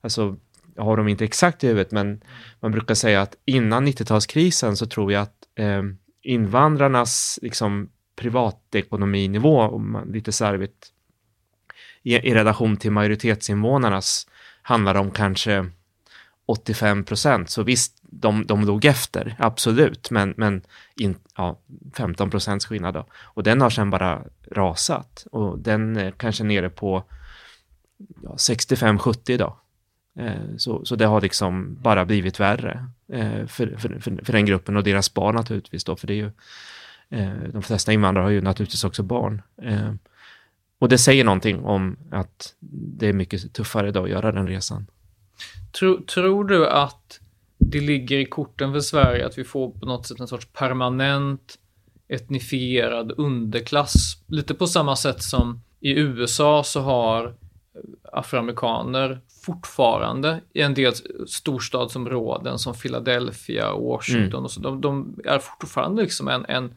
alltså 0.02 0.38
jag 0.76 0.84
har 0.84 0.98
dem 0.98 1.08
inte 1.08 1.26
exakt 1.26 1.64
i 1.64 1.68
huvudet, 1.68 1.92
men 1.92 2.22
man 2.60 2.72
brukar 2.72 2.96
säga 2.96 3.22
att 3.22 3.36
innan 3.46 3.88
90-talskrisen 3.88 4.76
så 4.76 4.86
tror 4.86 5.12
jag 5.12 5.22
att 5.22 5.48
eh, 5.56 5.84
invandrarnas 6.22 7.40
liksom, 7.42 7.90
privatekonominivå, 8.16 9.62
om 9.62 9.92
man 9.92 10.12
lite 10.12 10.32
slarvigt, 10.32 10.88
i, 12.04 12.16
i 12.16 12.34
relation 12.34 12.78
till 12.78 12.92
majoritetsinvånarnas 12.92 14.28
handlar 14.62 14.96
om 14.96 15.12
kanske 15.12 15.70
85 16.50 17.04
procent. 17.04 17.50
Så 17.50 17.64
visst, 17.64 17.98
de, 18.02 18.46
de 18.46 18.66
låg 18.66 18.86
efter, 18.86 19.36
absolut, 19.40 20.12
men, 20.12 20.34
men 20.38 20.62
in, 20.96 21.16
ja, 21.38 21.60
15 21.94 22.30
procents 22.30 22.66
skillnad 22.66 22.94
då. 22.94 23.06
Och 23.24 23.44
den 23.44 23.62
har 23.62 23.70
sen 23.70 23.90
bara 23.90 24.24
rasat 24.52 25.28
och 25.32 25.60
den 25.60 25.98
är 25.98 26.12
kanske 26.12 26.44
nere 26.44 26.70
på 26.70 27.04
ja, 28.24 28.36
65-70 28.36 29.32
idag. 29.32 29.56
Eh, 30.20 30.56
Så, 30.58 30.86
så 30.86 30.96
det 30.96 31.06
har 31.06 31.22
liksom 31.22 31.78
bara 31.82 32.06
blivit 32.06 32.40
värre 32.40 32.86
eh, 33.14 33.46
för, 33.48 33.76
för, 33.78 34.00
för, 34.00 34.26
för 34.26 34.34
den 34.34 34.46
gruppen 34.46 34.78
och 34.78 34.84
deras 34.84 35.14
barn 35.14 35.36
naturligtvis 35.36 35.84
då, 35.84 35.96
för 35.96 36.08
det 36.08 36.14
är 36.14 36.18
ju 36.18 36.32
eh, 37.10 37.50
de 37.54 37.62
flesta 37.62 37.94
invandrare 37.94 38.24
har 38.24 38.32
ju 38.32 38.42
naturligtvis 38.42 38.84
också 38.84 39.04
barn. 39.04 39.42
Eh, 39.62 39.94
Och 40.82 40.90
det 40.90 40.98
säger 40.98 41.24
någonting 41.24 41.66
om 41.66 41.98
att 42.12 42.56
det 42.60 43.08
är 43.08 43.14
mycket 43.14 43.54
tuffare 43.54 43.88
idag 43.88 44.04
att 44.04 44.10
göra 44.10 44.32
den 44.32 44.48
resan. 44.48 44.88
Tro, 45.80 46.02
tror 46.06 46.44
du 46.44 46.68
att 46.68 47.20
det 47.58 47.80
ligger 47.80 48.18
i 48.18 48.26
korten 48.26 48.74
för 48.74 48.80
Sverige 48.80 49.26
att 49.26 49.38
vi 49.38 49.44
får 49.44 49.72
på 49.72 49.86
något 49.86 50.08
sätt 50.08 50.20
en 50.20 50.28
sorts 50.28 50.48
permanent 50.54 51.58
etnifierad 52.08 53.12
underklass? 53.18 54.18
Lite 54.28 54.54
på 54.54 54.68
samma 54.68 54.96
sätt 54.96 55.24
som 55.24 55.62
i 55.80 55.92
USA 55.92 56.64
så 56.64 56.82
har 56.82 57.36
afroamerikaner 58.14 59.22
fortfarande 59.46 60.42
i 60.54 60.62
en 60.62 60.74
del 60.74 60.94
storstadsområden 61.28 62.60
som 62.60 62.74
Philadelphia 62.74 63.72
och 63.72 63.88
Washington 63.88 64.34
Mm. 64.34 64.44
och 64.44 64.52
så, 64.52 64.60
de, 64.60 64.82
de 64.82 65.20
är 65.26 65.40
fortfarande 65.40 66.02
liksom 66.02 66.28
en, 66.28 66.46
en 66.46 66.74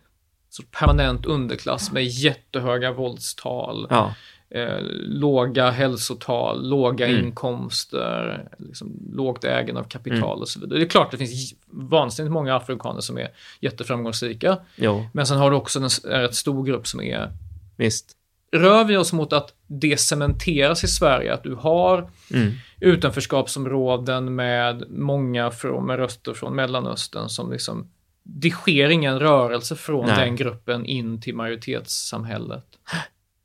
permanent 0.70 1.26
underklass 1.26 1.92
med 1.92 2.04
jättehöga 2.04 2.92
våldstal 2.92 3.86
Ja, 3.90 4.14
eh, 4.54 4.78
låga 5.08 5.70
hälsotal, 5.70 6.68
låga 6.68 7.08
Mm. 7.08 7.24
inkomster, 7.26 8.48
liksom, 8.58 8.92
lågt 9.12 9.44
ägande 9.44 9.80
av 9.80 9.84
kapital 9.84 10.18
Mm. 10.22 10.40
och 10.40 10.48
så 10.48 10.60
vidare. 10.60 10.78
Det 10.78 10.84
är 10.84 10.88
klart 10.88 11.10
det 11.10 11.16
finns 11.16 11.54
vansinnigt 11.70 12.32
många 12.32 12.56
afrikaner 12.56 13.00
som 13.00 13.18
är 13.18 13.28
jätteframgångsrika, 13.60 14.58
jo, 14.76 15.06
men 15.12 15.26
sen 15.26 15.38
har 15.38 15.50
du 15.50 15.56
också 15.56 15.78
en, 15.78 15.88
en 16.14 16.20
rätt 16.20 16.34
stor 16.34 16.64
grupp 16.64 16.86
som 16.86 17.00
är 17.00 17.30
visst. 17.76 18.16
Rör 18.54 18.84
vi 18.84 18.96
oss 18.96 19.12
mot 19.12 19.32
att 19.32 19.54
det 19.66 20.00
cementeras 20.00 20.84
i 20.84 20.88
Sverige, 20.88 21.34
att 21.34 21.42
du 21.42 21.54
har 21.54 22.10
Mm. 22.34 22.52
utanförskapsområden 22.80 24.34
med 24.34 24.84
många 24.90 25.50
från, 25.50 25.86
med 25.86 25.96
röster 25.96 26.34
från 26.34 26.54
Mellanöstern 26.56 27.28
som 27.28 27.52
liksom 27.52 27.90
det 28.22 28.50
sker 28.50 28.88
ingen 28.88 29.18
rörelse 29.20 29.76
från 29.76 30.06
Nej. 30.06 30.16
den 30.26 30.36
gruppen 30.36 30.86
in 30.86 31.20
till 31.20 31.34
majoritetssamhället. 31.34 32.64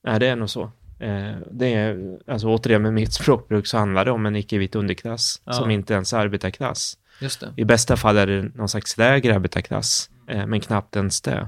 Nej, 0.04 0.20
det 0.20 0.28
är 0.28 0.36
nog 0.36 0.50
så. 0.50 0.72
Eh, 1.00 1.36
det 1.52 1.74
är, 1.74 2.18
alltså 2.28 2.48
återigen 2.48 2.82
med 2.82 2.94
mitt 2.94 3.14
språkbruk 3.14 3.68
så 3.68 3.78
handlar 3.78 4.06
det 4.06 4.12
om 4.12 4.26
en 4.26 4.36
icke-vit 4.36 4.76
underklass 4.76 5.42
Ja. 5.46 5.54
som 5.54 5.72
inte 5.72 5.94
ens 5.94 6.14
är 6.14 6.18
arbetarklass. 6.18 6.98
I 7.56 7.66
bästa 7.66 7.98
fall 7.98 8.18
är 8.18 8.28
det 8.28 8.42
någon 8.56 8.70
slags 8.70 8.98
lägre 8.98 9.36
arbetarklass, 9.36 10.10
eh, 10.28 10.46
men 10.48 10.60
knappt 10.62 10.96
ens 10.96 11.22
det. 11.22 11.48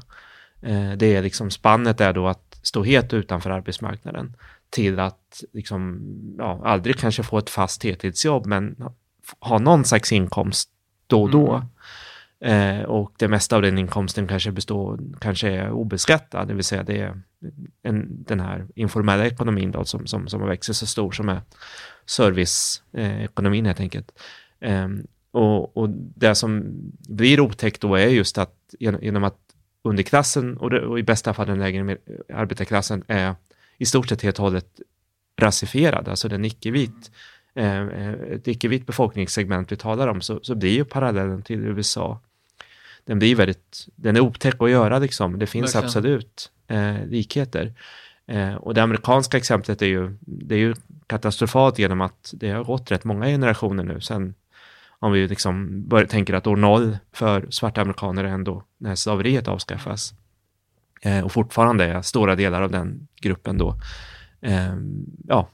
Eh, 0.61 0.91
det 0.95 1.15
är 1.15 1.21
liksom 1.21 1.51
spannet 1.51 2.01
är 2.01 2.13
då 2.13 2.27
att 2.27 2.59
stå 2.63 2.83
helt 2.83 3.13
utanför 3.13 3.49
arbetsmarknaden 3.49 4.33
till 4.69 4.99
att 4.99 5.43
liksom, 5.53 6.01
ja, 6.37 6.61
aldrig 6.65 6.97
kanske 6.97 7.23
få 7.23 7.37
ett 7.37 7.49
fast 7.49 7.83
heltidsjobb, 7.83 8.45
men 8.45 8.75
ha- 9.39 9.59
någon 9.59 9.85
slags 9.85 10.11
inkomst 10.11 10.69
då 11.07 11.23
och 11.23 11.29
då. 11.31 11.65
Eh, 12.41 12.81
och 12.81 13.13
det 13.17 13.27
mesta 13.27 13.55
av 13.55 13.61
den 13.61 13.77
inkomsten 13.77 14.27
kanske 14.27 14.51
består, 14.51 14.99
kanske 15.19 15.49
är 15.49 15.71
obeskattad, 15.71 16.47
det 16.47 16.53
vill 16.53 16.63
säga 16.63 16.83
det 16.83 17.01
är 17.01 17.21
en, 17.83 18.23
den 18.23 18.39
här 18.39 18.67
informella 18.75 19.25
ekonomin 19.27 19.71
då 19.71 19.85
som, 19.85 20.07
som, 20.07 20.27
som 20.27 20.47
växer 20.47 20.73
så 20.73 20.87
stor 20.87 21.11
som 21.11 21.29
är 21.29 21.41
serviceekonomin 22.05 23.65
eh, 23.65 23.67
helt 23.67 23.79
enkelt. 23.79 24.11
Eh, 24.59 24.87
och, 25.31 25.77
och 25.77 25.89
det 25.89 26.35
som 26.35 26.63
blir 27.09 27.39
otäckt 27.39 27.81
då 27.81 27.95
är 27.95 28.07
just 28.07 28.37
att 28.37 28.55
genom, 28.79 29.03
genom 29.03 29.23
att 29.23 29.37
underklassen 29.83 30.57
och, 30.57 30.69
det, 30.69 30.81
och 30.81 30.99
i 30.99 31.03
bästa 31.03 31.33
fall 31.33 31.47
den 31.47 31.59
lägre 31.59 31.97
arbetarklassen 32.33 33.03
är 33.07 33.35
i 33.77 33.85
stort 33.85 34.09
sett 34.09 34.21
helt 34.21 34.39
och 34.39 34.45
hållet 34.45 34.81
rasifierad, 35.41 36.07
alltså 36.07 36.27
den 36.27 36.45
icke-vit, 36.45 37.11
eh, 37.55 37.87
eh, 37.87 38.13
ett 38.13 38.47
icke-vitt 38.47 38.85
befolkningssegment 38.85 39.71
vi 39.71 39.75
talar 39.75 40.07
om, 40.07 40.21
så, 40.21 40.39
så 40.41 40.55
blir 40.55 40.71
ju 40.71 40.85
parallellen 40.85 41.41
till 41.41 41.59
USA, 41.59 42.19
den 43.05 43.19
blir 43.19 43.35
väldigt, 43.35 43.87
den 43.95 44.15
är 44.15 44.19
otäck 44.19 44.61
att 44.61 44.69
göra 44.69 44.99
liksom, 44.99 45.39
det 45.39 45.47
finns 45.47 45.75
Verkligen. 45.75 45.85
absolut 45.85 46.51
eh, 46.67 47.05
likheter. 47.05 47.73
Eh, 48.27 48.53
och 48.53 48.73
det 48.73 48.83
amerikanska 48.83 49.37
exemplet 49.37 49.81
är 49.81 49.85
ju, 49.85 50.17
det 50.21 50.55
är 50.55 50.59
ju 50.59 50.75
katastrofalt 51.07 51.79
genom 51.79 52.01
att 52.01 52.33
det 52.37 52.51
har 52.51 52.63
gått 52.63 52.91
rätt 52.91 53.03
många 53.03 53.25
generationer 53.25 53.83
nu 53.83 54.01
sen 54.01 54.33
om 54.99 55.11
vi 55.11 55.27
liksom 55.27 55.83
bör, 55.87 56.05
tänker 56.05 56.33
att 56.33 56.47
år 56.47 56.55
noll 56.55 56.97
för 57.11 57.47
svarta 57.49 57.81
amerikaner 57.81 58.23
är 58.23 58.27
ändå 58.27 58.63
när 58.77 58.95
slaveriet 58.95 59.47
avskaffas. 59.47 60.13
Eh, 61.01 61.25
och 61.25 61.31
fortfarande 61.31 61.85
är 61.85 62.01
stora 62.01 62.35
delar 62.35 62.61
av 62.61 62.71
den 62.71 63.07
gruppen 63.21 63.57
då, 63.57 63.75
eh, 64.41 64.75
ja, 65.27 65.49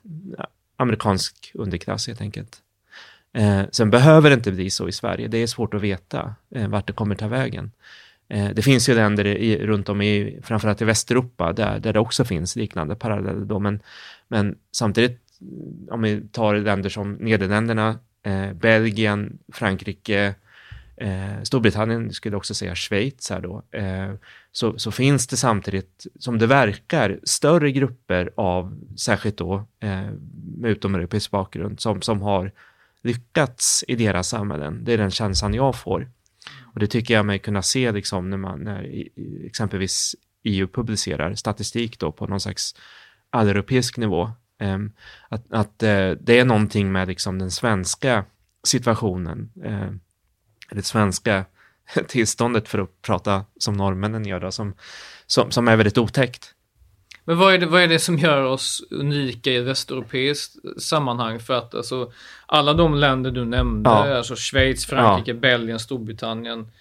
amerikansk 0.77 1.51
underklass 1.53 2.08
helt 2.08 2.21
enkelt. 2.21 2.62
Eh, 3.36 3.62
sen 3.71 3.89
behöver 3.89 4.30
det 4.30 4.34
inte 4.34 4.52
bli 4.52 4.69
så 4.69 4.88
i 4.88 4.91
Sverige, 4.91 5.28
det 5.28 5.38
är 5.38 5.48
svårt 5.48 5.74
att 5.74 5.82
veta 5.82 6.36
eh, 6.56 6.67
vart 6.67 6.88
det 6.88 6.93
kommer 6.93 7.15
ta 7.15 7.28
vägen. 7.28 7.71
Eh, 8.28 8.50
det 8.50 8.62
finns 8.62 8.89
ju 8.89 8.95
länder 8.95 9.26
i, 9.26 9.65
runt 9.65 9.89
om 9.89 10.02
i, 10.02 10.39
framförallt 10.43 10.82
i 10.82 10.86
Västeuropa, 10.86 11.54
där, 11.54 11.80
där 11.80 11.93
det 11.93 12.00
också 12.00 12.26
finns 12.26 12.56
liknande 12.56 12.95
paralleller 12.95 13.45
då, 13.45 13.60
men, 13.60 13.80
men 14.28 14.56
samtidigt, 14.71 15.19
om 15.89 16.02
vi 16.02 16.21
tar 16.32 16.56
länder 16.56 16.89
som 16.89 17.13
Nederländerna, 17.13 18.00
eh, 18.24 18.54
Belgien, 18.54 19.38
Frankrike, 19.54 20.36
eh, 20.98 21.43
Storbritannien, 21.43 22.13
skulle 22.13 22.38
också 22.38 22.54
säga 22.54 22.76
Schweiz 22.76 23.30
här 23.30 23.41
då, 23.41 23.63
eh, 23.71 24.13
så, 24.52 24.80
så 24.80 24.91
finns 24.91 25.28
det 25.28 25.38
samtidigt, 25.38 26.08
som 26.19 26.39
det 26.39 26.48
verkar, 26.48 27.19
större 27.24 27.71
grupper 27.71 28.30
av, 28.36 28.78
särskilt 28.98 29.38
då 29.38 29.56
eh, 29.80 30.10
med 30.58 30.71
utomeuropeisk 30.71 31.32
bakgrund, 31.32 31.80
som, 31.80 32.02
som 32.02 32.21
har 32.21 32.52
lyckats 33.06 33.84
i 33.88 33.96
deras 33.96 34.30
samhällen. 34.30 34.84
Det 34.84 34.94
är 34.94 34.98
den 34.98 35.12
känslan 35.12 35.54
jag 35.54 35.76
får. 35.76 36.10
Och 36.74 36.80
det 36.80 36.88
tycker 36.88 37.13
jag 37.13 37.26
mig 37.26 37.39
kunna 37.39 37.62
se 37.62 37.91
liksom 37.91 38.30
när 38.30 38.38
man, 38.38 38.60
när 38.60 39.08
exempelvis 39.46 40.15
EU 40.44 40.68
publicerar 40.68 41.36
statistik 41.36 42.00
då 42.00 42.12
på 42.12 42.28
någon 42.28 42.39
slags 42.39 42.76
alleuropeisk 43.30 43.98
nivå. 43.98 44.32
Ehm, 44.60 44.91
att 45.30 45.54
att 45.54 45.84
eh, 45.84 46.12
det 46.12 46.39
är 46.39 46.46
någonting 46.46 46.91
med 46.91 47.08
liksom 47.08 47.39
den 47.39 47.52
svenska 47.52 48.26
situationen, 48.63 49.52
ehm, 49.63 50.00
det 50.72 50.84
svenska 50.84 51.46
tillståndet 52.08 52.68
för 52.68 52.80
att 52.80 53.02
prata 53.02 53.46
som 53.58 53.74
norrmännen 53.74 54.26
gör 54.26 54.39
då, 54.39 54.52
som, 54.52 54.74
som, 55.26 55.52
som 55.52 55.68
är 55.68 55.76
väldigt 55.76 55.98
otäckt. 55.98 56.55
Men 57.27 57.38
vad 57.38 57.53
är, 57.53 57.57
det, 57.57 57.65
vad 57.65 57.81
är 57.81 57.88
det 57.88 57.99
som 57.99 58.17
gör 58.17 58.43
oss 58.43 58.83
unika 58.89 59.51
i 59.51 59.59
västeuropeiskt 59.59 60.81
sammanhang? 60.81 61.39
För 61.39 61.53
att 61.53 61.75
alltså, 61.75 62.11
alla 62.45 62.73
de 62.73 62.95
länder 62.95 63.31
du 63.31 63.45
nämnde, 63.45 63.89
ja. 63.89 64.17
alltså 64.17 64.35
Schweiz, 64.35 64.85
Frankrike, 64.85 65.31
ja. 65.31 65.38
Belgien, 65.38 65.79
Storbritannien, 65.79 66.71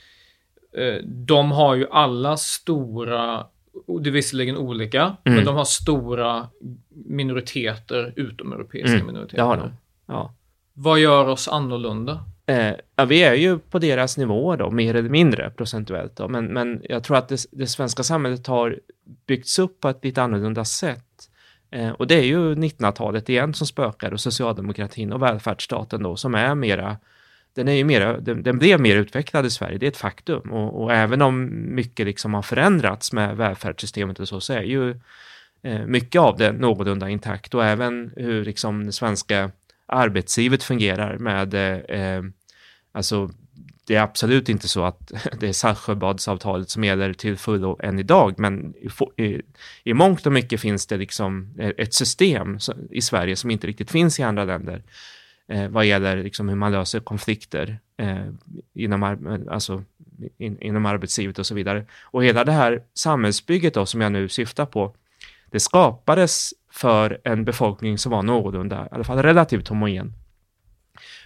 eh, 0.73 0.95
de 1.05 1.53
har 1.53 1.75
ju 1.75 1.87
alla 1.91 2.37
stora, 2.37 3.47
det 4.01 4.11
är 4.11 4.13
visserligen 4.13 4.57
olika, 4.57 5.03
mm. 5.03 5.37
men 5.37 5.45
de 5.45 5.57
har 5.57 5.65
stora 5.65 6.49
minoriteter, 6.89 8.13
utomeuropeiska 8.17 8.95
mm. 8.95 9.07
minoriteter. 9.07 9.37
Det 9.37 9.43
har 9.43 9.57
de. 9.57 9.73
Ja. 10.07 10.35
Vad 10.73 10.99
gör 10.99 11.29
oss 11.29 11.49
annorlunda? 11.49 12.25
Eh, 12.47 12.73
ja, 12.97 13.05
vi 13.05 13.23
är 13.23 13.35
ju 13.35 13.59
på 13.59 13.79
deras 13.79 14.19
nivå 14.19 14.57
då, 14.57 14.71
mer 14.71 14.95
eller 14.95 15.09
mindre 15.09 15.51
procentuellt 15.51 16.17
då, 16.17 16.29
men, 16.29 16.47
men 16.47 16.83
jag 16.89 17.05
tror 17.05 17.17
att 17.17 17.29
det, 17.29 17.47
det 17.51 17.67
svenska 17.67 18.03
samhället 18.03 18.47
har 18.47 18.79
byggts 19.27 19.59
upp 19.59 19.81
på 19.81 19.89
ett 19.89 20.05
lite 20.05 20.23
annorlunda 20.23 20.65
sätt. 20.65 21.31
Eh, 21.71 21.91
och 21.91 22.07
det 22.07 22.15
är 22.15 22.25
ju 22.25 22.55
1900-talet 22.55 23.29
igen 23.29 23.55
som 23.55 23.67
spökar 23.67 24.13
och 24.13 24.21
socialdemokratin 24.21 25.13
och 25.13 25.23
välfärdsstaten 25.23 26.03
då 26.03 26.17
som 26.17 26.35
är 26.35 26.55
mera 26.55 26.97
den, 27.55 27.69
är 27.69 27.73
ju 27.73 27.85
mera, 27.85 28.21
den, 28.21 28.43
den 28.43 28.59
blev 28.59 28.81
mer 28.81 28.97
utvecklad 28.97 29.47
i 29.47 29.51
Sverige, 29.51 29.79
det 29.79 29.87
är 29.87 29.91
ett 29.91 29.97
faktum. 29.97 30.53
Och, 30.53 30.83
och, 30.83 30.93
även 30.93 31.23
om 31.23 31.51
mycket 31.75 32.07
liksom 32.07 32.35
har 32.35 32.43
förändrats 32.43 33.13
med 33.13 33.37
välfärdssystemet 33.37 34.21
och 34.21 34.29
så, 34.29 34.41
så 34.41 34.53
är 34.53 34.63
ju 34.63 34.91
eh, 35.63 35.87
mycket 35.87 36.21
av 36.21 36.37
det 36.37 36.53
någorlunda 36.53 37.09
intakt 37.09 37.55
och 37.55 37.65
även 37.65 38.13
hur 38.17 38.45
liksom 38.45 38.87
det 38.87 38.93
svenska 38.93 39.51
arbetslivet 39.95 40.63
fungerar 40.63 41.19
med, 41.19 41.55
eh, 41.55 42.01
eh, 42.01 42.23
alltså 42.93 43.31
det 43.87 43.95
är 43.95 44.01
absolut 44.01 44.49
inte 44.49 44.69
så 44.69 44.85
att 44.85 45.13
det 45.41 45.49
är 45.49 45.53
Saltsjöbadsavtalet 45.53 46.71
som 46.71 46.85
gäller 46.85 47.13
till 47.13 47.37
fullo 47.37 47.79
än 47.83 47.99
idag, 47.99 48.35
men 48.39 48.75
i, 48.75 49.23
i, 49.23 49.43
i 49.85 49.95
mångt 49.95 50.27
och 50.27 50.33
mycket 50.33 50.61
finns 50.61 50.87
det 50.87 50.97
liksom 50.97 51.55
eh, 51.59 51.71
ett 51.79 51.95
system 51.95 52.59
i 52.91 53.01
Sverige 53.01 53.37
som 53.37 53.51
inte 53.51 53.67
riktigt 53.67 53.91
finns 53.91 54.21
i 54.21 54.23
andra 54.23 54.45
länder 54.45 54.83
eh, 55.49 55.69
vad 55.69 55.87
gäller 55.87 56.23
liksom 56.23 56.49
hur 56.49 56.57
man 56.57 56.73
löser 56.73 57.01
konflikter 57.01 57.79
eh, 57.97 58.27
inom, 58.75 59.03
alltså, 59.51 59.85
in, 60.39 60.59
inom 60.61 60.87
arbetslivet 60.87 61.39
och 61.39 61.47
så 61.47 61.55
vidare. 61.55 61.87
Och 62.03 62.25
hela 62.25 62.45
det 62.45 62.53
här 62.53 62.83
samhällsbygget 62.95 63.75
då, 63.75 63.87
som 63.87 64.01
jag 64.01 64.13
nu 64.13 64.29
syftar 64.29 64.67
på, 64.67 64.95
det 65.51 65.61
skapades 65.61 66.55
för 66.75 67.21
en 67.25 67.45
befolkning 67.45 67.99
som 67.99 68.13
var 68.13 68.23
någorlunda, 68.23 68.85
i 68.85 68.95
alla 68.95 69.05
fall 69.05 69.23
relativt 69.23 69.69
homogen. 69.69 70.13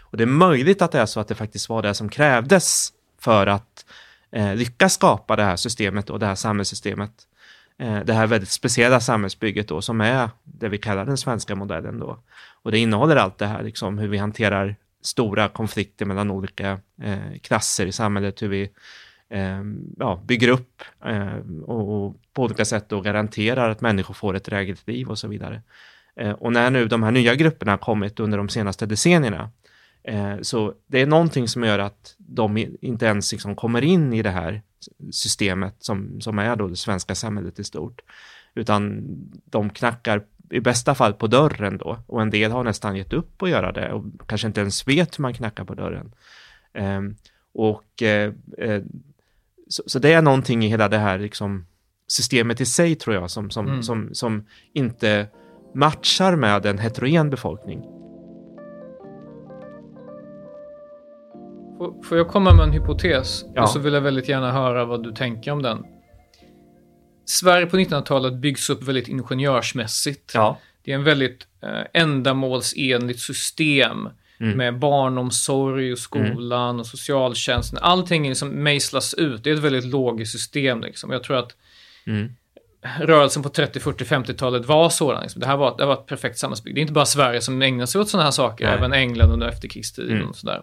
Och 0.01 0.17
det 0.17 0.25
är 0.25 0.27
möjligt 0.27 0.83
att 0.83 0.93
det 0.93 1.01
är 1.01 1.07
så 1.07 1.21
att 1.21 1.29
det 1.29 1.35
faktiskt 1.35 1.69
var 1.69 1.83
det 1.83 1.95
som 1.95 2.09
krävdes 2.09 2.93
för 3.19 3.47
att 3.47 3.87
eh, 4.31 4.55
lyckas 4.55 4.95
skapa 4.95 5.37
det 5.37 5.43
här 5.43 5.57
systemet 5.57 6.11
och 6.11 6.19
det 6.19 6.27
här 6.27 6.35
samhällssystemet. 6.35 7.11
Eh, 7.79 8.01
det 8.05 8.13
här 8.13 8.27
väldigt 8.27 8.51
speciella 8.51 9.01
samhällsbygget 9.01 9.69
då 9.69 9.83
som 9.83 10.01
är 10.01 10.31
det 10.45 10.69
vi 10.69 10.79
kallar 10.79 11.05
den 11.05 11.17
svenska 11.17 11.55
modellen 11.55 11.99
då. 11.99 12.19
Och 12.63 12.71
det 12.71 12.79
innehåller 12.79 13.17
allt 13.17 13.39
det 13.39 13.47
här, 13.47 13.63
liksom 13.63 13.99
hur 13.99 14.09
vi 14.09 14.19
hanterar 14.19 14.77
stora 15.03 15.49
konflikter 15.49 16.07
mellan 16.07 16.31
olika 16.31 16.81
eh, 17.03 17.39
klasser 17.43 17.87
i 17.87 17.93
samhället, 17.93 18.43
hur 18.43 18.49
vi 18.49 18.71
eh, 19.31 19.63
ja, 19.99 20.23
bygger 20.27 20.49
upp 20.49 20.83
eh, 21.05 21.37
och, 21.65 22.07
och, 22.07 22.17
på 22.33 22.43
olika 22.43 22.65
sätt 22.65 22.89
då 22.89 23.01
garanterar 23.01 23.71
att 23.71 23.81
människor 23.81 24.15
får 24.15 24.37
ett 24.37 24.45
drägligt 24.45 24.89
liv 24.89 25.09
och 25.09 25.19
så 25.19 25.29
vidare. 25.29 25.63
Eh, 26.17 26.33
och 26.33 26.53
när 26.53 26.71
nu 26.71 26.89
de 26.89 27.03
här 27.03 27.11
nya 27.11 27.35
grupperna 27.35 27.73
har 27.73 27.79
kommit 27.79 28.21
under 28.21 28.39
de 28.39 28.49
senaste 28.49 28.87
decennierna, 28.87 29.51
eh, 30.03 30.37
så 30.43 30.75
det 30.87 31.01
är 31.01 31.07
någonting 31.07 31.49
som 31.49 31.65
gör 31.65 31.79
att 31.79 32.15
de 32.19 32.77
inte 32.81 33.07
ens 33.07 33.33
liksom 33.33 33.57
kommer 33.57 33.83
in 33.85 34.13
i 34.13 34.23
det 34.23 34.31
här 34.31 34.63
systemet 35.11 35.75
som, 35.79 36.21
som 36.21 36.39
är 36.39 36.57
då 36.57 36.69
det 36.69 36.77
svenska 36.77 37.15
samhället 37.15 37.59
i 37.59 37.65
stort, 37.65 38.01
utan 38.55 39.05
de 39.45 39.71
knackar 39.71 40.23
i 40.51 40.61
bästa 40.61 40.95
fall 40.95 41.15
på 41.15 41.27
dörren 41.27 41.79
då 41.79 41.99
och 42.07 42.23
en 42.23 42.31
del 42.31 42.51
har 42.51 42.65
nästan 42.65 42.97
gett 42.97 43.13
upp 43.13 43.43
att 43.43 43.51
göra 43.51 43.73
det 43.73 43.93
och 43.93 44.05
kanske 44.27 44.47
inte 44.47 44.61
ens 44.61 44.89
vet 44.89 45.19
hur 45.19 45.23
man 45.23 45.35
knackar 45.35 45.65
på 45.65 45.75
dörren. 45.75 46.13
Ehm, 46.73 47.17
och 47.55 48.03
eh, 48.03 48.33
eh, 48.59 48.83
så, 49.69 49.83
så, 49.87 49.99
det 49.99 50.13
är 50.13 50.23
någonting 50.23 50.65
i 50.65 50.69
hela 50.69 50.89
det 50.89 50.99
här 50.99 51.19
liksom, 51.19 51.67
systemet 52.09 52.61
i 52.61 52.67
sig 52.67 52.95
tror 52.95 53.17
jag 53.17 53.31
som, 53.31 53.51
som, 53.51 53.67
mm. 53.67 53.83
som, 53.83 54.09
som 54.13 54.47
inte 54.75 55.27
matchar 55.75 56.37
med 56.37 56.67
en 56.67 56.79
heterogen 56.79 57.31
befolkning. 57.31 57.83
Får 62.05 62.19
jag 62.19 62.29
komma 62.29 62.55
med 62.55 62.65
en 62.65 62.73
hypotes? 62.73 63.45
Ja. 63.55 63.63
Och 63.63 63.69
så 63.69 63.79
vill 63.79 63.95
jag 63.95 64.01
väldigt 64.01 64.29
gärna 64.29 64.53
höra 64.53 64.85
vad 64.85 65.03
du 65.03 65.13
tänker 65.13 65.53
om 65.53 65.63
den. 65.63 65.85
Sverige 67.25 67.67
på 67.67 67.77
1900-talet 67.77 68.35
byggs 68.35 68.71
upp 68.71 68.83
väldigt 68.83 69.09
ingenjörsmässigt. 69.09 70.33
Ja. 70.35 70.59
Det 70.85 70.91
är 70.91 70.95
en 70.95 71.05
väldigt 71.05 71.47
eh, 71.63 72.03
ändamålsenligt 72.03 73.21
system 73.21 74.09
mm. 74.41 74.57
med 74.57 74.79
barnomsorg 74.79 75.93
och 75.93 75.99
skolan 75.99 76.71
mm. 76.71 76.81
och 76.81 76.87
socialtjänsten. 76.87 77.79
Allting 77.83 78.29
liksom 78.29 78.49
mejslas 78.49 79.15
ut. 79.15 79.45
Det 79.45 79.51
är 79.51 79.55
ett 79.55 79.61
väldigt 79.61 79.85
logiskt 79.85 80.33
system. 80.33 80.81
Liksom. 80.81 81.11
Jag 81.11 81.23
tror 81.23 81.37
att 81.37 81.57
mm. 82.07 82.33
rörelsen 83.01 83.43
på 83.43 83.49
30, 83.49 83.81
40, 83.81 84.05
50-talet 84.05 84.67
var 84.67 84.91
sådan. 84.91 85.23
Liksom. 85.23 85.41
Det, 85.41 85.47
här 85.47 85.57
var, 85.57 85.77
det 85.79 85.87
var 85.87 85.95
ett 85.95 86.07
perfekt 86.07 86.39
samhällsbygge. 86.39 86.75
Det 86.75 86.81
är 86.81 86.83
inte 86.83 86.93
bara 86.93 87.07
Sverige 87.07 87.41
som 87.41 87.63
ägnar 87.63 87.87
sig 87.87 88.01
åt 88.01 88.09
sådana 88.09 88.25
här 88.25 88.31
saker, 88.31 88.65
Nej. 88.65 88.75
även 88.75 88.93
England 88.93 89.33
under 89.33 89.49
efterkrigstiden 89.49 90.17
mm. 90.17 90.29
och 90.29 90.37
sådär. 90.37 90.63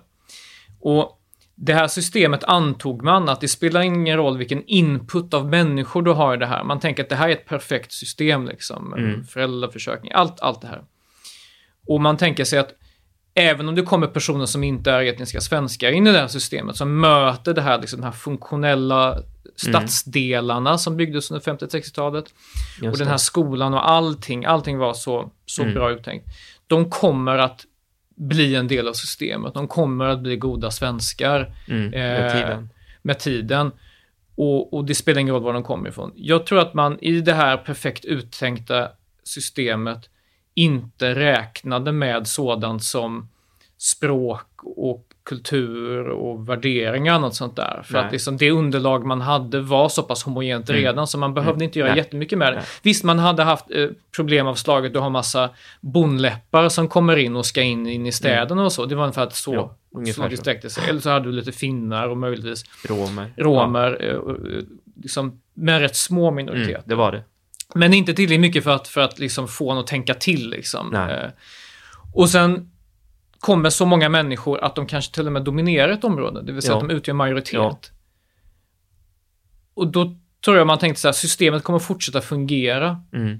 Och 0.79 1.21
det 1.55 1.73
här 1.73 1.87
systemet 1.87 2.43
antog 2.43 3.03
man 3.03 3.29
att 3.29 3.41
det 3.41 3.47
spelar 3.47 3.81
ingen 3.81 4.17
roll 4.17 4.37
vilken 4.37 4.63
input 4.65 5.33
av 5.33 5.49
människor 5.49 6.01
du 6.01 6.11
har 6.11 6.33
i 6.33 6.37
det 6.37 6.45
här. 6.45 6.63
Man 6.63 6.79
tänker 6.79 7.03
att 7.03 7.09
det 7.09 7.15
här 7.15 7.29
är 7.29 7.33
ett 7.33 7.45
perfekt 7.45 7.91
system, 7.91 8.47
liksom. 8.47 8.93
Mm. 8.93 9.23
Föräldraförsökning, 9.23 10.11
allt, 10.15 10.39
allt 10.39 10.61
det 10.61 10.67
här. 10.67 10.83
Och 11.87 12.01
man 12.01 12.17
tänker 12.17 12.43
sig 12.43 12.59
att 12.59 12.73
även 13.35 13.69
om 13.69 13.75
det 13.75 13.81
kommer 13.81 14.07
personer 14.07 14.45
som 14.45 14.63
inte 14.63 14.91
är 14.91 15.01
etniska 15.01 15.41
svenskar 15.41 15.91
in 15.91 16.07
i 16.07 16.11
det 16.11 16.19
här 16.19 16.27
systemet, 16.27 16.75
som 16.75 16.99
möter 16.99 17.53
det 17.53 17.61
här, 17.61 17.79
liksom, 17.79 18.01
de 18.01 18.05
här 18.05 18.13
funktionella 18.13 19.21
stadsdelarna 19.55 20.69
mm. 20.69 20.77
som 20.77 20.97
byggdes 20.97 21.31
under 21.31 21.53
50-60-talet. 21.53 22.25
Och 22.91 22.97
den 22.97 23.07
här 23.07 23.17
skolan 23.17 23.73
och 23.73 23.89
allting, 23.89 24.45
allting 24.45 24.77
var 24.77 24.93
så, 24.93 25.31
så 25.45 25.61
mm. 25.61 25.73
bra 25.73 25.91
uttänkt. 25.91 26.27
De 26.67 26.89
kommer 26.89 27.37
att 27.37 27.65
bli 28.15 28.55
en 28.55 28.67
del 28.67 28.87
av 28.87 28.93
systemet. 28.93 29.53
De 29.53 29.67
kommer 29.67 30.05
att 30.05 30.19
bli 30.19 30.35
goda 30.35 30.71
svenskar 30.71 31.55
mm, 31.67 31.89
med, 31.89 32.25
eh, 32.25 32.33
tiden. 32.33 32.69
med 33.01 33.19
tiden. 33.19 33.71
Och, 34.35 34.73
och, 34.73 34.85
det 34.85 34.95
spelar 34.95 35.21
ingen 35.21 35.33
roll 35.33 35.43
var 35.43 35.53
de 35.53 35.63
kommer 35.63 35.89
ifrån. 35.89 36.11
Jag 36.15 36.45
tror 36.45 36.59
att 36.59 36.73
man 36.73 36.99
i 36.99 37.21
det 37.21 37.33
här 37.33 37.57
perfekt 37.57 38.05
uttänkta 38.05 38.89
systemet 39.23 40.09
inte 40.55 41.15
räknade 41.15 41.91
med 41.91 42.27
sådant 42.27 42.83
som 42.83 43.27
språk 43.77 44.47
och 44.63 45.05
kultur 45.25 46.07
och 46.07 46.49
värderingar 46.49 47.15
och 47.15 47.21
något 47.21 47.35
sånt 47.35 47.55
där. 47.55 47.81
För 47.85 47.93
Nej. 47.93 48.05
att 48.05 48.11
liksom 48.11 48.37
det 48.37 48.51
underlag 48.51 49.05
man 49.05 49.21
hade 49.21 49.59
var 49.59 49.89
så 49.89 50.03
pass 50.03 50.23
homogent 50.23 50.69
mm. 50.69 50.81
redan 50.81 51.07
så 51.07 51.17
man 51.17 51.33
behövde 51.33 51.57
mm. 51.57 51.63
inte 51.63 51.79
göra 51.79 51.89
Nej. 51.89 51.97
jättemycket 51.97 52.37
med 52.37 52.53
det. 52.53 52.55
Nej. 52.55 52.65
Visst, 52.83 53.03
man 53.03 53.19
hade 53.19 53.43
haft 53.43 53.65
eh, 53.71 53.89
problem 54.15 54.47
av 54.47 54.55
slaget, 54.55 54.93
du 54.93 54.99
har 54.99 55.09
massa 55.09 55.49
bonläppar 55.81 56.69
som 56.69 56.87
kommer 56.87 57.17
in 57.17 57.35
och 57.35 57.45
ska 57.45 57.61
in, 57.61 57.87
in 57.87 58.05
i 58.05 58.11
städerna 58.11 58.51
mm. 58.51 58.65
och 58.65 58.71
så. 58.71 58.85
Det 58.85 58.95
var 58.95 59.03
ungefär 59.03 59.29
så, 59.29 59.71
jo, 59.95 60.13
så 60.13 60.27
det 60.27 60.37
sträckte 60.37 60.69
sig. 60.69 60.89
Eller 60.89 60.99
så 60.99 61.09
hade 61.09 61.25
du 61.25 61.31
lite 61.31 61.51
finnar 61.51 62.09
och 62.09 62.17
möjligtvis 62.17 62.63
romer. 62.87 63.33
romer 63.37 63.97
ja. 64.01 64.07
eh, 64.07 64.63
liksom, 65.01 65.41
med 65.53 65.79
rätt 65.79 65.95
små 65.95 66.31
minoriteter. 66.31 66.75
Mm, 66.75 66.83
det 66.85 66.95
var 66.95 67.11
det. 67.11 67.23
Men 67.73 67.93
inte 67.93 68.13
tillräckligt 68.13 68.39
mycket 68.39 68.63
för 68.63 68.71
att, 68.71 68.87
för 68.87 69.01
att 69.01 69.19
liksom 69.19 69.47
få 69.47 69.71
en 69.71 69.77
att 69.77 69.87
tänka 69.87 70.13
till. 70.13 70.49
Liksom. 70.49 70.95
Eh, 70.95 71.29
och 72.13 72.29
sen 72.29 72.71
kommer 73.39 73.69
så 73.69 73.85
många 73.85 74.09
människor 74.09 74.63
att 74.63 74.75
de 74.75 74.87
kanske 74.87 75.13
till 75.13 75.25
och 75.25 75.33
med 75.33 75.43
dominerar 75.43 75.89
ett 75.89 76.03
område, 76.03 76.41
det 76.41 76.51
vill 76.51 76.61
säga 76.61 76.73
ja. 76.73 76.81
att 76.81 76.89
de 76.89 76.95
utgör 76.95 77.13
majoritet. 77.13 77.53
Ja. 77.53 77.79
Och 79.73 79.87
då 79.87 80.15
tror 80.45 80.57
jag 80.57 80.67
man 80.67 80.79
tänkte 80.79 81.01
så 81.01 81.07
här, 81.07 81.13
systemet 81.13 81.63
kommer 81.63 81.79
fortsätta 81.79 82.21
fungera. 82.21 83.01
Mm. 83.13 83.39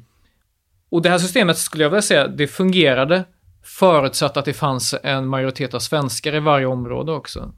Och 0.90 1.02
det 1.02 1.10
här 1.10 1.18
systemet 1.18 1.58
skulle 1.58 1.84
jag 1.84 1.90
vilja 1.90 2.02
säga, 2.02 2.28
det 2.28 2.48
fungerade 2.48 3.24
förutsatt 3.64 4.38
att 4.38 4.46
det 4.46 4.54
fanns 4.54 4.96
en 5.04 5.28
majoritet 5.28 5.74
av 5.74 5.80
svenskar 5.80 6.36
i 6.36 6.40
varje 6.40 6.66
område 6.66 7.12
också. 7.12 7.54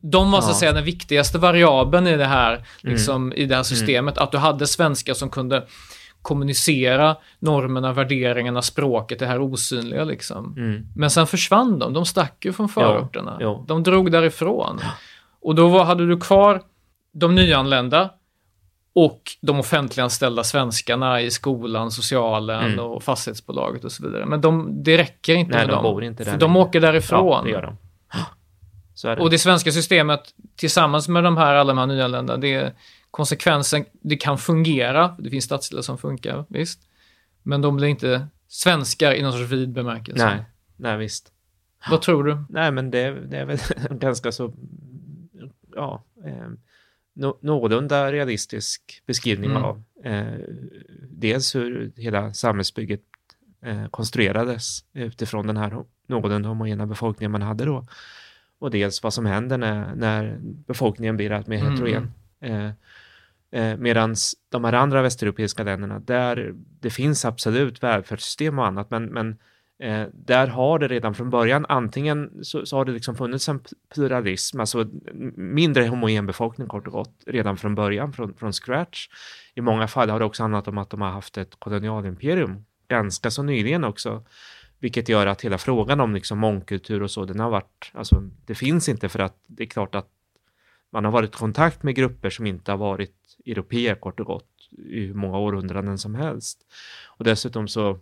De 0.00 0.30
var 0.30 0.40
så 0.40 0.50
att 0.50 0.56
säga 0.56 0.72
den 0.72 0.84
viktigaste 0.84 1.38
variabeln 1.38 2.06
i 2.06 2.16
det 2.16 2.24
här, 2.24 2.66
liksom, 2.80 3.32
i 3.32 3.46
det 3.46 3.56
här 3.56 3.62
systemet. 3.62 4.18
Att 4.18 4.32
du 4.32 4.38
hade 4.38 4.66
svenskar 4.66 5.14
som 5.14 5.30
kunde 5.30 5.66
kommunicera 6.26 7.16
normerna, 7.38 7.92
värderingarna, 7.92 8.62
språket, 8.62 9.18
det 9.18 9.26
här 9.26 9.40
osynliga 9.40 10.04
liksom. 10.04 10.54
Mm. 10.56 10.86
Men 10.96 11.10
sen 11.10 11.26
försvann 11.26 11.78
de. 11.78 11.92
De 11.92 12.06
stack 12.06 12.44
ju 12.44 12.52
från 12.52 12.68
förorterna. 12.68 13.36
jo. 13.40 13.64
De 13.68 13.82
drog 13.82 14.12
därifrån. 14.12 14.80
Och 15.40 15.54
då 15.54 15.68
var, 15.68 15.84
hade 15.84 16.06
du 16.06 16.20
kvar 16.20 16.62
de 17.12 17.34
nyanlända 17.34 18.10
och 18.94 19.22
de 19.42 19.60
offentliganställda 19.60 20.44
svenskarna 20.44 21.20
i 21.20 21.30
skolan, 21.30 21.90
socialen 21.90 22.64
Mm. 22.72 22.84
och 22.84 23.02
fastighetsbolaget 23.02 23.84
och 23.84 23.92
så 23.92 24.06
vidare. 24.06 24.26
Men 24.26 24.40
de, 24.40 24.82
det 24.82 24.98
räcker 24.98 25.34
inte 25.34 25.50
Nej, 25.56 25.60
med 25.60 25.68
de 25.68 25.72
dem. 25.72 25.82
bor 25.82 26.04
inte 26.04 26.24
där 26.24 26.30
För 26.32 26.38
de 26.38 26.56
åker 26.56 26.80
därifrån. 26.80 27.26
Ja, 27.28 27.42
det 27.44 27.50
gör 27.50 27.62
de. 27.62 27.76
Det. 29.02 29.16
Och 29.16 29.30
det 29.30 29.38
svenska 29.38 29.72
systemet 29.72 30.20
tillsammans 30.56 31.08
med 31.08 31.24
de 31.24 31.36
här, 31.36 31.54
alla 31.54 31.72
de 31.72 31.78
här 31.78 31.86
nyanlända, 31.86 32.36
det 32.36 32.72
konsekvensen, 33.16 33.84
det 33.92 34.16
kan 34.16 34.38
fungera, 34.38 35.16
det 35.18 35.30
finns 35.30 35.44
stadsdelar 35.44 35.82
som 35.82 35.98
funkar, 35.98 36.44
visst. 36.48 36.80
Men 37.42 37.62
de 37.62 37.76
blir 37.76 37.88
inte 37.88 38.26
svenskar 38.48 39.12
i 39.14 39.22
någon 39.22 39.32
sorts 39.32 39.52
vid 39.52 39.68
bemärkelse. 39.72 40.24
Nej, 40.26 40.44
nej 40.76 40.96
visst. 40.98 41.32
Vad 41.90 42.02
tror 42.02 42.24
du? 42.24 42.44
Nej, 42.48 42.72
men 42.72 42.90
det, 42.90 43.10
det 43.26 43.36
är 43.38 43.44
väl 43.44 43.58
ganska 43.98 44.32
så, 44.32 44.52
ja, 45.74 46.04
eh, 46.24 46.48
nå- 47.14 47.38
någorlunda 47.40 48.12
realistisk 48.12 49.02
beskrivning 49.06 49.50
Mm. 49.50 49.62
av 49.64 49.82
eh, 50.04 50.26
dels 51.10 51.54
hur 51.54 51.92
hela 51.96 52.34
samhällsbygget 52.34 53.00
eh, 53.62 53.86
konstruerades 53.88 54.84
utifrån 54.92 55.46
den 55.46 55.56
här 55.56 55.84
någorlunda 56.06 56.48
homogena 56.48 56.86
befolkningen 56.86 57.30
man 57.30 57.42
hade 57.42 57.64
då. 57.64 57.86
Och 58.58 58.70
dels 58.70 59.02
vad 59.02 59.14
som 59.14 59.26
händer 59.26 59.58
när, 59.58 59.94
när 59.94 60.36
befolkningen 60.40 61.16
blir 61.16 61.32
allt 61.32 61.46
mer 61.46 61.58
Mm. 61.60 61.72
heterogen. 61.72 62.12
Eh, 62.40 62.70
eh, 63.52 63.76
Medan 63.76 64.14
de 64.48 64.64
här 64.64 64.72
andra 64.72 65.02
västeuropeiska 65.02 65.62
länderna, 65.62 65.98
där 65.98 66.54
det 66.80 66.90
finns 66.90 67.24
absolut 67.24 67.82
välfärdssystem 67.82 68.58
och 68.58 68.66
annat, 68.66 68.90
men, 68.90 69.04
men 69.04 69.36
Eh, 69.78 70.06
där 70.12 70.46
har 70.46 70.78
det 70.78 70.88
redan 70.88 71.14
från 71.14 71.30
början, 71.30 71.66
antingen 71.68 72.44
så, 72.44 72.66
så 72.66 72.76
har 72.76 72.84
det 72.84 72.92
liksom 72.92 73.16
funnits 73.16 73.48
en 73.48 73.60
pluralism, 73.94 74.60
alltså 74.60 74.86
mindre 75.36 75.86
homogen 75.86 76.26
befolkning 76.26 76.68
kort 76.68 76.86
och 76.86 76.92
gott, 76.92 77.22
redan 77.26 77.56
från 77.56 77.74
början, 77.74 78.12
från, 78.12 78.34
från 78.34 78.52
scratch. 78.52 79.08
I 79.54 79.60
många 79.60 79.88
fall 79.88 80.10
har 80.10 80.18
det 80.18 80.24
också 80.24 80.42
handlat 80.42 80.68
om 80.68 80.78
att 80.78 80.90
de 80.90 81.00
har 81.00 81.10
haft 81.10 81.38
ett 81.38 81.56
kolonialimperium, 81.58 82.64
ganska 82.88 83.30
så 83.30 83.42
nyligen 83.42 83.84
också, 83.84 84.24
vilket 84.78 85.08
gör 85.08 85.26
att 85.26 85.42
hela 85.42 85.58
frågan 85.58 86.00
om 86.00 86.14
liksom 86.14 86.38
mångkultur 86.38 87.02
och 87.02 87.10
så, 87.10 87.24
den 87.24 87.40
har 87.40 87.50
varit, 87.50 87.90
alltså 87.92 88.22
det 88.46 88.54
finns 88.54 88.88
inte 88.88 89.08
för 89.08 89.18
att 89.18 89.36
det 89.46 89.62
är 89.62 89.68
klart 89.68 89.94
att 89.94 90.08
man 90.96 91.04
har 91.04 91.12
varit 91.12 91.34
i 91.34 91.38
kontakt 91.38 91.82
med 91.82 91.94
grupper 91.94 92.30
som 92.30 92.46
inte 92.46 92.70
har 92.70 92.78
varit 92.78 93.14
europeer 93.46 93.94
kort 93.94 94.20
och 94.20 94.26
gott 94.26 94.48
i 94.90 95.00
hur 95.06 95.14
många 95.14 95.38
århundraden 95.38 95.98
som 95.98 96.14
helst. 96.14 96.58
Och 97.18 97.24
dessutom 97.24 97.68
så 97.68 97.98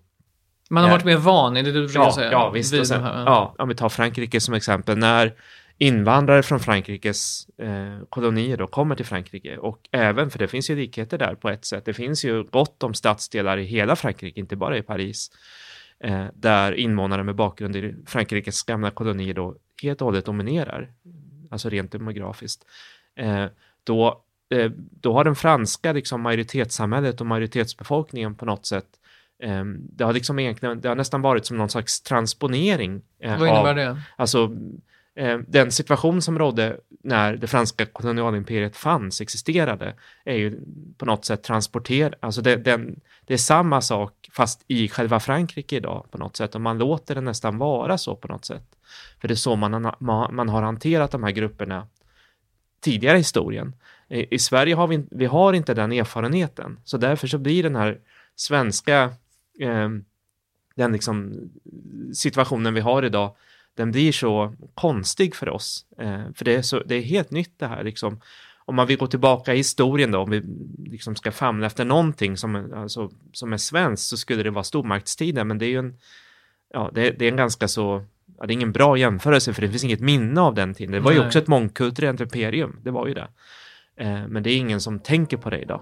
Man 0.70 0.84
har 0.84 0.90
varit 0.90 1.05
mer 1.05 1.16
van, 1.16 1.57
är 1.57 1.62
det 1.62 1.72
du 1.72 1.88
försöker 1.88 2.07
Ja, 2.07 2.12
säga? 2.12 2.30
ja 2.32 2.51
visst. 2.51 2.86
Sen, 2.86 3.03
ja, 3.03 3.55
om 3.59 3.68
vi 3.68 3.74
tar 3.74 3.88
Frankrike 3.88 4.40
som 4.40 4.55
exempel. 4.55 4.99
När 4.99 5.34
invandrare 5.78 6.42
från 6.42 6.61
Frankrikes 6.61 7.49
eh, 7.59 7.99
kolonier 8.09 8.57
då 8.57 8.66
kommer 8.66 8.97
till 8.97 9.07
Frankrike 9.07 9.57
och 9.59 9.88
även, 9.92 10.30
för 10.30 10.38
det 10.38 10.49
finns 10.49 10.70
ju 10.70 10.76
likheter 10.76 11.18
där 11.18 11.34
på 11.34 11.49
ett 11.51 11.64
sätt. 11.64 11.84
Det 11.84 11.95
finns 11.95 12.24
ju 12.24 12.42
gott 12.42 12.82
om 12.82 12.95
stadsdelar 12.95 13.59
i 13.59 13.64
hela 13.64 13.97
Frankrike, 13.97 14.40
inte 14.40 14.57
bara 14.57 14.76
i 14.78 14.82
Paris, 14.82 15.30
eh, 16.01 16.26
där 16.34 16.72
invånare 16.72 17.22
med 17.24 17.34
bakgrund 17.34 17.76
i 17.76 17.95
Frankrikes 18.07 18.62
gamla 18.62 18.90
kolonier 18.90 19.34
då 19.34 19.57
helt 19.82 20.01
och 20.01 20.05
hållet 20.07 20.24
dominerar, 20.24 20.90
alltså 21.55 21.68
rent 21.68 21.92
demografiskt. 21.92 22.64
Eh, 23.16 23.46
då, 23.84 24.24
eh, 24.55 24.70
då 24.76 25.12
har 25.12 25.24
den 25.24 25.36
franska 25.36 25.92
liksom, 25.92 26.20
majoritetssamhället 26.20 27.20
och 27.20 27.26
majoritetsbefolkningen 27.26 28.34
på 28.34 28.44
något 28.44 28.66
sätt 28.66 28.86
eh, 29.42 29.64
det 29.64 30.05
har 30.05 30.12
liksom 30.12 30.38
egentligen, 30.38 30.80
det 30.80 30.88
har 30.88 30.96
nästan 30.96 31.22
varit 31.22 31.46
som 31.46 31.57
någon 31.57 31.68
slags 31.68 32.00
transponering 32.00 33.02
eh, 33.20 33.38
Vad 33.38 33.48
innebär 33.48 33.70
av, 33.70 33.76
det? 33.76 34.02
Alltså, 34.16 34.57
Eh, 35.17 35.39
den 35.49 35.73
situation 35.73 36.23
som 36.23 36.39
rådde 36.39 36.81
när 37.03 37.37
det 37.37 37.47
franska 37.47 37.87
kolonialimperiet 37.87 38.77
fanns, 38.77 39.21
existerade, 39.21 39.95
är 40.25 40.35
ju 40.35 40.61
på 40.99 41.07
något 41.07 41.25
sätt 41.25 41.43
transporterad, 41.43 42.15
alltså 42.21 42.43
det, 42.43 42.57
den, 42.57 43.01
det 43.27 43.35
är 43.35 43.39
samma 43.39 43.81
sak 43.81 44.31
fast 44.33 44.65
i 44.69 44.89
själva 44.89 45.21
Frankrike 45.21 45.77
idag 45.77 46.07
på 46.11 46.19
något 46.19 46.37
sätt 46.37 46.55
och 46.55 46.61
man 46.61 46.79
låter 46.79 47.15
det 47.15 47.21
nästan 47.21 47.59
vara 47.59 47.99
så 47.99 48.17
på 48.17 48.29
något 48.29 48.45
sätt. 48.45 48.77
För 49.21 49.29
det 49.29 49.35
är 49.35 49.37
så 49.37 49.57
man, 49.57 49.73
har- 49.73 50.31
man, 50.33 50.49
har 50.49 50.62
hanterat 50.62 51.11
de 51.11 51.23
här 51.23 51.31
grupperna 51.31 51.87
tidigare 52.81 53.17
i 53.17 53.21
historien. 53.21 53.75
I, 54.09 54.35
i 54.35 54.39
Sverige 54.39 54.75
har 54.75 54.87
vi, 54.87 55.05
vi 55.11 55.27
har 55.27 55.53
inte 55.53 55.75
den 55.75 55.93
erfarenheten, 55.93 56.79
så 56.85 56.97
därför 56.97 57.27
så 57.27 57.39
blir 57.39 57.62
den 57.62 57.77
här 57.77 57.99
svenska 58.37 59.03
eh, 59.61 59.89
den 60.75 60.93
liksom 60.93 61.35
situationen 62.15 62.75
vi 62.75 62.81
har 62.81 63.03
idag, 63.05 63.37
den 63.77 63.93
blir 63.93 64.12
så 64.12 64.55
konstig 64.75 65.37
för 65.37 65.49
oss. 65.49 65.87
Eh, 65.99 66.22
för 66.35 66.45
det 66.45 66.55
är, 66.55 66.62
så, 66.62 66.83
det 66.83 66.95
är 66.95 67.03
helt 67.03 67.31
nytt 67.31 67.59
det 67.59 67.66
här. 67.66 67.85
Liksom. 67.85 68.20
Om 68.64 68.75
man 68.75 68.87
vill 68.87 68.99
gå 68.99 69.07
tillbaka 69.07 69.55
i 69.55 69.57
historien 69.57 70.11
då, 70.11 70.18
om 70.18 70.31
vi 70.31 70.43
liksom 70.91 71.16
ska 71.16 71.33
famla 71.33 71.66
efter 71.66 71.85
någonting 71.85 72.37
som, 72.37 72.72
alltså, 72.75 73.11
som 73.33 73.53
är 73.53 73.57
svenskt, 73.57 74.09
så 74.09 74.16
skulle 74.16 74.43
det 74.43 74.51
vara 74.51 74.64
stormaktstiden, 74.64 75.49
men 75.49 75.59
det 75.59 75.66
är 75.66 75.70
ju 75.70 75.79
en, 75.79 75.95
ja, 76.72 76.91
det, 76.95 77.11
det 77.11 77.25
är 77.25 77.31
en 77.31 77.37
ganska 77.37 77.68
så, 77.68 78.05
ja, 78.39 78.47
det 78.47 78.53
är 78.53 78.55
ingen 78.55 78.72
bra 78.72 78.97
jämförelse, 78.97 79.55
för 79.55 79.62
det 79.62 79.68
finns 79.68 79.85
inget 79.85 80.01
minne 80.01 80.41
av 80.41 80.55
den 80.55 80.75
tiden. 80.75 80.93
Det 80.93 81.01
var 81.01 81.12
ju 81.12 81.18
Nej. 81.18 81.27
också 81.27 81.39
ett 81.39 81.49
mångkulturellt 81.49 82.20
imperium, 82.20 82.81
det 82.83 82.91
var 82.91 83.07
ju 83.07 83.14
det. 83.14 83.29
Eh, 83.97 84.29
men 84.29 84.43
det 84.43 84.51
är 84.51 84.57
ingen 84.57 84.81
som 84.81 84.99
tänker 84.99 85.37
på 85.37 85.51
det 85.51 85.59
idag. 85.59 85.81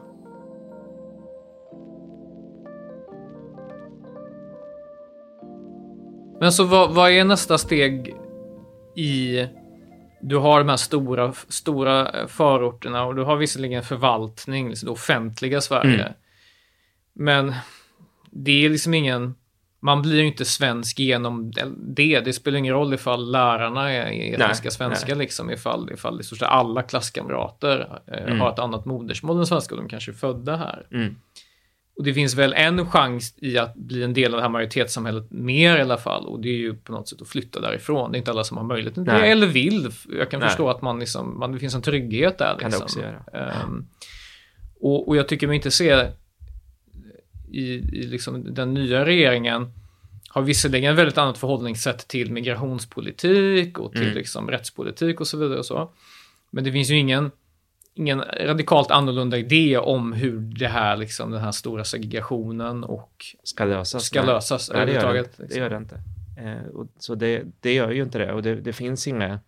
Men 6.43 6.53
så 6.53 6.64
vad, 6.64 6.95
vad 6.95 7.11
är 7.11 7.24
nästa 7.24 7.59
steg 7.59 8.14
i... 8.97 9.47
Du 10.20 10.36
har 10.36 10.59
de 10.59 10.68
här 10.68 10.76
stora, 10.76 11.32
stora 11.49 12.20
eh, 12.20 12.26
förorterna 12.26 13.05
och 13.05 13.14
du 13.14 13.22
har 13.22 13.36
visserligen 13.36 13.82
förvaltning, 13.82 14.68
liksom 14.68 14.86
det 14.86 14.93
offentliga 14.93 15.61
Sverige. 15.61 16.03
Mm. 16.03 16.12
Men 17.12 17.55
det 18.30 18.64
är 18.64 18.70
liksom 18.70 18.95
ingen... 18.95 19.34
Man 19.80 20.03
blir 20.03 20.20
ju 20.20 20.26
inte 20.26 20.45
svensk 20.45 20.99
genom 20.99 21.51
det. 21.76 22.20
Det 22.20 22.32
spelar 22.32 22.59
ingen 22.59 22.74
roll 22.74 22.95
ifall 22.95 23.30
lärarna 23.30 23.93
är 23.93 24.34
etniska 24.34 24.64
Nej, 24.64 24.72
svenska, 24.72 25.14
liksom, 25.14 25.51
ifall, 25.51 25.90
ifall 25.93 26.20
i 26.20 26.24
stort 26.24 26.38
sett 26.38 26.49
alla 26.49 26.82
klasskamrater 26.82 28.01
eh, 28.07 28.22
Mm. 28.22 28.40
har 28.40 28.53
ett 28.53 28.59
annat 28.59 28.84
modersmål 28.84 29.38
än 29.38 29.47
svenska 29.47 29.74
och 29.74 29.80
de 29.80 29.88
kanske 29.88 30.11
är 30.11 30.14
födda 30.14 30.57
här. 30.57 30.86
Mm. 30.93 31.16
Och 31.97 32.05
det 32.05 32.14
finns 32.14 32.34
väl 32.34 32.53
en 32.53 32.90
chans 32.90 33.34
i 33.36 33.59
att 33.59 33.74
bli 33.74 34.03
en 34.03 34.14
del 34.14 34.34
av 34.34 34.36
det 34.36 34.43
här 34.43 34.51
majoritetssamhället 34.51 35.30
mer 35.30 35.76
i 35.76 35.80
alla 35.80 35.99
fall. 35.99 36.26
Och 36.26 36.40
det 36.40 36.49
är 36.49 36.57
ju 36.57 36.74
på 36.74 36.93
något 36.93 37.09
sätt 37.09 37.22
att 37.22 37.28
flytta 37.28 37.61
därifrån. 37.61 38.12
Det 38.12 38.16
är 38.16 38.18
inte 38.18 38.30
alla 38.30 38.45
som 38.45 38.57
har 38.57 38.64
möjligheten 38.64 39.05
Nej. 39.05 39.30
eller 39.30 39.47
vill. 39.47 39.90
Jag 40.18 40.30
kan 40.30 40.40
Nej. 40.40 40.49
förstå 40.49 40.70
att 40.70 40.82
man 40.82 40.99
liksom, 40.99 41.38
man, 41.38 41.53
det 41.53 41.59
finns 41.59 41.74
en 41.74 41.82
trygghet 41.82 42.38
där. 42.38 42.59
Kan 42.59 42.70
Liksom. 42.70 43.03
Ehm, 43.32 43.86
och, 44.80 45.09
och 45.09 45.16
jag 45.16 45.28
tycker 45.28 45.47
mig 45.47 45.57
inte 45.57 45.70
se 45.70 46.07
i, 47.53 47.62
i 47.72 48.07
liksom 48.07 48.55
den 48.55 48.74
nya 48.74 49.05
regeringen 49.05 49.72
har 50.28 50.43
visserligen 50.43 50.97
väldigt 50.97 51.18
annat 51.18 51.38
förhållningssätt 51.38 52.09
till 52.09 52.32
migrationspolitik 52.32 53.78
och 53.78 53.93
till 53.93 54.03
Mm. 54.03 54.14
liksom 54.14 54.51
rättspolitik 54.51 55.20
och 55.20 55.26
så 55.26 55.38
vidare 55.38 55.59
och 55.59 55.66
så. 55.66 55.93
Men 56.51 56.64
det 56.64 56.72
finns 56.72 56.90
ju 56.90 56.99
ingen, 56.99 57.30
ingen 57.95 58.20
radikalt 58.40 58.90
annorlunda 58.90 59.38
idé 59.38 59.78
om 59.78 60.12
hur 60.12 60.40
det 60.40 60.68
här, 60.68 60.97
liksom, 60.97 61.30
den 61.30 61.40
här 61.40 61.53
stora 61.53 61.84
segregationen 61.84 62.84
och 62.84 63.24
Ska 63.43 63.64
lösas. 63.64 64.05
ska 64.05 64.20
Nej. 64.20 64.26
lösas 64.34 64.70
Nej, 64.74 64.86
det 64.86 64.93
gör 64.93 65.12
det, 65.12 65.18
inte. 65.18 65.30
det 65.36 65.43
liksom. 65.43 65.61
gör 65.62 65.70
det 65.70 65.76
inte. 65.76 66.01
Eh, 66.38 66.66
och, 66.74 66.86
så 66.99 67.14
det, 67.14 67.43
det 67.61 67.74
gör 67.74 67.90
ju 67.90 68.03
inte 68.03 68.18
det 68.18 68.32
och 68.32 68.43
det, 68.43 68.55
det 68.55 68.72
finns 68.72 69.07
inga 69.09 69.40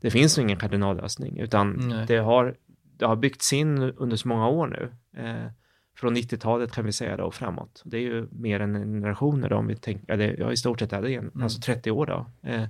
det 0.00 0.10
finns 0.10 0.38
ingen 0.38 0.56
kardinallösning 0.56 1.38
utan 1.38 1.70
Nej. 1.72 2.04
det 2.08 2.16
har, 2.16 2.54
det 2.98 3.06
har 3.06 3.16
byggts 3.16 3.52
in 3.52 3.78
under 3.82 4.16
så 4.16 4.28
många 4.28 4.48
år 4.48 4.66
nu. 4.66 4.92
Eh, 5.22 5.50
från 5.96 6.16
90-talet 6.16 6.72
kan 6.72 6.84
vi 6.84 6.92
säga 6.92 7.16
då 7.16 7.24
och 7.24 7.34
framåt. 7.34 7.82
Det 7.84 7.96
är 7.96 8.00
ju 8.00 8.28
mer 8.30 8.60
än 8.60 8.76
en 8.76 8.92
generation 8.94 9.46
då 9.50 9.56
om 9.56 9.66
vi 9.66 9.76
tänker, 9.76 10.12
eller 10.12 10.36
ja 10.40 10.52
i 10.52 10.56
stort 10.56 10.78
sett 10.80 10.92
är 10.92 11.02
det 11.02 11.14
en, 11.14 11.28
Mm. 11.28 11.42
alltså 11.42 11.60
30 11.60 11.90
år 11.90 12.06
då. 12.06 12.26
Eh, 12.48 12.64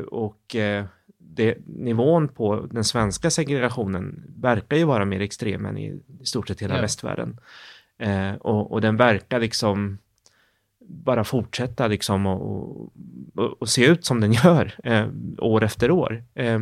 och 0.00 0.56
eh, 0.56 0.84
det, 1.18 1.58
nivån 1.66 2.28
på 2.28 2.68
den 2.70 2.84
svenska 2.84 3.30
segregationen 3.30 4.24
verkar 4.36 4.76
ju 4.76 4.84
vara 4.84 5.04
mer 5.04 5.20
extrem 5.20 5.66
än 5.66 5.78
i, 5.78 6.00
i 6.20 6.26
stort 6.26 6.48
sett 6.48 6.62
hela 6.62 6.74
Ja. 6.76 6.80
västvärlden. 6.80 7.40
Eh, 7.98 8.32
och, 8.34 8.72
och 8.72 8.80
den 8.80 8.96
verkar 8.96 9.40
liksom 9.40 9.98
bara 10.86 11.24
fortsätta 11.24 11.86
liksom 11.86 12.26
och, 12.26 12.90
och, 13.34 13.62
och 13.62 13.68
se 13.68 13.86
ut 13.86 14.04
som 14.04 14.20
den 14.20 14.32
gör 14.44 14.74
eh, 14.84 15.06
år 15.38 15.62
efter 15.64 15.90
år. 15.90 16.24
Eh, 16.34 16.60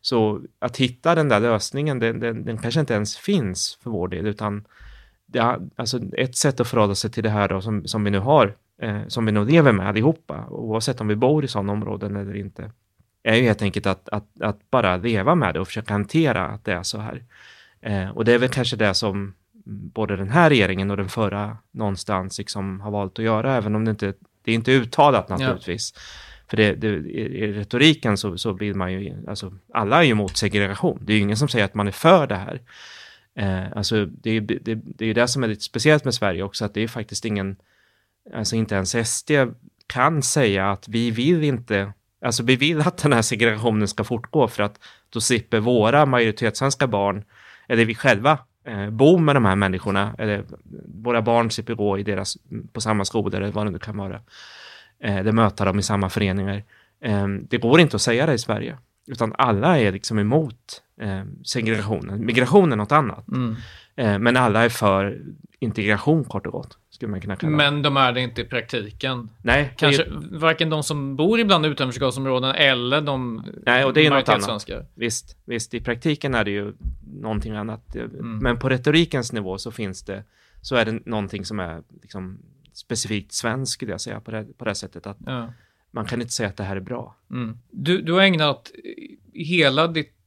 så 0.00 0.40
att 0.58 0.76
hitta 0.76 1.14
den 1.14 1.28
där 1.28 1.40
lösningen, 1.40 1.98
den, 1.98 2.20
den, 2.20 2.44
den 2.44 2.58
kanske 2.58 2.80
inte 2.80 2.94
ens 2.94 3.16
finns 3.16 3.78
för 3.82 3.90
vår 3.90 4.08
del, 4.08 4.26
utan 4.26 4.64
det, 5.26 5.58
alltså 5.76 6.00
ett 6.16 6.36
sätt 6.36 6.60
att 6.60 6.68
förhålla 6.68 6.94
sig 6.94 7.10
till 7.10 7.22
det 7.22 7.30
här 7.30 7.48
då, 7.48 7.60
som, 7.60 7.86
som 7.86 8.04
vi 8.04 8.10
nu 8.10 8.18
har, 8.18 8.56
eh, 8.80 9.06
som 9.08 9.26
vi 9.26 9.32
nu 9.32 9.44
lever 9.44 9.72
med 9.72 9.88
allihopa, 9.88 10.46
oavsett 10.48 11.00
om 11.00 11.08
vi 11.08 11.16
bor 11.16 11.44
i 11.44 11.48
sådana 11.48 11.72
områden 11.72 12.16
eller 12.16 12.36
inte, 12.36 12.70
är 13.22 13.34
ju 13.34 13.42
helt 13.42 13.62
enkelt 13.62 13.86
att, 13.86 14.08
att, 14.08 14.40
att 14.40 14.70
bara 14.70 14.96
leva 14.96 15.34
med 15.34 15.54
det 15.54 15.60
och 15.60 15.66
försöka 15.66 15.94
hantera 15.94 16.46
att 16.46 16.64
det 16.64 16.72
är 16.72 16.82
så 16.82 16.98
här. 16.98 17.24
Eh, 17.80 18.10
och 18.10 18.24
det 18.24 18.32
är 18.32 18.38
väl 18.38 18.48
kanske 18.48 18.76
det 18.76 18.94
som 18.94 19.34
både 19.64 20.16
den 20.16 20.30
här 20.30 20.50
regeringen 20.50 20.90
och 20.90 20.96
den 20.96 21.08
förra 21.08 21.56
någonstans 21.70 22.38
liksom 22.38 22.80
har 22.80 22.90
valt 22.90 23.18
att 23.18 23.24
göra, 23.24 23.56
även 23.56 23.74
om 23.74 23.84
det 23.84 23.90
inte 23.90 24.14
det 24.44 24.50
är 24.50 24.54
inte 24.54 24.72
uttalat 24.72 25.28
naturligtvis. 25.28 25.92
Ja. 25.96 26.00
För 26.48 26.56
det, 26.56 26.74
det, 26.74 26.88
i 26.88 27.52
retoriken 27.52 28.16
så, 28.16 28.38
så 28.38 28.52
blir 28.52 28.74
man 28.74 28.92
ju, 28.92 29.28
alltså 29.28 29.52
alla 29.72 29.98
är 29.98 30.02
ju 30.02 30.10
emot 30.10 30.36
segregation. 30.36 30.98
Det 31.02 31.12
är 31.12 31.16
ju 31.16 31.22
ingen 31.22 31.36
som 31.36 31.48
säger 31.48 31.64
att 31.64 31.74
man 31.74 31.88
är 31.88 31.92
för 31.92 32.26
det 32.26 32.36
här. 32.36 32.60
Eh, 33.34 33.76
alltså 33.76 34.06
det, 34.06 34.40
det, 34.40 34.58
det 34.74 35.04
är 35.04 35.06
ju 35.06 35.14
det 35.14 35.28
som 35.28 35.44
är 35.44 35.48
lite 35.48 35.64
speciellt 35.64 36.04
med 36.04 36.14
Sverige 36.14 36.42
också, 36.42 36.64
att 36.64 36.74
det 36.74 36.80
är 36.80 36.88
faktiskt 36.88 37.24
ingen, 37.24 37.56
alltså 38.34 38.56
inte 38.56 38.74
ens 38.74 39.08
SD 39.08 39.30
kan 39.86 40.22
säga 40.22 40.70
att 40.70 40.88
vi 40.88 41.10
vill 41.10 41.44
inte, 41.44 41.92
alltså 42.24 42.42
vi 42.42 42.56
vill 42.56 42.80
att 42.80 42.98
den 42.98 43.12
här 43.12 43.22
segregationen 43.22 43.88
ska 43.88 44.04
fortgå 44.04 44.48
för 44.48 44.62
att 44.62 44.80
då 45.10 45.20
slipper 45.20 45.60
våra 45.60 46.06
majoritetssvenska 46.06 46.86
barn, 46.86 47.24
eller 47.68 47.84
vi 47.84 47.94
själva, 47.94 48.38
eh, 48.66 48.90
bo 48.90 49.18
med 49.18 49.36
de 49.36 49.44
här 49.44 49.56
människorna, 49.56 50.14
eller 50.18 50.44
våra 51.02 51.22
barn 51.22 51.50
slipper 51.50 51.74
gå 51.74 51.98
i 51.98 52.02
deras, 52.02 52.38
på 52.72 52.80
samma 52.80 53.04
skolor 53.04 53.34
eller 53.34 53.52
vad 53.52 53.66
det 53.66 53.70
nu 53.70 53.78
kan 53.78 53.96
vara, 53.96 54.20
eh, 55.02 55.16
eller 55.16 55.32
möta 55.32 55.64
dem 55.64 55.78
i 55.78 55.82
samma 55.82 56.08
föreningar. 56.08 56.64
Eh, 57.04 57.28
det 57.28 57.58
går 57.58 57.80
inte 57.80 57.96
att 57.96 58.02
säga 58.02 58.26
det 58.26 58.34
i 58.34 58.38
Sverige, 58.38 58.78
utan 59.06 59.34
alla 59.38 59.78
är 59.78 59.92
liksom 59.92 60.18
emot 60.18 60.82
eh, 61.00 61.22
segregationen. 61.44 62.26
Migration 62.26 62.72
är 62.72 62.76
något 62.76 62.92
annat. 62.92 63.28
Mm. 63.28 63.56
Eh, 64.00 64.18
men 64.18 64.36
alla 64.36 64.64
är 64.64 64.68
för 64.68 65.22
integration 65.58 66.24
kort 66.24 66.46
och 66.46 66.52
gott. 66.52 66.78
Skulle 66.90 67.10
man 67.10 67.20
kunna 67.20 67.36
kalla 67.36 67.56
Men 67.56 67.82
de 67.82 67.96
är 67.96 68.12
det 68.12 68.20
inte 68.20 68.40
i 68.40 68.44
praktiken. 68.44 69.30
Nej. 69.42 69.74
Kanske 69.76 70.02
är... 70.02 70.38
varken 70.38 70.70
de 70.70 70.82
som 70.82 71.16
bor 71.16 71.40
ibland 71.40 71.66
utanförskapsområden 71.66 72.54
eller 72.54 73.00
de 73.00 73.44
Nej, 73.66 73.84
och 73.84 73.92
det 73.92 74.06
är 74.06 74.10
något 74.10 74.28
annat. 74.28 74.70
Visst, 74.94 75.36
visst, 75.44 75.74
i 75.74 75.80
praktiken 75.80 76.34
är 76.34 76.44
det 76.44 76.50
ju 76.50 76.74
någonting 77.20 77.56
annat. 77.56 77.94
Mm. 77.94 78.38
Men 78.38 78.58
på 78.58 78.68
retorikens 78.68 79.32
nivå 79.32 79.58
så 79.58 79.70
finns 79.70 80.02
det, 80.02 80.24
så 80.62 80.76
är 80.76 80.84
det 80.84 81.06
någonting 81.06 81.44
som 81.44 81.60
är 81.60 81.82
liksom 82.02 82.38
specifikt 82.72 83.32
svenskt 83.32 83.72
skulle 83.72 83.90
jag 83.90 84.00
säga 84.00 84.20
på 84.20 84.30
det, 84.30 84.58
på 84.58 84.64
det 84.64 84.74
sättet 84.74 85.06
att 85.06 85.18
ja. 85.26 85.52
man 85.90 86.04
kan 86.04 86.20
inte 86.20 86.32
säga 86.32 86.48
att 86.48 86.56
det 86.56 86.64
här 86.64 86.76
är 86.76 86.80
bra. 86.80 87.16
Mm. 87.30 87.58
Du, 87.70 88.02
du 88.02 88.12
har 88.12 88.20
ägnat 88.20 88.70
hela 89.32 89.86
ditt 89.86 90.19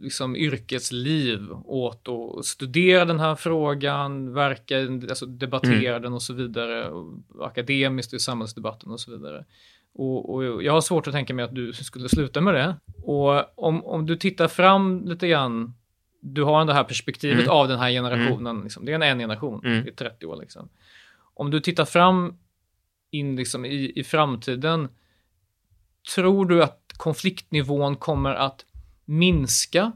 liksom, 0.00 0.36
yrkesliv 0.36 1.40
åt 1.64 2.08
att 2.08 2.44
studera 2.44 3.04
den 3.04 3.20
här 3.20 3.34
frågan, 3.34 4.34
verka, 4.34 4.78
alltså 5.08 5.26
debattera 5.26 5.90
mm. 5.90 6.02
den 6.02 6.12
och 6.12 6.22
så 6.22 6.34
vidare, 6.34 6.90
och 6.90 7.14
akademiskt 7.40 8.14
i 8.14 8.18
samhällsdebatten 8.18 8.90
och 8.90 9.00
så 9.00 9.10
vidare. 9.10 9.44
Och, 9.94 10.34
och, 10.34 10.62
jag 10.62 10.72
har 10.72 10.80
svårt 10.80 11.06
att 11.06 11.12
tänka 11.12 11.34
mig 11.34 11.44
att 11.44 11.54
du 11.54 11.72
skulle 11.72 12.08
sluta 12.08 12.40
med 12.40 12.54
det. 12.54 12.76
Och 13.02 13.58
om, 13.66 13.84
om 13.84 14.06
du 14.06 14.16
tittar 14.16 14.48
fram 14.48 15.04
lite 15.06 15.28
grann, 15.28 15.74
du 16.20 16.42
har 16.42 16.64
det 16.64 16.74
här 16.74 16.84
perspektivet 16.84 17.38
mm. 17.38 17.50
av 17.50 17.68
den 17.68 17.78
här 17.78 17.90
generationen, 17.90 18.46
mm. 18.46 18.62
liksom. 18.62 18.84
det 18.84 18.92
är 18.92 18.94
en, 18.94 19.02
en 19.02 19.18
generation, 19.18 19.60
mm. 19.64 19.88
i 19.88 19.92
30 19.92 20.26
år 20.26 20.36
liksom. 20.36 20.68
Om 21.34 21.50
du 21.50 21.60
tittar 21.60 21.84
fram 21.84 22.38
in 23.10 23.36
liksom 23.36 23.64
i, 23.64 23.92
i 23.96 24.04
framtiden, 24.04 24.88
tror 26.14 26.46
du 26.46 26.62
att 26.62 26.92
konfliktnivån 26.96 27.96
kommer 27.96 28.34
att 28.34 28.64
minska 29.06 29.92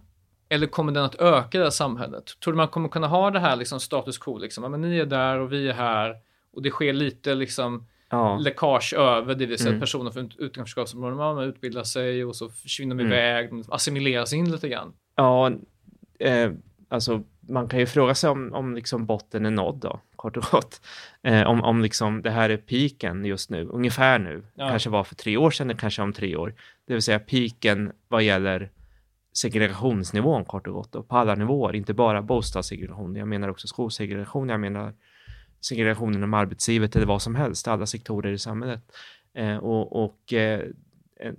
eller 0.48 0.66
kommer 0.66 0.92
den 0.92 1.04
att 1.04 1.14
öka 1.14 1.58
det 1.58 1.64
här 1.64 1.70
samhället? 1.70 2.24
Tror 2.44 2.52
du 2.52 2.56
man 2.56 2.68
kommer 2.68 2.88
kunna 2.88 3.06
ha 3.06 3.30
det 3.30 3.40
här 3.40 3.56
liksom 3.56 3.80
status 3.80 4.18
quo, 4.18 4.38
liksom, 4.38 4.70
men 4.70 4.80
ni 4.80 4.98
är 4.98 5.06
där 5.06 5.38
och 5.38 5.52
vi 5.52 5.68
är 5.68 5.72
här 5.72 6.16
och 6.52 6.62
det 6.62 6.70
sker 6.70 6.92
lite 6.92 7.34
liksom 7.34 7.86
ja. 8.10 8.38
läckage 8.38 8.94
över, 8.94 9.34
det 9.34 9.46
vill 9.46 9.58
säga 9.58 9.68
mm. 9.68 9.80
personer 9.80 10.10
från 10.10 10.32
utanförskapsområden, 10.38 11.48
utbildar 11.48 11.82
sig 11.82 12.24
och 12.24 12.36
så 12.36 12.48
försvinner 12.48 12.94
de 12.94 13.00
mm. 13.00 13.12
iväg, 13.12 13.50
de 13.50 13.64
assimileras 13.68 14.32
in 14.32 14.52
lite 14.52 14.68
grann. 14.68 14.92
Ja, 15.14 15.50
eh, 16.18 16.50
alltså 16.88 17.22
man 17.40 17.68
kan 17.68 17.80
ju 17.80 17.86
fråga 17.86 18.14
sig 18.14 18.30
om, 18.30 18.52
om 18.52 18.74
liksom 18.74 19.06
botten 19.06 19.46
är 19.46 19.50
nådd 19.50 19.76
då, 19.76 20.00
kort 20.16 20.36
och 20.36 20.44
gott. 20.50 20.80
Eh, 21.22 21.42
om, 21.42 21.62
om 21.62 21.82
liksom 21.82 22.22
det 22.22 22.30
här 22.30 22.50
är 22.50 22.56
piken 22.56 23.24
just 23.24 23.50
nu, 23.50 23.64
ungefär 23.64 24.18
nu, 24.18 24.42
ja. 24.54 24.68
kanske 24.68 24.90
var 24.90 25.04
för 25.04 25.14
tre 25.14 25.36
år 25.36 25.50
sedan, 25.50 25.76
kanske 25.76 26.02
om 26.02 26.12
tre 26.12 26.36
år. 26.36 26.54
Det 26.86 26.92
vill 26.92 27.02
säga 27.02 27.18
piken 27.18 27.92
vad 28.08 28.22
gäller 28.22 28.70
segregationsnivån 29.32 30.44
kort 30.44 30.66
och 30.66 30.74
gott 30.74 30.94
och 30.94 31.08
på 31.08 31.16
alla 31.16 31.34
nivåer, 31.34 31.76
inte 31.76 31.94
bara 31.94 32.22
bostadssegregation. 32.22 33.16
Jag 33.16 33.28
menar 33.28 33.48
också 33.48 33.66
skolsegregation, 33.66 34.48
jag 34.48 34.60
menar 34.60 34.94
segregation 35.60 36.14
inom 36.14 36.34
arbetslivet 36.34 36.96
eller 36.96 37.06
vad 37.06 37.22
som 37.22 37.34
helst, 37.34 37.68
alla 37.68 37.86
sektorer 37.86 38.32
i 38.32 38.38
samhället. 38.38 38.92
Eh, 39.34 39.56
och, 39.56 40.04
och 40.04 40.32
eh, 40.32 40.60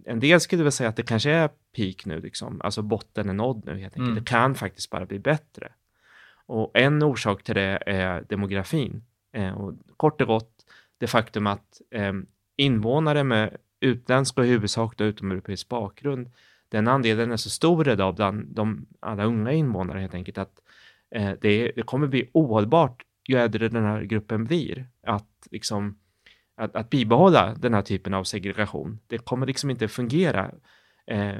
en, 0.05 0.19
del 0.19 0.39
skulle 0.39 0.63
väl 0.63 0.71
säga 0.71 0.89
att 0.89 0.95
det 0.95 1.03
kanske 1.03 1.31
är 1.31 1.49
peak 1.75 2.05
nu, 2.05 2.21
liksom. 2.21 2.61
alltså 2.63 2.81
botten 2.81 3.29
är 3.29 3.33
nådd 3.33 3.65
nu 3.65 3.71
helt 3.71 3.93
enkelt. 3.93 3.97
Mm. 3.97 4.15
Det 4.15 4.29
kan 4.29 4.55
faktiskt 4.55 4.89
bara 4.89 5.05
bli 5.05 5.19
bättre. 5.19 5.71
Och 6.45 6.71
en 6.73 7.03
orsak 7.03 7.43
till 7.43 7.55
det 7.55 7.83
är 7.85 8.23
demografin. 8.29 9.03
Eh, 9.33 9.51
och 9.51 9.73
kort 9.97 10.21
och 10.21 10.27
gott 10.27 10.65
det 10.97 11.07
faktum 11.07 11.47
att 11.47 11.81
eh, 11.91 12.13
invånare 12.55 13.23
med 13.23 13.57
utländsk 13.79 14.37
och 14.37 14.45
i 14.45 14.47
huvudsak 14.47 15.01
utomeuropeisk 15.01 15.69
bakgrund 15.69 16.29
den 16.71 16.87
andelen 16.87 17.31
är 17.31 17.37
så 17.37 17.49
stor 17.49 17.89
idag 17.89 18.15
bland 18.15 18.47
de, 18.55 18.85
alla 18.99 19.23
unga 19.23 19.51
invånare 19.51 19.99
helt 19.99 20.13
enkelt 20.13 20.37
att 20.37 20.59
eh, 21.15 21.31
det, 21.41 21.71
det, 21.75 21.81
kommer 21.81 22.07
bli 22.07 22.29
ohållbart 22.33 23.03
ju 23.27 23.37
äldre 23.37 23.69
den 23.69 23.83
här 23.83 24.01
gruppen 24.01 24.45
blir 24.45 24.87
att 25.07 25.47
liksom 25.51 25.97
att, 26.57 26.75
att 26.75 26.89
bibehålla 26.89 27.55
den 27.59 27.73
här 27.73 27.81
typen 27.81 28.13
av 28.13 28.23
segregation. 28.23 28.99
Det 29.07 29.17
kommer 29.17 29.45
liksom 29.45 29.69
inte 29.69 29.87
fungera. 29.87 30.51
Eh, 31.07 31.35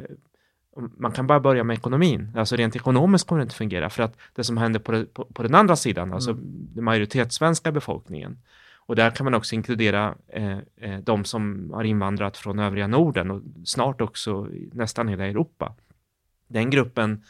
man 0.98 1.12
kan 1.12 1.28
bara 1.28 1.40
börja 1.40 1.64
med 1.64 1.74
ekonomin. 1.78 2.32
Alltså 2.36 2.56
rent 2.56 2.76
ekonomiskt 2.76 3.28
kommer 3.28 3.40
det 3.40 3.44
inte 3.44 3.56
fungera 3.56 3.90
för 3.90 4.04
att 4.04 4.18
det 4.36 4.44
som 4.44 4.58
händer 4.58 4.80
på, 4.80 5.06
på, 5.06 5.26
på 5.26 5.44
den 5.44 5.56
andra 5.56 5.76
sidan, 5.76 6.14
alltså 6.14 6.32
mm. 6.32 6.44
den 6.76 6.84
majoritetssvenska 6.84 7.72
befolkningen, 7.72 8.38
och 8.92 8.96
där 8.96 9.12
kan 9.12 9.24
man 9.24 9.34
också 9.34 9.56
inkludera 9.56 10.16
eh, 10.28 10.58
eh, 10.78 11.00
de 11.00 11.26
som 11.26 11.72
har 11.74 11.84
invandrat 11.84 12.38
från 12.38 12.60
övriga 12.60 12.88
Norden 12.88 13.32
och 13.32 13.42
snart 13.66 14.02
också 14.02 14.48
nästan 14.74 15.08
hela 15.08 15.26
Europa. 15.26 15.76
Den 16.48 16.70
gruppen 16.70 17.24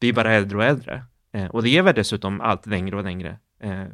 blir 0.00 0.12
bara 0.12 0.32
äldre 0.32 0.58
och 0.58 0.64
äldre 0.64 1.04
eh, 1.32 1.46
och 1.46 1.62
lever 1.62 1.92
dessutom 1.92 2.40
allt 2.40 2.66
längre 2.66 2.96
och 2.96 3.04
längre. 3.04 3.38
Eh, 3.58 3.84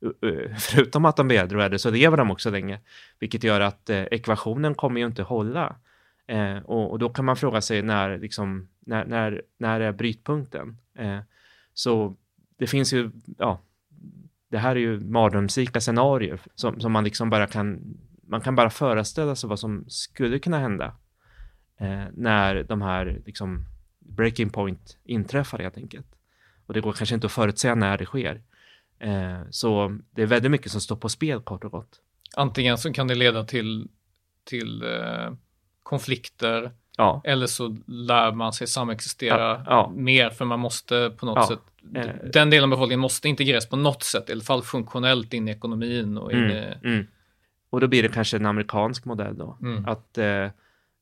förutom 0.58 1.04
att 1.04 1.16
de 1.16 1.28
blir 1.28 1.38
äldre 1.38 1.58
och 1.58 1.64
äldre 1.64 1.78
så 1.78 1.90
lever 1.90 2.16
de 2.16 2.30
också 2.30 2.50
länge, 2.50 2.80
vilket 3.18 3.44
gör 3.44 3.60
att 3.60 3.90
eh, 3.90 4.02
ekvationen 4.02 4.74
kommer 4.74 5.00
ju 5.00 5.06
inte 5.06 5.22
hålla. 5.22 5.76
Eh, 6.26 6.56
och, 6.56 6.90
och, 6.90 6.98
då 6.98 7.08
kan 7.08 7.24
man 7.24 7.36
fråga 7.36 7.60
sig 7.60 7.82
när, 7.82 8.18
liksom, 8.18 8.68
när, 8.80 9.04
när, 9.04 9.42
när 9.58 9.80
är 9.80 9.92
brytpunkten? 9.92 10.78
Eh, 10.98 11.18
så 11.74 12.16
det 12.58 12.66
finns 12.66 12.92
ju, 12.92 13.10
ja, 13.38 13.60
det 14.52 14.58
här 14.58 14.76
är 14.76 14.80
ju 14.80 15.00
mardrömslika 15.00 15.80
scenarier 15.80 16.40
som, 16.54 16.80
som 16.80 16.92
man 16.92 17.04
liksom 17.04 17.30
bara 17.30 17.46
kan, 17.46 17.96
man 18.22 18.40
kan 18.40 18.54
bara 18.54 18.70
föreställa 18.70 19.36
sig 19.36 19.48
vad 19.48 19.58
som 19.58 19.84
skulle 19.88 20.38
kunna 20.38 20.58
hända 20.58 20.96
eh, 21.80 22.04
när 22.12 22.62
de 22.62 22.82
här 22.82 23.22
liksom 23.26 23.64
breaking 23.98 24.50
point 24.50 24.98
inträffar 25.04 25.58
helt 25.58 25.76
enkelt. 25.76 26.06
Och 26.66 26.74
det 26.74 26.80
går 26.80 26.92
kanske 26.92 27.14
inte 27.14 27.26
att 27.26 27.32
förutsäga 27.32 27.74
när 27.74 27.98
det 27.98 28.04
sker. 28.04 28.42
Eh, 28.98 29.40
så 29.50 29.98
det 30.10 30.22
är 30.22 30.26
väldigt 30.26 30.50
mycket 30.50 30.72
som 30.72 30.80
står 30.80 30.96
på 30.96 31.08
spel 31.08 31.40
kort 31.40 31.64
och 31.64 31.70
gott. 31.70 32.00
Antingen 32.36 32.78
så 32.78 32.92
kan 32.92 33.08
det 33.08 33.14
leda 33.14 33.44
till, 33.44 33.88
till 34.44 34.82
eh, 34.82 35.32
konflikter 35.82 36.70
ja. 36.96 37.20
eller 37.24 37.46
så 37.46 37.76
lär 37.86 38.32
man 38.32 38.52
sig 38.52 38.66
samexistera 38.66 39.50
ja, 39.50 39.64
ja. 39.66 39.92
mer 39.96 40.30
för 40.30 40.44
man 40.44 40.60
måste 40.60 41.14
på 41.16 41.26
något 41.26 41.48
sätt 41.48 41.60
den 42.32 42.50
delen 42.50 42.64
av 42.64 42.70
befolkningen 42.70 43.00
måste 43.00 43.28
integreras 43.28 43.68
på 43.68 43.76
något 43.76 44.02
sätt, 44.02 44.28
i 44.28 44.32
alla 44.32 44.42
fall 44.42 44.62
funktionellt 44.62 45.34
in 45.34 45.48
i 45.48 45.50
ekonomin. 45.50 46.18
Och, 46.18 46.32
in 46.32 46.38
mm, 46.38 46.50
i... 46.50 46.74
mm. 46.84 47.06
och 47.70 47.80
då 47.80 47.88
blir 47.88 48.02
det 48.02 48.08
kanske 48.08 48.36
en 48.36 48.46
amerikansk 48.46 49.04
modell 49.04 49.38
då. 49.38 49.58
Mm. 49.62 49.84
Att 49.86 50.18
eh, 50.18 50.44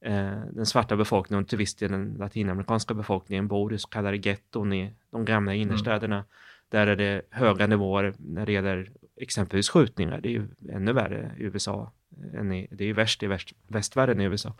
eh, 0.04 0.40
den 0.52 0.66
svarta 0.66 0.96
befolkningen 0.96 1.42
och 1.42 1.48
till 1.48 1.58
viss 1.58 1.74
del 1.74 1.90
den 1.90 2.16
latinamerikanska 2.18 2.94
befolkningen 2.94 3.48
bor 3.48 3.74
i 3.74 3.78
så 3.78 3.88
kallade 3.88 4.16
getton 4.16 4.72
i 4.72 4.92
de 5.10 5.24
gamla 5.24 5.52
mm. 5.52 5.62
innerstäderna. 5.62 6.24
Där 6.68 6.86
är 6.86 6.96
det 6.96 7.22
höga 7.30 7.66
nivåer 7.66 8.14
när 8.18 8.46
det 8.46 8.52
gäller 8.52 8.90
exempelvis 9.16 9.68
skjutningar. 9.68 10.20
Det 10.20 10.28
är 10.28 10.32
ju 10.32 10.48
ännu 10.72 10.92
värre 10.92 11.32
i 11.38 11.42
USA. 11.42 11.92
Än 12.34 12.52
i, 12.52 12.68
det 12.70 12.84
är 12.84 12.86
ju 12.86 12.92
värst 12.92 13.22
i 13.22 13.26
väst, 13.26 13.52
västvärlden 13.68 14.20
i 14.20 14.24
USA 14.24 14.54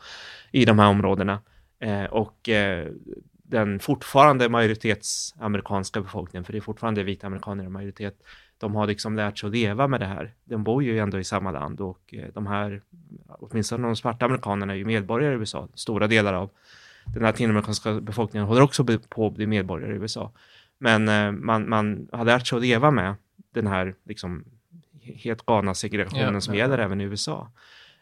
i 0.51 0.65
de 0.65 0.79
här 0.79 0.89
områdena. 0.89 1.41
Eh, 1.79 2.05
och 2.05 2.49
eh, 2.49 2.89
den 3.51 3.79
fortfarande 3.79 4.49
majoritetsamerikanska 4.49 6.01
befolkningen, 6.01 6.45
för 6.45 6.53
det 6.53 6.59
är 6.59 6.61
fortfarande 6.61 7.03
vita 7.03 7.27
amerikaner 7.27 7.65
i 7.65 7.69
majoritet, 7.69 8.23
de 8.59 8.75
har 8.75 8.87
liksom 8.87 9.17
lärt 9.17 9.39
sig 9.39 9.47
att 9.47 9.53
leva 9.53 9.89
med 9.89 10.01
det 10.01 10.07
här. 10.07 10.35
De 10.45 10.65
bor 10.65 10.83
ju 10.83 10.99
ändå 10.99 11.19
i 11.19 11.25
samma 11.25 11.51
land 11.51 11.81
och 11.81 12.15
eh, 12.15 12.29
de 12.35 12.47
här, 12.47 12.83
åtminstone 13.29 13.87
de 13.87 13.97
svarta 13.97 14.25
amerikanerna 14.25 14.73
är 14.73 14.77
ju 14.77 14.85
medborgare 14.85 15.35
i 15.35 15.37
USA. 15.37 15.69
Stora 15.75 16.07
delar 16.07 16.35
av 16.35 16.51
den 17.05 17.23
latinamerikanska 17.23 18.01
befolkningen 18.01 18.49
håller 18.49 18.63
också 18.63 18.85
på 19.09 19.27
att 19.27 19.35
bli 19.35 19.47
medborgare 19.47 19.93
i 19.93 19.97
USA. 19.97 20.33
Men 20.79 21.09
eh, 21.09 21.33
man, 21.33 21.69
man 21.69 22.09
har 22.13 22.25
lärt 22.25 22.47
sig 22.47 22.57
att 22.57 22.63
leva 22.63 22.91
med 22.91 23.15
den 23.55 23.67
här 23.67 23.95
liksom 24.05 24.45
helt 25.03 25.47
galna 25.47 25.75
segregationen 25.75 26.35
ja, 26.35 26.41
som 26.41 26.55
ja. 26.55 26.61
gäller 26.61 26.79
även 26.79 27.01
i 27.01 27.05
USA. 27.05 27.51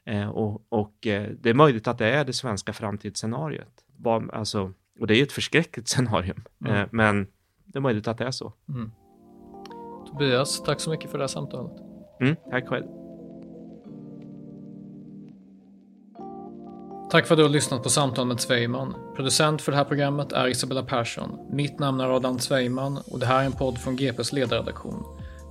Eh, 0.05 0.29
och, 0.29 0.63
och 0.69 0.95
det 1.01 1.47
är 1.47 1.55
möjligt 1.55 1.89
att 1.89 1.99
det 1.99 2.11
är 2.11 2.25
det 2.25 2.33
svenska 2.33 2.73
framtidsscenariot. 2.73 3.85
Alltså, 4.33 4.73
och 5.01 5.07
det 5.07 5.15
är 5.15 5.17
ju 5.17 5.23
ett 5.23 5.33
förskräckligt 5.33 5.89
scenarium, 5.95 6.45
Mm. 6.67 6.77
eh, 6.77 6.87
men 6.93 7.27
det 7.65 7.79
är 7.79 7.81
möjligt 7.81 8.09
att 8.09 8.19
det 8.19 8.25
är 8.25 8.31
så. 8.31 8.53
Mm. 8.69 8.91
Tobias, 10.07 10.63
tack 10.63 10.81
så 10.81 10.91
mycket 10.91 11.11
för 11.11 11.19
det 11.19 11.23
här 11.23 11.29
samtalet. 11.29 11.73
Mm, 12.21 12.37
tack 12.51 12.69
själv. 12.69 12.87
Tack 17.11 17.27
för 17.27 17.35
att 17.35 17.39
du 17.39 17.43
har 17.43 17.51
lyssnat 17.51 17.83
på 17.83 17.89
Samtal 17.89 18.27
med 18.27 18.41
Zweiman. 18.41 18.95
Producent 19.17 19.63
för 19.63 19.73
det 19.73 19.79
här 19.79 19.85
programmet 19.85 20.33
är 20.33 20.49
Isabella 20.49 20.83
Persson. 20.83 21.39
Mitt 21.53 21.79
namn 21.79 22.01
är 22.01 22.17
Adam 22.17 22.39
Zweiman 22.39 22.99
och 23.11 23.19
det 23.19 23.27
här 23.27 23.41
är 23.43 23.47
en 23.47 23.53
podd 23.53 23.79
från 23.79 23.97
GPs 23.97 24.33
ledarredaktion. 24.33 25.05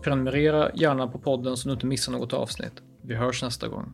Prenumerera 0.03 0.71
gärna 0.73 1.07
på 1.07 1.19
podden 1.19 1.57
så 1.57 1.67
du 1.67 1.73
inte 1.73 1.85
missar 1.85 2.11
något 2.11 2.33
avsnitt. 2.33 2.73
Vi 3.03 3.15
hörs 3.15 3.43
nästa 3.43 3.67
gång. 3.67 3.93